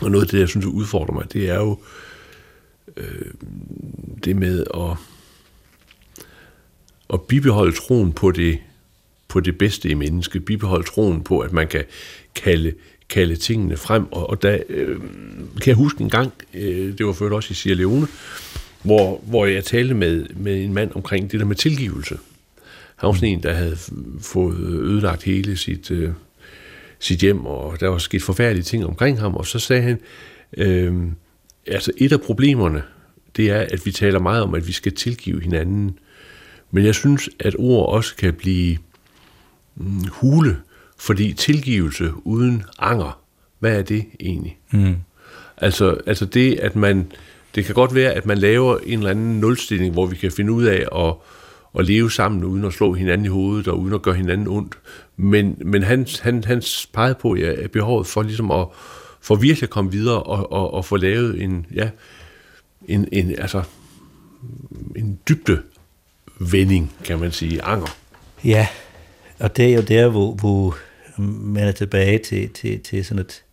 Og 0.01 0.11
noget 0.11 0.25
af 0.25 0.29
det, 0.29 0.39
jeg 0.39 0.49
synes 0.49 0.65
udfordrer 0.65 1.13
mig, 1.13 1.33
det 1.33 1.49
er 1.49 1.55
jo 1.55 1.79
øh, 2.97 3.31
det 4.23 4.35
med 4.35 4.65
at, 4.73 4.97
at 7.13 7.21
bibeholde 7.21 7.75
troen 7.75 8.13
på 8.13 8.31
det, 8.31 8.59
på 9.27 9.39
det 9.39 9.57
bedste 9.57 9.89
i 9.89 9.93
mennesket, 9.93 10.45
bibeholde 10.45 10.87
troen 10.87 11.23
på, 11.23 11.39
at 11.39 11.53
man 11.53 11.67
kan 11.67 11.83
kalde, 12.35 12.73
kalde 13.09 13.35
tingene 13.35 13.77
frem. 13.77 14.11
Og, 14.11 14.29
og 14.29 14.41
der 14.41 14.57
øh, 14.69 14.99
kan 15.61 15.67
jeg 15.67 15.75
huske 15.75 16.01
en 16.01 16.09
gang, 16.09 16.33
øh, 16.53 16.97
det 16.97 17.05
var 17.05 17.13
ført 17.13 17.31
også 17.31 17.51
i 17.51 17.53
Sierra 17.53 17.77
Leone, 17.77 18.07
hvor, 18.83 19.21
hvor 19.25 19.45
jeg 19.45 19.63
talte 19.63 19.93
med, 19.93 20.25
med 20.35 20.63
en 20.63 20.73
mand 20.73 20.91
omkring 20.95 21.31
det 21.31 21.39
der 21.39 21.45
med 21.45 21.55
tilgivelse. 21.55 22.17
Han 22.95 23.07
var 23.07 23.13
sådan 23.13 23.29
en, 23.29 23.43
der 23.43 23.53
havde 23.53 23.77
fået 24.21 24.59
ødelagt 24.59 25.23
hele 25.23 25.57
sit, 25.57 25.91
øh, 25.91 26.09
sit 26.99 27.19
hjem, 27.19 27.45
og 27.45 27.79
der 27.79 27.87
var 27.87 27.97
sket 27.97 28.23
forfærdelige 28.23 28.63
ting 28.63 28.85
omkring 28.85 29.19
ham, 29.19 29.35
og 29.35 29.47
så 29.47 29.59
sagde 29.59 29.81
han, 29.81 29.99
øh, 30.57 30.93
altså 31.67 31.91
et 31.97 32.11
af 32.11 32.21
problemerne, 32.21 32.83
det 33.35 33.49
er, 33.49 33.59
at 33.59 33.85
vi 33.85 33.91
taler 33.91 34.19
meget 34.19 34.43
om, 34.43 34.55
at 34.55 34.67
vi 34.67 34.71
skal 34.71 34.95
tilgive 34.95 35.41
hinanden, 35.41 35.99
men 36.71 36.85
jeg 36.85 36.95
synes, 36.95 37.29
at 37.39 37.55
ord 37.59 37.89
også 37.89 38.15
kan 38.15 38.33
blive 38.33 38.77
mm, 39.75 40.03
hule, 40.11 40.57
fordi 40.97 41.33
tilgivelse 41.33 42.11
uden 42.23 42.63
anger, 42.79 43.21
hvad 43.59 43.77
er 43.77 43.81
det 43.81 44.05
egentlig? 44.19 44.57
Mm. 44.71 44.95
Altså, 45.57 45.97
altså 46.05 46.25
det, 46.25 46.59
at 46.59 46.75
man, 46.75 47.11
det 47.55 47.65
kan 47.65 47.75
godt 47.75 47.95
være, 47.95 48.13
at 48.13 48.25
man 48.25 48.37
laver 48.37 48.77
en 48.77 48.99
eller 48.99 49.11
anden 49.11 49.39
nulstilling, 49.39 49.93
hvor 49.93 50.05
vi 50.05 50.15
kan 50.15 50.31
finde 50.31 50.51
ud 50.51 50.63
af 50.63 50.85
at, 50.95 51.13
at 51.79 51.85
leve 51.85 52.11
sammen, 52.11 52.43
uden 52.43 52.65
at 52.65 52.73
slå 52.73 52.93
hinanden 52.93 53.25
i 53.25 53.29
hovedet, 53.29 53.67
og 53.67 53.79
uden 53.79 53.93
at 53.93 54.01
gøre 54.01 54.15
hinanden 54.15 54.47
ondt. 54.47 54.77
Men, 55.17 55.57
men 55.65 55.83
han, 55.83 56.07
han, 56.21 56.43
han 56.43 56.63
pegede 56.93 57.15
på, 57.21 57.35
ja, 57.35 57.67
behovet 57.67 58.07
for 58.07 58.21
ligesom 58.23 58.51
at, 58.51 58.67
for 59.21 59.35
virkelig 59.35 59.63
at 59.63 59.69
komme 59.69 59.91
videre 59.91 60.23
og, 60.23 60.51
og, 60.51 60.73
og 60.73 60.85
få 60.85 60.97
lavet 60.97 61.41
en, 61.41 61.65
ja, 61.75 61.89
en, 62.87 63.07
en, 63.11 63.31
altså, 63.39 63.63
en 64.95 65.19
dybde 65.29 65.61
vending, 66.39 66.93
kan 67.03 67.19
man 67.19 67.31
sige, 67.31 67.61
anger. 67.61 67.97
Ja, 68.43 68.67
og 69.39 69.57
det 69.57 69.65
er 69.65 69.75
jo 69.75 69.81
der, 69.81 70.07
hvor, 70.07 70.33
hvor 70.33 70.77
man 71.21 71.63
er 71.63 71.71
tilbage 71.71 72.17
til, 72.17 72.49
til, 72.49 72.79
til 72.79 73.05
sådan 73.05 73.21
et 73.21 73.43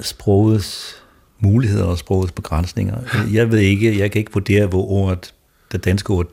sprogets 0.00 0.96
muligheder 1.38 1.84
og 1.84 1.98
sprogets 1.98 2.32
begrænsninger. 2.32 2.98
Jeg 3.32 3.50
ved 3.50 3.58
ikke, 3.58 3.98
jeg 3.98 4.10
kan 4.12 4.18
ikke 4.18 4.32
vurdere, 4.32 4.66
hvor 4.66 4.90
ordet, 4.90 5.34
det 5.72 5.84
danske 5.84 6.10
ord 6.10 6.26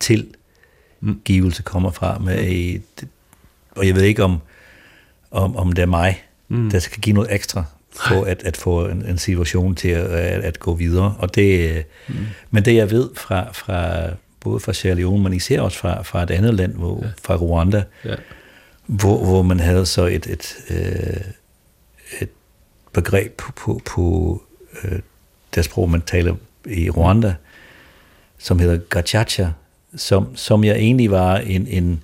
tilgivelse 0.00 1.62
kommer 1.62 1.90
fra. 1.90 2.18
Med, 2.18 2.80
og 3.70 3.86
jeg 3.86 3.94
ved 3.94 4.02
ikke, 4.02 4.24
om, 4.24 4.38
om, 5.30 5.56
om 5.56 5.72
det 5.72 5.82
er 5.82 5.86
mig, 5.86 6.22
mm. 6.48 6.70
der 6.70 6.78
skal 6.78 7.00
give 7.00 7.14
noget 7.14 7.34
ekstra 7.34 7.64
for 7.92 8.24
at, 8.24 8.42
at 8.42 8.56
få 8.56 8.86
en, 8.86 9.06
en 9.06 9.18
situation 9.18 9.74
til 9.74 9.88
at, 9.88 10.04
at, 10.06 10.40
at 10.44 10.60
gå 10.60 10.74
videre. 10.74 11.14
Og 11.18 11.34
det, 11.34 11.84
mm. 12.08 12.14
Men 12.50 12.64
det 12.64 12.74
jeg 12.74 12.90
ved 12.90 13.10
fra, 13.16 13.52
fra 13.52 14.08
både 14.40 14.60
fra 14.60 14.72
Sierra 14.72 14.94
Leone, 14.96 15.22
men 15.22 15.32
især 15.32 15.60
også 15.60 15.78
fra, 15.78 16.02
fra 16.02 16.22
et 16.22 16.30
andet 16.30 16.54
land, 16.54 16.74
hvor, 16.74 17.00
ja. 17.02 17.08
fra 17.22 17.36
Rwanda, 17.36 17.82
Ja. 18.04 18.14
hvor, 18.86 19.24
hvor 19.24 19.42
man 19.42 19.60
havde 19.60 19.86
så 19.86 20.06
et, 20.06 20.26
et, 20.26 20.56
øh, 20.70 21.20
et 22.20 22.28
begreb 22.92 23.36
på, 23.36 23.52
på, 23.56 23.80
på 23.86 24.42
øh, 24.84 24.98
det 25.54 25.64
sprog, 25.64 25.90
man 25.90 26.02
taler 26.02 26.34
i 26.66 26.90
Rwanda, 26.90 27.34
som 28.38 28.58
hedder 28.58 28.76
gachacha, 28.76 29.48
som, 29.96 30.36
som 30.36 30.64
jeg 30.64 30.76
egentlig 30.76 31.10
var 31.10 31.36
en, 31.36 31.66
en 31.66 32.02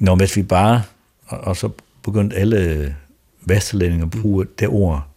når 0.00 0.16
hvis 0.16 0.36
vi 0.36 0.42
bare, 0.42 0.82
og, 1.26 1.38
og 1.38 1.56
så 1.56 1.70
begyndte 2.02 2.36
alle 2.36 2.96
vesterlændinge 3.40 4.02
at 4.04 4.10
bruge 4.10 4.44
mm. 4.44 4.50
det 4.58 4.68
ord, 4.68 5.08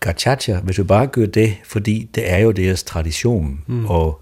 gachacha, 0.00 0.60
hvis 0.60 0.78
vi 0.78 0.82
bare 0.82 1.06
gør 1.06 1.26
det, 1.26 1.56
fordi 1.64 2.08
det 2.14 2.30
er 2.30 2.38
jo 2.38 2.50
deres 2.50 2.82
tradition, 2.82 3.60
mm. 3.66 3.86
og, 3.86 4.20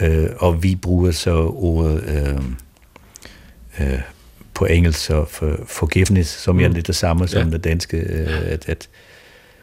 øh, 0.00 0.28
og 0.38 0.62
vi 0.62 0.74
bruger 0.74 1.10
så 1.10 1.46
ordet 1.46 2.02
øh, 2.04 2.40
øh, 3.80 4.00
på 4.54 4.64
engelsk 4.64 5.00
så 5.04 5.24
for 5.24 5.60
forgiveness, 5.66 6.30
som 6.30 6.56
mm. 6.56 6.62
er 6.62 6.68
lidt 6.68 6.86
det 6.86 6.96
samme 6.96 7.28
som 7.28 7.48
Ja. 7.48 7.50
det 7.50 7.64
danske, 7.64 7.96
øh, 7.96 8.52
at, 8.52 8.68
at, 8.68 8.88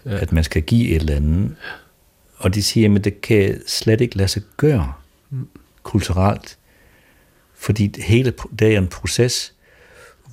ja. 0.05 0.17
at 0.17 0.31
man 0.31 0.43
skal 0.43 0.61
give 0.61 0.89
et 0.89 0.95
eller 0.95 1.15
andet. 1.15 1.55
og 2.37 2.55
de 2.55 2.63
siger, 2.63 2.95
at 2.95 3.03
det 3.03 3.21
kan 3.21 3.61
slet 3.67 4.01
ikke 4.01 4.17
lade 4.17 4.27
sig 4.27 4.41
gøre 4.57 4.93
mm. 5.29 5.47
kulturelt, 5.83 6.57
fordi 7.55 8.01
hele 8.01 8.33
det 8.59 8.73
er 8.73 8.77
en 8.77 8.87
proces, 8.87 9.53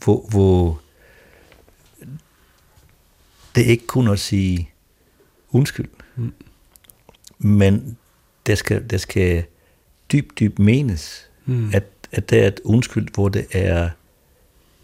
hvor, 0.05 0.27
hvor 0.31 0.81
det 3.55 3.63
ikke 3.63 3.87
kun 3.87 4.09
at 4.09 4.19
sige 4.19 4.71
undskyld, 5.51 5.89
mm. 6.17 6.33
men 7.39 7.97
det 8.47 8.59
skal, 8.59 8.91
det 8.91 9.01
skal 9.01 9.45
dybt, 10.13 10.39
dybt 10.41 10.59
menes, 10.59 11.31
mm. 11.47 11.71
at, 11.75 11.85
at 12.13 12.31
det 12.31 12.43
er 12.43 12.47
et 12.49 12.61
undskyld, 12.65 13.09
hvor 13.15 13.29
det 13.29 13.47
er 13.53 13.91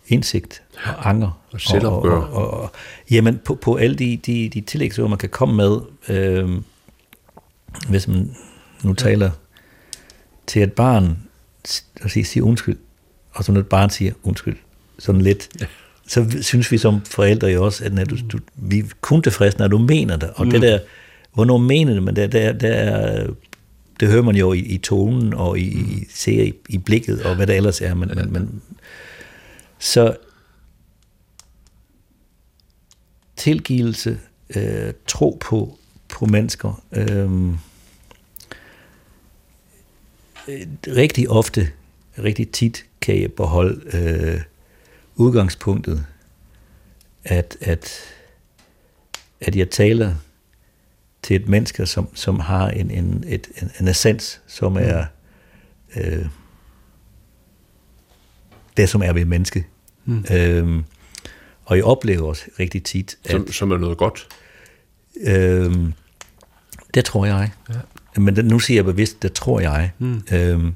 indsigt 0.08 0.62
og 0.84 1.08
anger. 1.08 1.42
Og 1.52 1.60
selvopgør. 1.60 2.10
Og, 2.10 2.32
og, 2.32 2.50
og, 2.50 2.60
og, 2.60 2.72
jamen, 3.10 3.38
på, 3.44 3.54
på 3.54 3.76
alle 3.76 3.96
de, 3.96 4.16
de, 4.16 4.48
de 4.48 4.60
tillægsord, 4.60 5.08
man 5.08 5.18
kan 5.18 5.28
komme 5.28 5.56
med, 5.56 5.80
øh, 6.08 6.62
hvis 7.88 8.08
man 8.08 8.36
nu 8.84 8.94
taler 8.94 9.30
til 10.46 10.62
et 10.62 10.72
barn, 10.72 11.18
og 12.02 12.10
siger, 12.10 12.24
siger 12.24 12.44
undskyld, 12.44 12.78
og 13.32 13.44
så 13.44 13.52
når 13.52 13.60
et 13.60 13.68
barn 13.68 13.90
siger 13.90 14.12
undskyld, 14.22 14.56
sådan 14.98 15.20
lidt, 15.20 15.48
ja. 15.60 15.66
Så 16.08 16.26
synes 16.40 16.72
vi 16.72 16.78
som 16.78 17.04
forældre 17.04 17.48
jo 17.48 17.64
også, 17.64 17.84
at 17.84 17.92
når 17.92 18.04
du, 18.04 18.16
du, 18.32 18.38
vi 18.54 18.78
er 18.78 18.84
kun 19.00 19.22
tilfredse, 19.22 19.58
når 19.58 19.68
du 19.68 19.78
mener 19.78 20.16
det, 20.16 20.30
og 20.34 20.44
mm. 20.44 20.50
det 20.50 20.62
der, 20.62 20.78
hvornår 21.34 21.58
mener 21.58 21.92
det, 21.94 22.02
men 22.02 22.16
det, 22.16 22.32
det, 22.32 22.60
det, 22.60 22.78
er, 22.78 23.26
det 24.00 24.08
hører 24.08 24.22
man 24.22 24.36
jo 24.36 24.52
i, 24.52 24.58
i 24.58 24.78
tonen, 24.78 25.34
og 25.34 25.58
i, 25.58 25.74
mm. 25.74 26.06
ser 26.14 26.42
i, 26.42 26.52
i 26.68 26.78
blikket, 26.78 27.22
og 27.22 27.36
hvad 27.36 27.46
det 27.46 27.56
ellers 27.56 27.80
er, 27.80 27.94
men, 27.94 28.10
men, 28.14 28.32
men 28.32 28.62
så 29.78 30.16
tilgivelse, 33.36 34.18
øh, 34.56 34.92
tro 35.06 35.38
på, 35.40 35.78
på 36.08 36.26
mennesker, 36.26 36.82
øh, 36.92 37.54
rigtig 40.86 41.30
ofte, 41.30 41.68
rigtig 42.18 42.50
tit 42.50 42.84
kan 43.00 43.20
jeg 43.20 43.32
beholde 43.32 43.96
øh, 43.96 44.40
udgangspunktet, 45.18 46.06
at, 47.24 47.56
at, 47.60 48.00
at 49.40 49.56
jeg 49.56 49.70
taler 49.70 50.14
til 51.22 51.36
et 51.36 51.48
menneske, 51.48 51.86
som, 51.86 52.08
som 52.14 52.40
har 52.40 52.68
en, 52.68 52.90
en, 52.90 53.24
et, 53.26 53.48
en, 53.62 53.70
en 53.80 53.88
essens, 53.88 54.40
som 54.46 54.76
er 54.76 55.04
øh, 55.96 56.26
det, 58.76 58.88
som 58.88 59.02
er 59.02 59.12
ved 59.12 59.24
menneske. 59.24 59.66
Mm. 60.04 60.24
Øhm, 60.32 60.84
og 61.64 61.76
jeg 61.76 61.84
oplever 61.84 62.28
også 62.28 62.44
rigtig 62.58 62.82
tit, 62.82 63.18
at... 63.24 63.30
Som, 63.30 63.52
som 63.52 63.70
er 63.70 63.78
noget 63.78 63.98
godt? 63.98 64.28
Øhm, 65.20 65.92
det 66.94 67.04
tror 67.04 67.26
jeg. 67.26 67.50
Ja. 67.68 68.20
Men 68.20 68.36
det, 68.36 68.44
nu 68.44 68.58
siger 68.58 68.78
jeg 68.78 68.84
bevidst, 68.84 69.22
det 69.22 69.32
tror 69.32 69.60
jeg. 69.60 69.90
Mm. 69.98 70.22
Øhm, 70.32 70.74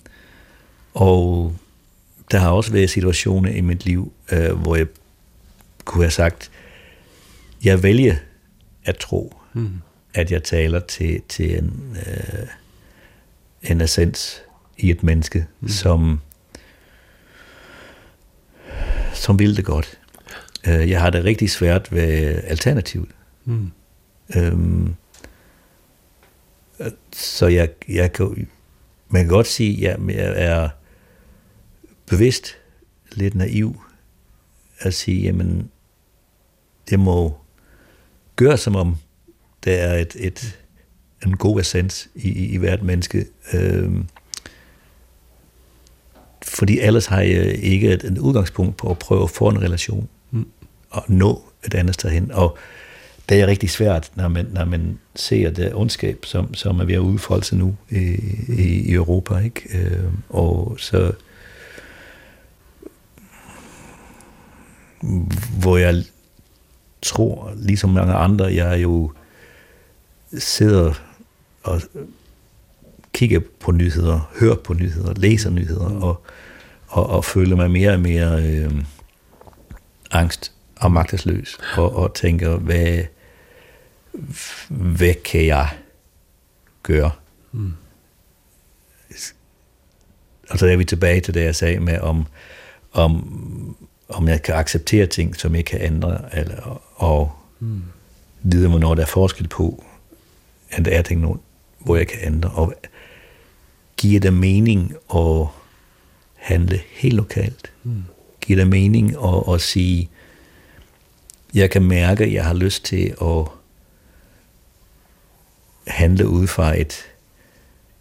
og 0.95 1.57
der 2.33 2.39
har 2.39 2.51
også 2.51 2.72
været 2.72 2.91
situationer 2.91 3.51
i 3.51 3.61
mit 3.61 3.85
liv, 3.85 4.12
øh, 4.33 4.53
hvor 4.53 4.76
jeg 4.76 4.87
kunne 5.85 6.05
have 6.05 6.11
sagt, 6.11 6.51
jeg 7.64 7.83
vælger 7.83 8.16
at 8.85 8.97
tro, 8.97 9.37
mm. 9.53 9.70
at 10.14 10.33
jeg 10.33 10.43
taler 10.43 10.80
til, 10.80 11.22
til 11.28 11.59
en, 11.59 11.97
øh, 12.07 12.47
en 13.62 13.80
essens 13.80 14.43
i 14.78 14.91
et 14.91 15.03
menneske, 15.03 15.47
mm. 15.61 15.68
som 15.68 16.20
som 19.14 19.39
vil 19.39 19.57
det 19.57 19.64
godt. 19.64 19.99
Øh, 20.68 20.91
jeg 20.91 21.01
har 21.01 21.11
det 21.11 21.24
rigtig 21.24 21.51
svært 21.51 21.93
ved 21.93 22.43
alternativet. 22.45 23.09
Mm. 23.45 23.70
Øhm, 24.37 24.95
så 27.12 27.47
jeg, 27.47 27.68
jeg 27.89 28.12
kan, 28.12 28.49
man 29.09 29.22
kan 29.22 29.28
godt 29.28 29.47
sige, 29.47 29.91
at 29.91 30.01
jeg 30.09 30.33
er 30.37 30.68
bevidst 32.13 32.57
lidt 33.13 33.35
naiv 33.35 33.83
at 34.79 34.95
sige, 34.95 35.23
jamen, 35.23 35.71
det 36.91 37.01
må 37.01 37.35
gøre 38.37 38.57
som 38.57 38.77
om, 38.77 38.97
der 39.65 39.73
er 39.73 39.99
et, 39.99 40.17
et, 40.19 40.59
en 41.27 41.37
god 41.37 41.61
essens 41.61 42.09
i, 42.15 42.29
i, 42.29 42.47
i 42.47 42.57
hvert 42.57 42.83
menneske. 42.83 43.27
Øhm, 43.55 44.09
fordi 46.43 46.81
ellers 46.81 47.07
har 47.07 47.21
jeg 47.21 47.47
ikke 47.47 47.93
et, 47.93 48.05
et 48.05 48.19
udgangspunkt 48.19 48.77
på 48.77 48.91
at 48.91 48.99
prøve 48.99 49.23
at 49.23 49.31
få 49.31 49.49
en 49.49 49.63
relation 49.63 50.09
mm. 50.31 50.47
og 50.91 51.05
nå 51.09 51.43
et 51.67 51.75
andet 51.75 51.95
sted 51.95 52.11
hen. 52.11 52.31
Og 52.31 52.59
det 53.29 53.41
er 53.41 53.47
rigtig 53.47 53.71
svært, 53.71 54.11
når 54.15 54.29
man, 54.29 54.47
når 54.53 54.65
man 54.65 54.99
ser 55.15 55.51
det 55.51 55.75
ondskab, 55.75 56.25
som, 56.25 56.55
som 56.55 56.81
er 56.81 56.85
ved 56.85 56.95
at 56.95 56.99
udfolde 56.99 57.45
sig 57.45 57.59
nu 57.59 57.77
i, 57.91 58.17
i, 58.49 58.63
i 58.63 58.93
Europa. 58.93 59.39
Ikke? 59.39 59.79
Øh, 59.79 60.13
og 60.29 60.77
så 60.79 61.13
hvor 65.61 65.77
jeg 65.77 66.05
tror, 67.03 67.53
ligesom 67.57 67.91
mange 67.91 68.13
andre, 68.13 68.45
jeg 68.45 68.83
jo 68.83 69.13
sidder 70.39 70.95
og 71.63 71.81
kigger 73.13 73.41
på 73.61 73.73
nyheder, 73.73 74.31
hører 74.41 74.57
på 74.57 74.75
nyheder, 74.75 75.15
læser 75.17 75.51
nyheder, 75.51 75.89
mm. 75.89 76.03
og, 76.03 76.23
og, 76.89 77.07
og 77.07 77.25
føler 77.25 77.57
mig 77.57 77.71
mere 77.71 77.93
og 77.93 78.01
mere 78.01 78.43
øh, 78.43 78.85
angst 80.11 80.53
og 80.77 80.93
magtesløs, 80.93 81.59
og, 81.77 81.97
og 81.97 82.15
tænker, 82.15 82.57
hvad, 82.57 83.05
hvad 84.69 85.15
kan 85.15 85.47
jeg 85.47 85.69
gøre? 86.83 87.11
Mm. 87.53 87.73
Og 90.51 90.59
så 90.59 90.67
er 90.67 90.77
vi 90.77 90.85
tilbage 90.85 91.21
til 91.21 91.35
det, 91.35 91.45
jeg 91.45 91.57
sagde 91.57 91.81
med, 91.81 91.99
om, 91.99 92.27
om, 92.93 93.77
om 94.13 94.29
jeg 94.29 94.43
kan 94.43 94.55
acceptere 94.55 95.07
ting, 95.07 95.37
som 95.37 95.55
jeg 95.55 95.65
kan 95.65 95.81
ændre, 95.81 96.37
eller, 96.37 96.83
og 96.95 97.33
mm. 97.61 97.83
vide, 98.43 98.69
hvornår 98.69 98.95
der 98.95 99.03
er 99.03 99.07
forskel 99.07 99.49
på, 99.49 99.85
at 100.71 100.85
der 100.85 100.91
er 100.91 101.03
ting, 101.03 101.41
hvor 101.79 101.97
jeg 101.97 102.09
kan 102.09 102.19
ændre, 102.23 102.51
og 102.51 102.75
giver 103.97 104.21
det 104.21 104.35
mening 104.35 104.95
at 105.15 105.47
handle 106.35 106.81
helt 106.91 107.15
lokalt? 107.15 107.73
Mm. 107.83 108.05
Giver 108.41 108.57
det 108.57 108.67
mening 108.67 109.17
at, 109.25 109.55
at 109.55 109.61
sige, 109.61 110.11
jeg 111.55 111.71
kan 111.71 111.83
mærke, 111.83 112.25
at 112.25 112.33
jeg 112.33 112.45
har 112.45 112.55
lyst 112.55 112.85
til 112.85 113.15
at 113.23 113.45
handle 115.87 116.29
ud 116.29 116.47
fra 116.47 116.81
et, 116.81 117.05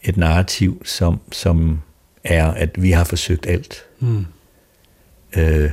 et 0.01 0.18
narrativ, 0.18 0.82
som, 0.86 1.20
som 1.32 1.82
er, 2.24 2.47
at 2.47 2.82
vi 2.82 2.91
har 2.91 3.03
forsøgt 3.03 3.47
alt. 3.47 3.86
Mm. 3.99 4.26
Øh, 5.38 5.72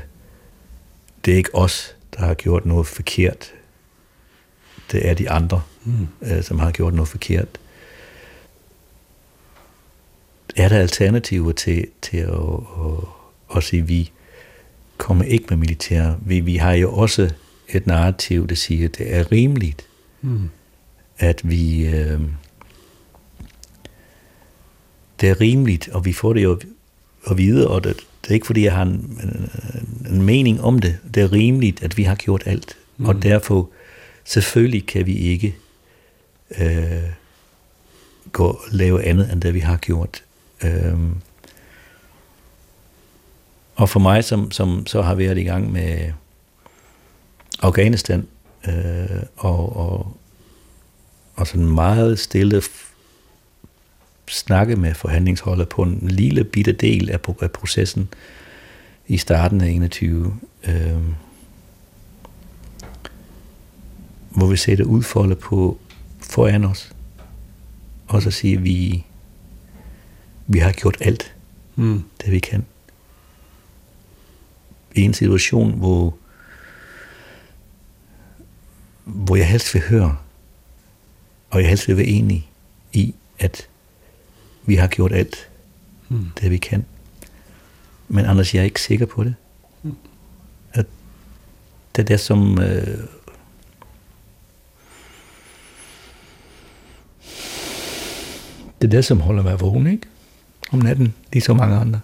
det 1.29 1.35
er 1.35 1.37
ikke 1.39 1.55
os, 1.55 1.97
der 2.17 2.27
har 2.27 2.35
gjort 2.35 2.67
noget 2.67 2.87
forkert. 2.87 3.53
Det 4.93 5.09
er 5.09 5.15
de 5.15 5.31
andre, 5.31 5.63
mm. 5.85 6.09
øh, 6.23 6.43
som 6.43 6.59
har 6.59 6.71
gjort 6.71 6.95
noget 6.95 7.09
forkert 7.09 7.49
er 10.57 10.69
der 10.69 10.79
alternativer 10.79 11.53
til, 11.53 11.87
til 12.03 12.17
at, 12.17 12.31
at, 12.31 13.57
at 13.57 13.63
sige, 13.63 13.83
at 13.83 13.89
vi 13.89 14.11
kommer 14.97 15.25
ikke 15.25 15.47
med 15.49 15.57
militær. 15.57 16.15
Vi, 16.21 16.41
vi 16.41 16.57
har 16.57 16.73
jo 16.73 16.93
også 16.93 17.31
et 17.69 17.87
narrativ, 17.87 18.49
der 18.49 18.55
siger, 18.55 18.89
at 18.89 18.99
det 18.99 19.15
er 19.15 19.33
rimeligt, 19.33 19.87
mm. 20.21 20.51
at 21.19 21.41
vi... 21.51 21.87
Øh, 21.87 22.21
det 25.21 25.29
er 25.29 25.41
rimeligt, 25.41 25.89
og 25.89 26.05
vi 26.05 26.13
får 26.13 26.33
det 26.33 26.43
jo 26.43 26.61
at 27.31 27.39
vide, 27.39 27.69
og 27.69 27.85
det, 27.85 27.97
det 28.29 28.33
er 28.33 28.35
ikke 28.35 28.47
fordi, 28.47 28.65
jeg 28.65 28.75
har 28.75 28.83
en, 28.83 29.21
en, 29.23 29.51
en 30.11 30.23
mening 30.23 30.61
om 30.61 30.79
det. 30.79 30.99
Det 31.15 31.23
er 31.23 31.33
rimeligt, 31.33 31.83
at 31.83 31.97
vi 31.97 32.03
har 32.03 32.15
gjort 32.15 32.43
alt, 32.47 32.77
mm. 32.97 33.07
og 33.07 33.23
derfor 33.23 33.71
selvfølgelig 34.25 34.87
kan 34.87 35.07
vi 35.07 35.17
ikke 35.17 35.57
øh, 36.61 37.03
gå 38.33 38.61
lave 38.71 39.05
andet, 39.05 39.33
end 39.33 39.43
det 39.43 39.55
vi 39.55 39.61
har 39.61 39.77
gjort. 39.77 40.25
Øhm, 40.65 41.15
og 43.75 43.89
for 43.89 44.01
mig, 44.01 44.25
som, 44.25 44.51
som 44.51 44.87
så 44.87 45.03
har 45.03 45.15
været 45.15 45.39
i 45.39 45.45
gang 45.45 45.73
med 45.73 46.13
Afghanistan, 47.63 48.27
øh, 48.69 49.23
og, 49.37 49.77
og, 49.77 50.17
og 51.35 51.47
sådan 51.47 51.67
meget 51.67 52.19
stille 52.19 52.63
snakke 54.31 54.77
med 54.77 54.95
forhandlingsholdet 54.95 55.69
på 55.69 55.83
en 55.83 56.09
lille 56.09 56.45
bitte 56.45 56.73
del 56.73 57.11
af, 57.11 57.19
af 57.41 57.51
processen 57.51 58.09
i 59.07 59.17
starten 59.17 59.61
af 59.61 59.69
21, 59.69 60.37
øh, 60.69 61.03
hvor 64.31 64.47
vi 64.47 64.57
ser 64.57 64.77
det 64.77 64.85
udfolde 64.85 65.35
på 65.35 65.79
foran 66.21 66.65
os, 66.65 66.93
og 68.09 68.23
så 68.23 68.31
siger 68.31 68.61
vi, 68.61 69.05
vi 70.47 70.59
har 70.59 70.73
gjort 70.73 70.97
alt, 71.01 71.35
mm. 71.77 72.03
det 72.25 72.33
vi 72.33 72.39
kan. 72.39 72.67
I 74.95 75.01
en 75.01 75.15
situation, 75.15 75.79
hvor, 75.79 76.17
hvor 79.05 79.37
jeg 79.37 79.49
helst 79.49 79.75
vil 79.75 79.83
høre, 79.89 80.17
og 81.51 81.61
jeg 81.61 81.69
helst 81.69 81.89
vil 81.89 81.97
være 81.97 82.07
enig, 82.07 82.51
i, 82.93 83.15
at 83.39 83.68
vi 84.69 84.75
har 84.75 84.87
gjort 84.87 85.13
alt, 85.13 85.49
mm. 86.09 86.31
det 86.41 86.51
vi 86.51 86.57
kan. 86.57 86.85
Men 88.09 88.25
Anders, 88.25 88.55
jeg 88.55 88.61
er 88.61 88.65
ikke 88.65 88.81
sikker 88.81 89.07
på 89.07 89.25
det. 89.25 89.35
Mm. 89.83 89.97
At 90.73 90.87
det 91.97 92.03
er 92.03 92.07
det, 92.07 92.21
som... 92.21 92.61
Øh, 92.61 92.99
det 98.81 98.87
er 98.87 98.91
det, 98.91 99.05
som 99.05 99.21
holder 99.21 99.43
mig 99.43 99.61
vågen, 99.61 99.87
ikke? 99.87 100.07
Om 100.73 100.79
natten, 100.79 101.15
lige 101.33 101.43
så 101.43 101.55
mange 101.55 101.77
andre. 101.77 102.01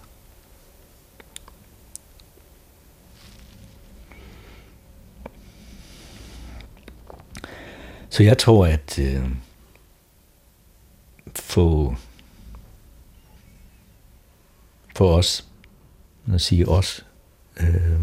Så 8.09 8.23
jeg 8.23 8.37
tror, 8.37 8.65
at 8.65 8.99
øh, 8.99 9.29
få 11.35 11.95
for 14.95 15.17
os, 15.17 15.45
når 16.25 16.37
siger 16.37 16.67
os, 16.67 17.05
øh, 17.59 17.99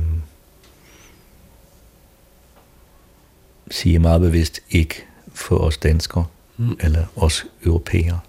siger 3.71 3.99
meget 3.99 4.21
bevidst 4.21 4.61
ikke 4.71 5.07
for 5.35 5.59
os 5.59 5.79
danskere, 5.79 6.27
mm. 6.57 6.77
eller 6.81 7.07
os 7.17 7.47
europæere, 7.65 8.21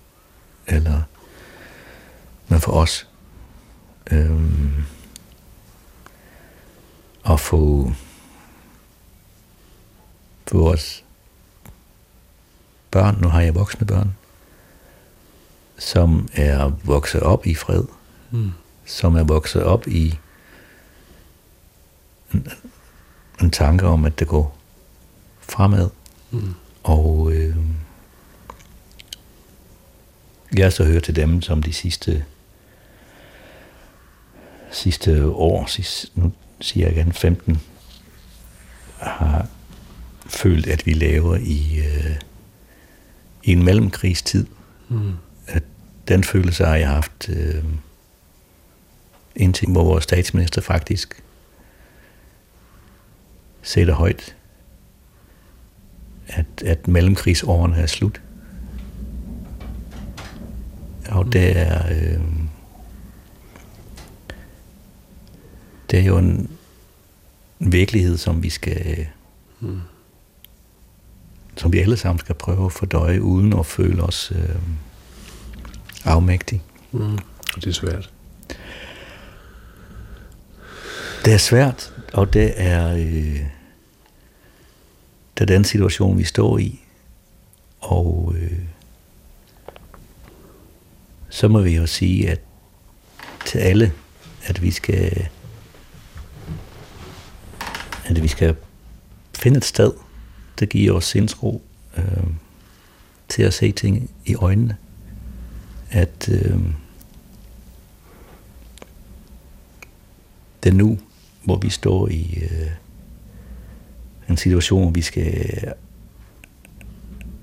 eller, 0.68 1.01
men 2.47 2.61
for 2.61 2.72
os. 2.72 3.07
Øh, 4.11 4.84
at 7.26 7.39
få 7.39 7.91
for 10.47 10.57
vores 10.57 11.05
børn, 12.91 13.18
nu 13.22 13.28
har 13.28 13.41
jeg 13.41 13.55
voksne 13.55 13.88
børn, 13.88 14.16
som 15.78 16.28
er 16.34 16.72
vokset 16.84 17.22
op 17.22 17.47
i 17.47 17.55
fred, 17.55 17.84
mm. 18.34 18.51
som 18.86 19.15
er 19.15 19.23
vokset 19.23 19.63
op 19.63 19.88
i 19.88 20.19
en, 22.34 22.47
en 23.41 23.51
tanke 23.51 23.86
om, 23.86 24.05
at 24.05 24.19
det 24.19 24.27
går 24.27 24.57
fremad. 25.39 25.89
Mm. 26.31 26.53
Og 26.84 27.34
øh, 27.34 27.57
jeg 30.57 30.73
så 30.73 30.84
hørt 30.84 31.03
til 31.03 31.15
dem, 31.15 31.41
som 31.41 31.63
de 31.63 31.73
sidste 31.73 32.25
sidste 34.71 35.25
år, 35.27 35.65
sidste, 35.65 36.07
nu 36.15 36.31
siger 36.61 36.88
jeg 36.88 36.97
igen 36.97 37.13
15, 37.13 37.59
har 38.97 39.47
følt, 40.25 40.67
at 40.67 40.86
vi 40.86 40.93
lever 40.93 41.36
i, 41.36 41.79
øh, 41.79 42.15
i 43.43 43.51
en 43.51 43.63
mellemkrigstid. 43.63 44.45
Mm. 44.89 45.13
At 45.47 45.63
den 46.07 46.23
følelse 46.23 46.65
har 46.65 46.75
jeg 46.75 46.89
haft 46.89 47.29
øh, 47.29 47.63
indtil 49.36 49.69
hvor 49.71 49.84
vores 49.84 50.03
statsminister 50.03 50.61
faktisk 50.61 51.23
sætter 53.61 53.93
højt, 53.93 54.36
at, 56.27 56.45
at 56.65 56.88
mellemkrigsårene 56.88 57.75
er 57.75 57.86
slut. 57.86 58.21
Og 61.09 61.34
det 61.34 61.57
er, 61.57 61.88
øh, 61.91 62.21
det 65.91 65.99
er 65.99 66.03
jo 66.03 66.17
en 66.17 66.49
virkelighed, 67.59 68.17
som 68.17 68.43
vi 68.43 68.49
skal, 68.49 69.07
mm. 69.59 69.81
som 71.57 71.73
vi 71.73 71.79
alle 71.79 71.97
sammen 71.97 72.19
skal 72.19 72.36
prøve 72.36 72.65
at 72.65 72.71
fordøje, 72.71 73.21
uden 73.21 73.53
at 73.53 73.65
føle 73.65 74.03
os 74.03 74.31
øh, 74.36 74.55
afmægtige. 76.05 76.61
Mm. 76.91 77.17
Det 77.55 77.67
er 77.67 77.71
svært. 77.71 78.13
Det 81.26 81.34
er 81.34 81.38
svært, 81.38 81.93
og 82.13 82.34
det 82.34 82.53
er, 82.55 82.93
øh, 82.93 83.45
det 85.34 85.41
er 85.41 85.45
den 85.45 85.63
situation, 85.63 86.17
vi 86.17 86.24
står 86.24 86.57
i. 86.57 86.80
Og 87.80 88.34
øh, 88.38 88.59
så 91.30 91.47
må 91.47 91.61
vi 91.61 91.76
jo 91.76 91.86
sige, 91.88 92.30
at 92.30 92.39
til 93.45 93.57
alle, 93.57 93.93
at 94.43 94.61
vi 94.61 94.71
skal 94.71 95.28
at 98.05 98.24
vi 98.24 98.28
skal 98.28 98.55
finde 99.34 99.57
et 99.57 99.65
sted, 99.65 99.93
der 100.59 100.65
giver 100.65 100.93
os 100.93 101.05
sindsro 101.05 101.61
øh, 101.97 102.28
til 103.30 103.43
at 103.43 103.53
se 103.53 103.71
ting 103.71 104.09
i 104.26 104.36
øjnene. 104.36 104.78
At 105.91 106.30
øh, 106.30 106.59
det 110.63 110.69
er 110.69 110.74
nu, 110.74 110.99
hvor 111.44 111.58
vi 111.58 111.70
står 111.70 112.08
i 112.08 112.38
øh, 112.41 112.70
en 114.30 114.38
situation, 114.38 114.82
hvor 114.82 114.91
vi 114.91 115.02
skal 115.02 115.50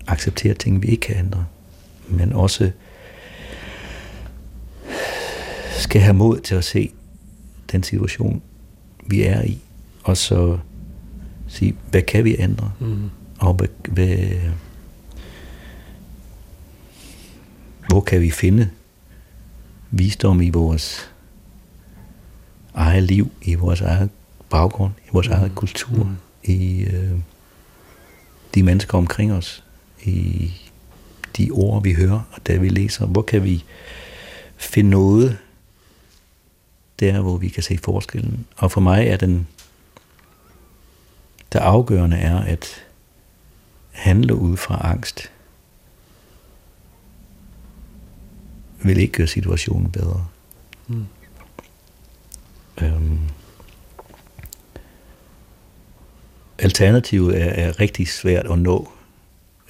acceptere 0.06 0.54
ting, 0.54 0.82
vi 0.82 0.88
ikke 0.88 1.00
kan 1.00 1.16
ændre, 1.16 1.46
men 2.08 2.32
også 2.32 2.70
skal 5.70 6.00
have 6.02 6.14
mod 6.14 6.40
til 6.40 6.54
at 6.54 6.64
se 6.64 6.92
den 7.72 7.82
situation, 7.82 8.42
vi 9.06 9.22
er 9.22 9.42
i, 9.42 9.58
og 10.02 10.16
så 10.16 10.58
sige, 11.48 11.76
hvad 11.90 12.02
kan 12.02 12.24
vi 12.24 12.36
ændre? 12.38 12.72
Mm. 12.80 13.10
Og 13.38 13.54
hvad, 13.54 13.68
hvad, 13.88 14.18
hvor 17.88 18.00
kan 18.00 18.20
vi 18.20 18.30
finde 18.30 18.70
visdom 19.90 20.40
i 20.40 20.50
vores 20.50 21.09
eget 22.80 23.02
liv, 23.02 23.30
i 23.42 23.54
vores 23.54 23.80
eget 23.80 24.10
baggrund, 24.50 24.92
i 25.06 25.08
vores 25.12 25.28
mm. 25.28 25.34
eget 25.34 25.54
kultur, 25.54 26.04
mm. 26.04 26.16
i 26.44 26.82
øh, 26.82 27.18
de 28.54 28.62
mennesker 28.62 28.98
omkring 28.98 29.32
os, 29.32 29.64
i 30.02 30.52
de 31.36 31.50
ord, 31.50 31.82
vi 31.82 31.92
hører, 31.92 32.20
og 32.32 32.46
det 32.46 32.62
vi 32.62 32.68
læser. 32.68 33.06
Hvor 33.06 33.22
kan 33.22 33.44
vi 33.44 33.64
finde 34.56 34.90
noget 34.90 35.38
der, 37.00 37.20
hvor 37.20 37.36
vi 37.36 37.48
kan 37.48 37.62
se 37.62 37.78
forskellen? 37.84 38.46
Og 38.56 38.72
for 38.72 38.80
mig 38.80 39.06
er 39.06 39.16
den, 39.16 39.46
det 41.52 41.58
afgørende 41.58 42.16
er 42.16 42.38
at 42.38 42.84
handle 43.90 44.34
ud 44.34 44.56
fra 44.56 44.80
angst. 44.90 45.32
Vil 48.82 48.98
ikke 48.98 49.12
gøre 49.12 49.26
situationen 49.26 49.90
bedre. 49.90 50.26
Mm. 50.88 51.06
Alternativet 56.60 57.42
er, 57.42 57.50
er 57.50 57.80
rigtig 57.80 58.08
svært 58.08 58.46
at 58.50 58.58
nå, 58.58 58.90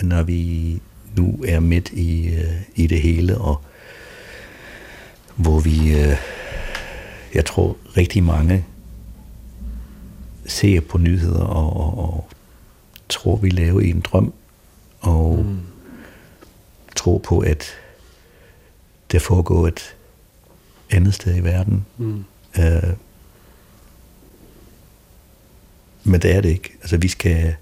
når 0.02 0.22
vi 0.22 0.82
nu 1.16 1.44
er 1.46 1.60
midt 1.60 1.88
i, 1.92 2.26
øh, 2.26 2.60
i 2.74 2.86
det 2.86 3.00
hele, 3.00 3.38
og 3.38 3.60
hvor 5.36 5.60
vi, 5.60 5.94
øh, 5.94 6.16
jeg 7.34 7.44
tror 7.44 7.76
rigtig 7.96 8.22
mange 8.22 8.64
ser 10.46 10.80
på 10.80 10.98
nyheder 10.98 11.44
og, 11.44 11.76
og, 11.76 11.98
og 11.98 12.28
tror, 13.08 13.36
vi 13.36 13.48
lever 13.48 13.80
i 13.80 13.90
en 13.90 14.00
drøm, 14.00 14.32
og 15.00 15.38
mm. 15.38 15.58
tror 16.96 17.18
på, 17.18 17.38
at 17.38 17.66
det 19.12 19.22
foregår 19.22 19.66
et 19.66 19.96
andet 20.90 21.14
sted 21.14 21.36
i 21.36 21.40
verden. 21.40 21.86
Mm. 21.98 22.24
Øh, 22.58 22.82
men 26.04 26.22
det 26.22 26.34
er 26.34 26.40
det 26.40 26.48
ikke. 26.48 26.76
Altså, 26.80 26.96
vi 26.96 27.08
skal, 27.08 27.54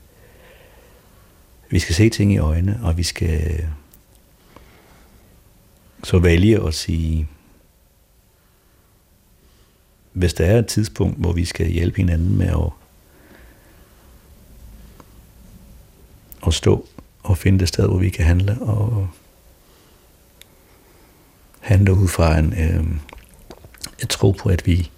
vi 1.70 1.78
skal 1.78 1.95
se 1.95 2.09
ting 2.11 2.32
i 2.32 2.39
øjnene, 2.39 2.80
og 2.82 2.97
vi 2.97 3.03
skal 3.03 3.64
så 6.05 6.18
vælge 6.18 6.66
at 6.66 6.74
sige, 6.74 7.28
hvis 10.12 10.34
der 10.34 10.47
er 10.47 10.59
et 10.59 10.66
tidspunkt, 10.66 11.18
hvor 11.18 11.32
vi 11.32 11.45
skal 11.45 11.66
hjælpe 11.66 11.97
hinanden 11.97 12.39
med 12.39 12.47
at, 12.47 12.70
at 16.47 16.55
stå 16.55 16.89
og 17.22 17.39
finde 17.39 17.59
det 17.59 17.68
sted, 17.68 17.86
hvor 17.86 17.99
vi 17.99 18.11
kan 18.11 18.24
handle, 18.24 18.59
og 18.61 19.09
handle 21.61 21.95
ud 21.95 22.09
fra 22.09 22.39
en, 22.39 22.53
øh, 22.53 22.86
jeg 24.01 24.09
tror 24.09 24.32
på, 24.32 24.49
at 24.49 24.66
vi, 24.66 24.91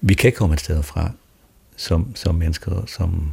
vi 0.00 0.14
kan 0.14 0.32
komme 0.32 0.54
et 0.54 0.60
sted 0.60 0.82
fra, 0.82 1.10
som, 1.82 2.16
som 2.16 2.34
mennesker, 2.34 2.86
som 2.86 3.32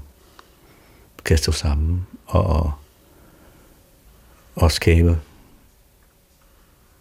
kan 1.26 1.38
stå 1.38 1.52
sammen 1.52 2.08
og, 2.26 2.74
og 4.56 4.72
skabe 4.72 5.20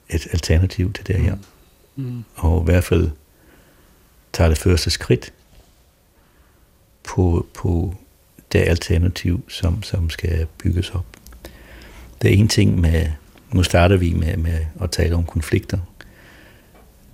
et 0.09 0.27
alternativ 0.33 0.93
til 0.93 1.07
det 1.07 1.17
her. 1.17 1.37
Mm. 1.97 2.05
Mm. 2.05 2.25
Og 2.35 2.61
i 2.61 2.65
hvert 2.65 2.85
fald 2.85 3.11
tager 4.33 4.49
det 4.49 4.59
første 4.59 4.91
skridt 4.91 5.33
på, 7.03 7.47
på 7.55 7.95
det 8.53 8.59
alternativ, 8.59 9.51
som, 9.51 9.83
som 9.83 10.11
skal 10.11 10.47
bygges 10.59 10.91
op. 10.91 11.07
Det 12.23 12.31
er 12.31 12.39
en 12.39 12.49
ting 12.49 12.81
med 12.81 13.13
nu 13.53 13.63
starter 13.63 13.97
vi 13.97 14.13
med, 14.13 14.37
med 14.37 14.67
at 14.81 14.91
tale 14.91 15.15
om 15.15 15.25
konflikter. 15.25 15.79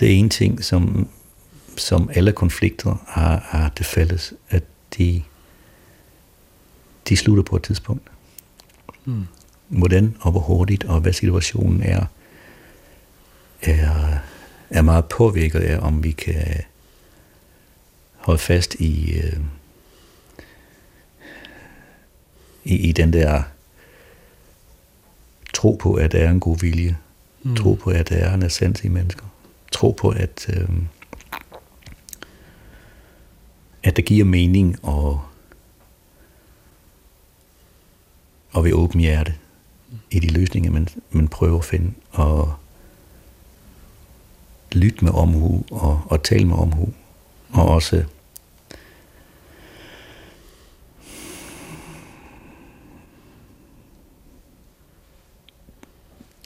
Det 0.00 0.10
er 0.10 0.16
en 0.16 0.30
ting, 0.30 0.64
som, 0.64 1.08
som 1.76 2.10
alle 2.14 2.32
konflikter 2.32 3.04
har, 3.06 3.46
har 3.48 3.68
det 3.68 3.86
fælles, 3.86 4.34
at 4.50 4.62
de, 4.98 5.22
de 7.08 7.16
slutter 7.16 7.42
på 7.42 7.56
et 7.56 7.62
tidspunkt. 7.62 8.10
Mm. 9.04 9.26
Hvordan 9.68 10.16
og 10.20 10.30
hvor 10.30 10.40
hurtigt 10.40 10.84
og 10.84 11.00
hvad 11.00 11.12
situationen 11.12 11.82
er, 11.82 12.06
er, 13.62 14.18
er 14.70 14.82
meget 14.82 15.04
påvirket 15.04 15.60
af, 15.60 15.78
om 15.78 16.04
vi 16.04 16.10
kan 16.10 16.62
holde 18.16 18.38
fast 18.38 18.74
i, 18.74 19.12
øh, 19.12 19.40
i, 22.64 22.76
i 22.88 22.92
den 22.92 23.12
der 23.12 23.42
tro 25.54 25.72
på, 25.72 25.94
at 25.94 26.12
der 26.12 26.18
er 26.18 26.30
en 26.30 26.40
god 26.40 26.58
vilje. 26.58 26.96
Mm. 27.42 27.56
Tro 27.56 27.74
på, 27.74 27.90
at 27.90 28.08
der 28.08 28.16
er 28.16 28.34
en 28.34 28.42
essens 28.42 28.84
i 28.84 28.88
mennesker. 28.88 29.24
Tro 29.72 29.90
på, 29.90 30.08
at, 30.08 30.46
øh, 30.48 30.68
at 33.84 33.96
det 33.96 34.04
giver 34.04 34.24
mening 34.24 34.76
og, 34.82 35.22
og 38.52 38.64
ved 38.64 38.72
åben 38.72 39.00
hjerte 39.00 39.34
i 40.10 40.18
de 40.18 40.32
løsninger, 40.32 40.70
man, 40.70 40.88
man 41.10 41.28
prøver 41.28 41.58
at 41.58 41.64
finde. 41.64 41.92
Og 42.10 42.54
lytte 44.72 45.04
med 45.04 45.12
omhu 45.12 45.64
og, 45.70 46.02
og 46.06 46.22
tale 46.22 46.44
med 46.44 46.56
omhu. 46.56 46.92
Og 47.52 47.68
også 47.68 48.04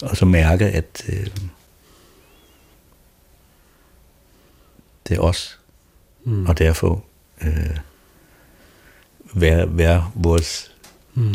og 0.02 0.16
så 0.16 0.24
mærke, 0.24 0.64
at 0.64 1.04
øh, 1.08 1.26
det 5.08 5.16
er 5.16 5.20
os, 5.20 5.60
mm. 6.24 6.46
og 6.46 6.58
derfor 6.58 7.07
øh, 7.42 7.76
være, 9.34 9.78
være 9.78 10.10
vores 10.14 10.74
mm. 11.14 11.34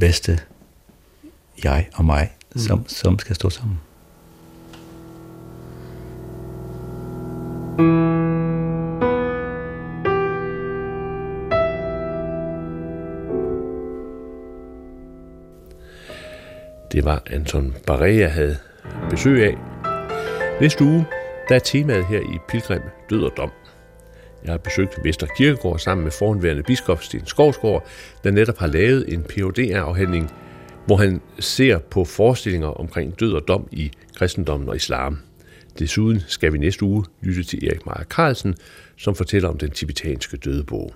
bedste 0.00 0.40
jeg 1.64 1.88
og 1.94 2.04
mig, 2.04 2.32
mm. 2.54 2.60
som, 2.60 2.88
som 2.88 3.18
skal 3.18 3.36
stå 3.36 3.50
sammen. 3.50 3.80
Det 16.92 17.04
var 17.04 17.22
Anton 17.30 17.74
Barre, 17.86 18.14
jeg 18.14 18.32
havde 18.32 18.56
besøg 19.10 19.44
af. 19.44 19.56
Næste 20.60 20.84
uge, 20.84 21.06
der 21.48 21.54
er 21.54 21.58
temaet 21.58 22.06
her 22.06 22.20
i 22.20 22.38
Pilgrim 22.48 22.82
Død 23.10 23.22
og 23.24 23.32
Dom. 23.36 23.50
Jeg 24.44 24.52
har 24.52 24.58
besøgt 24.58 24.98
Vester 25.04 25.26
Kirkegård 25.36 25.78
sammen 25.78 26.04
med 26.04 26.12
foranværende 26.12 26.62
biskop 26.62 27.02
Sten 27.02 27.26
Skovsgaard, 27.26 27.86
der 28.24 28.30
netop 28.30 28.58
har 28.58 28.66
lavet 28.66 29.12
en 29.14 29.22
phd 29.22 29.58
afhandling 29.58 30.30
hvor 30.88 30.96
han 30.96 31.20
ser 31.38 31.78
på 31.78 32.04
forestillinger 32.04 32.68
omkring 32.68 33.20
død 33.20 33.32
og 33.32 33.48
dom 33.48 33.68
i 33.72 33.92
kristendommen 34.16 34.68
og 34.68 34.76
islam. 34.76 35.18
Desuden 35.78 36.22
skal 36.26 36.52
vi 36.52 36.58
næste 36.58 36.84
uge 36.84 37.04
lytte 37.20 37.42
til 37.42 37.68
Erik 37.68 37.86
Meyer 37.86 38.04
Carlsen, 38.04 38.54
som 38.96 39.14
fortæller 39.14 39.48
om 39.48 39.58
den 39.58 39.70
tibetanske 39.70 40.36
dødebog. 40.36 40.94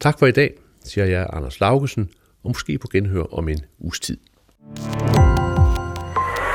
Tak 0.00 0.18
for 0.18 0.26
i 0.26 0.30
dag, 0.30 0.54
siger 0.84 1.04
jeg 1.04 1.26
Anders 1.32 1.60
Laugesen, 1.60 2.10
og 2.44 2.50
måske 2.50 2.78
på 2.78 2.88
genhør 2.92 3.22
om 3.22 3.48
en 3.48 3.60
uges 3.78 4.00
tid. 4.00 4.16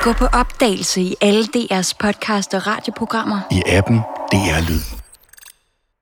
Gå 0.04 0.14
på 0.14 0.26
opdagelse 0.26 1.02
i 1.02 1.16
alle 1.22 1.44
DR's 1.44 1.94
podcast 2.00 2.54
og 2.54 2.68
radioprogrammer. 2.68 3.40
I 3.52 3.62
appen 3.68 3.98
DR 4.32 4.70
Lyd. 4.70 5.05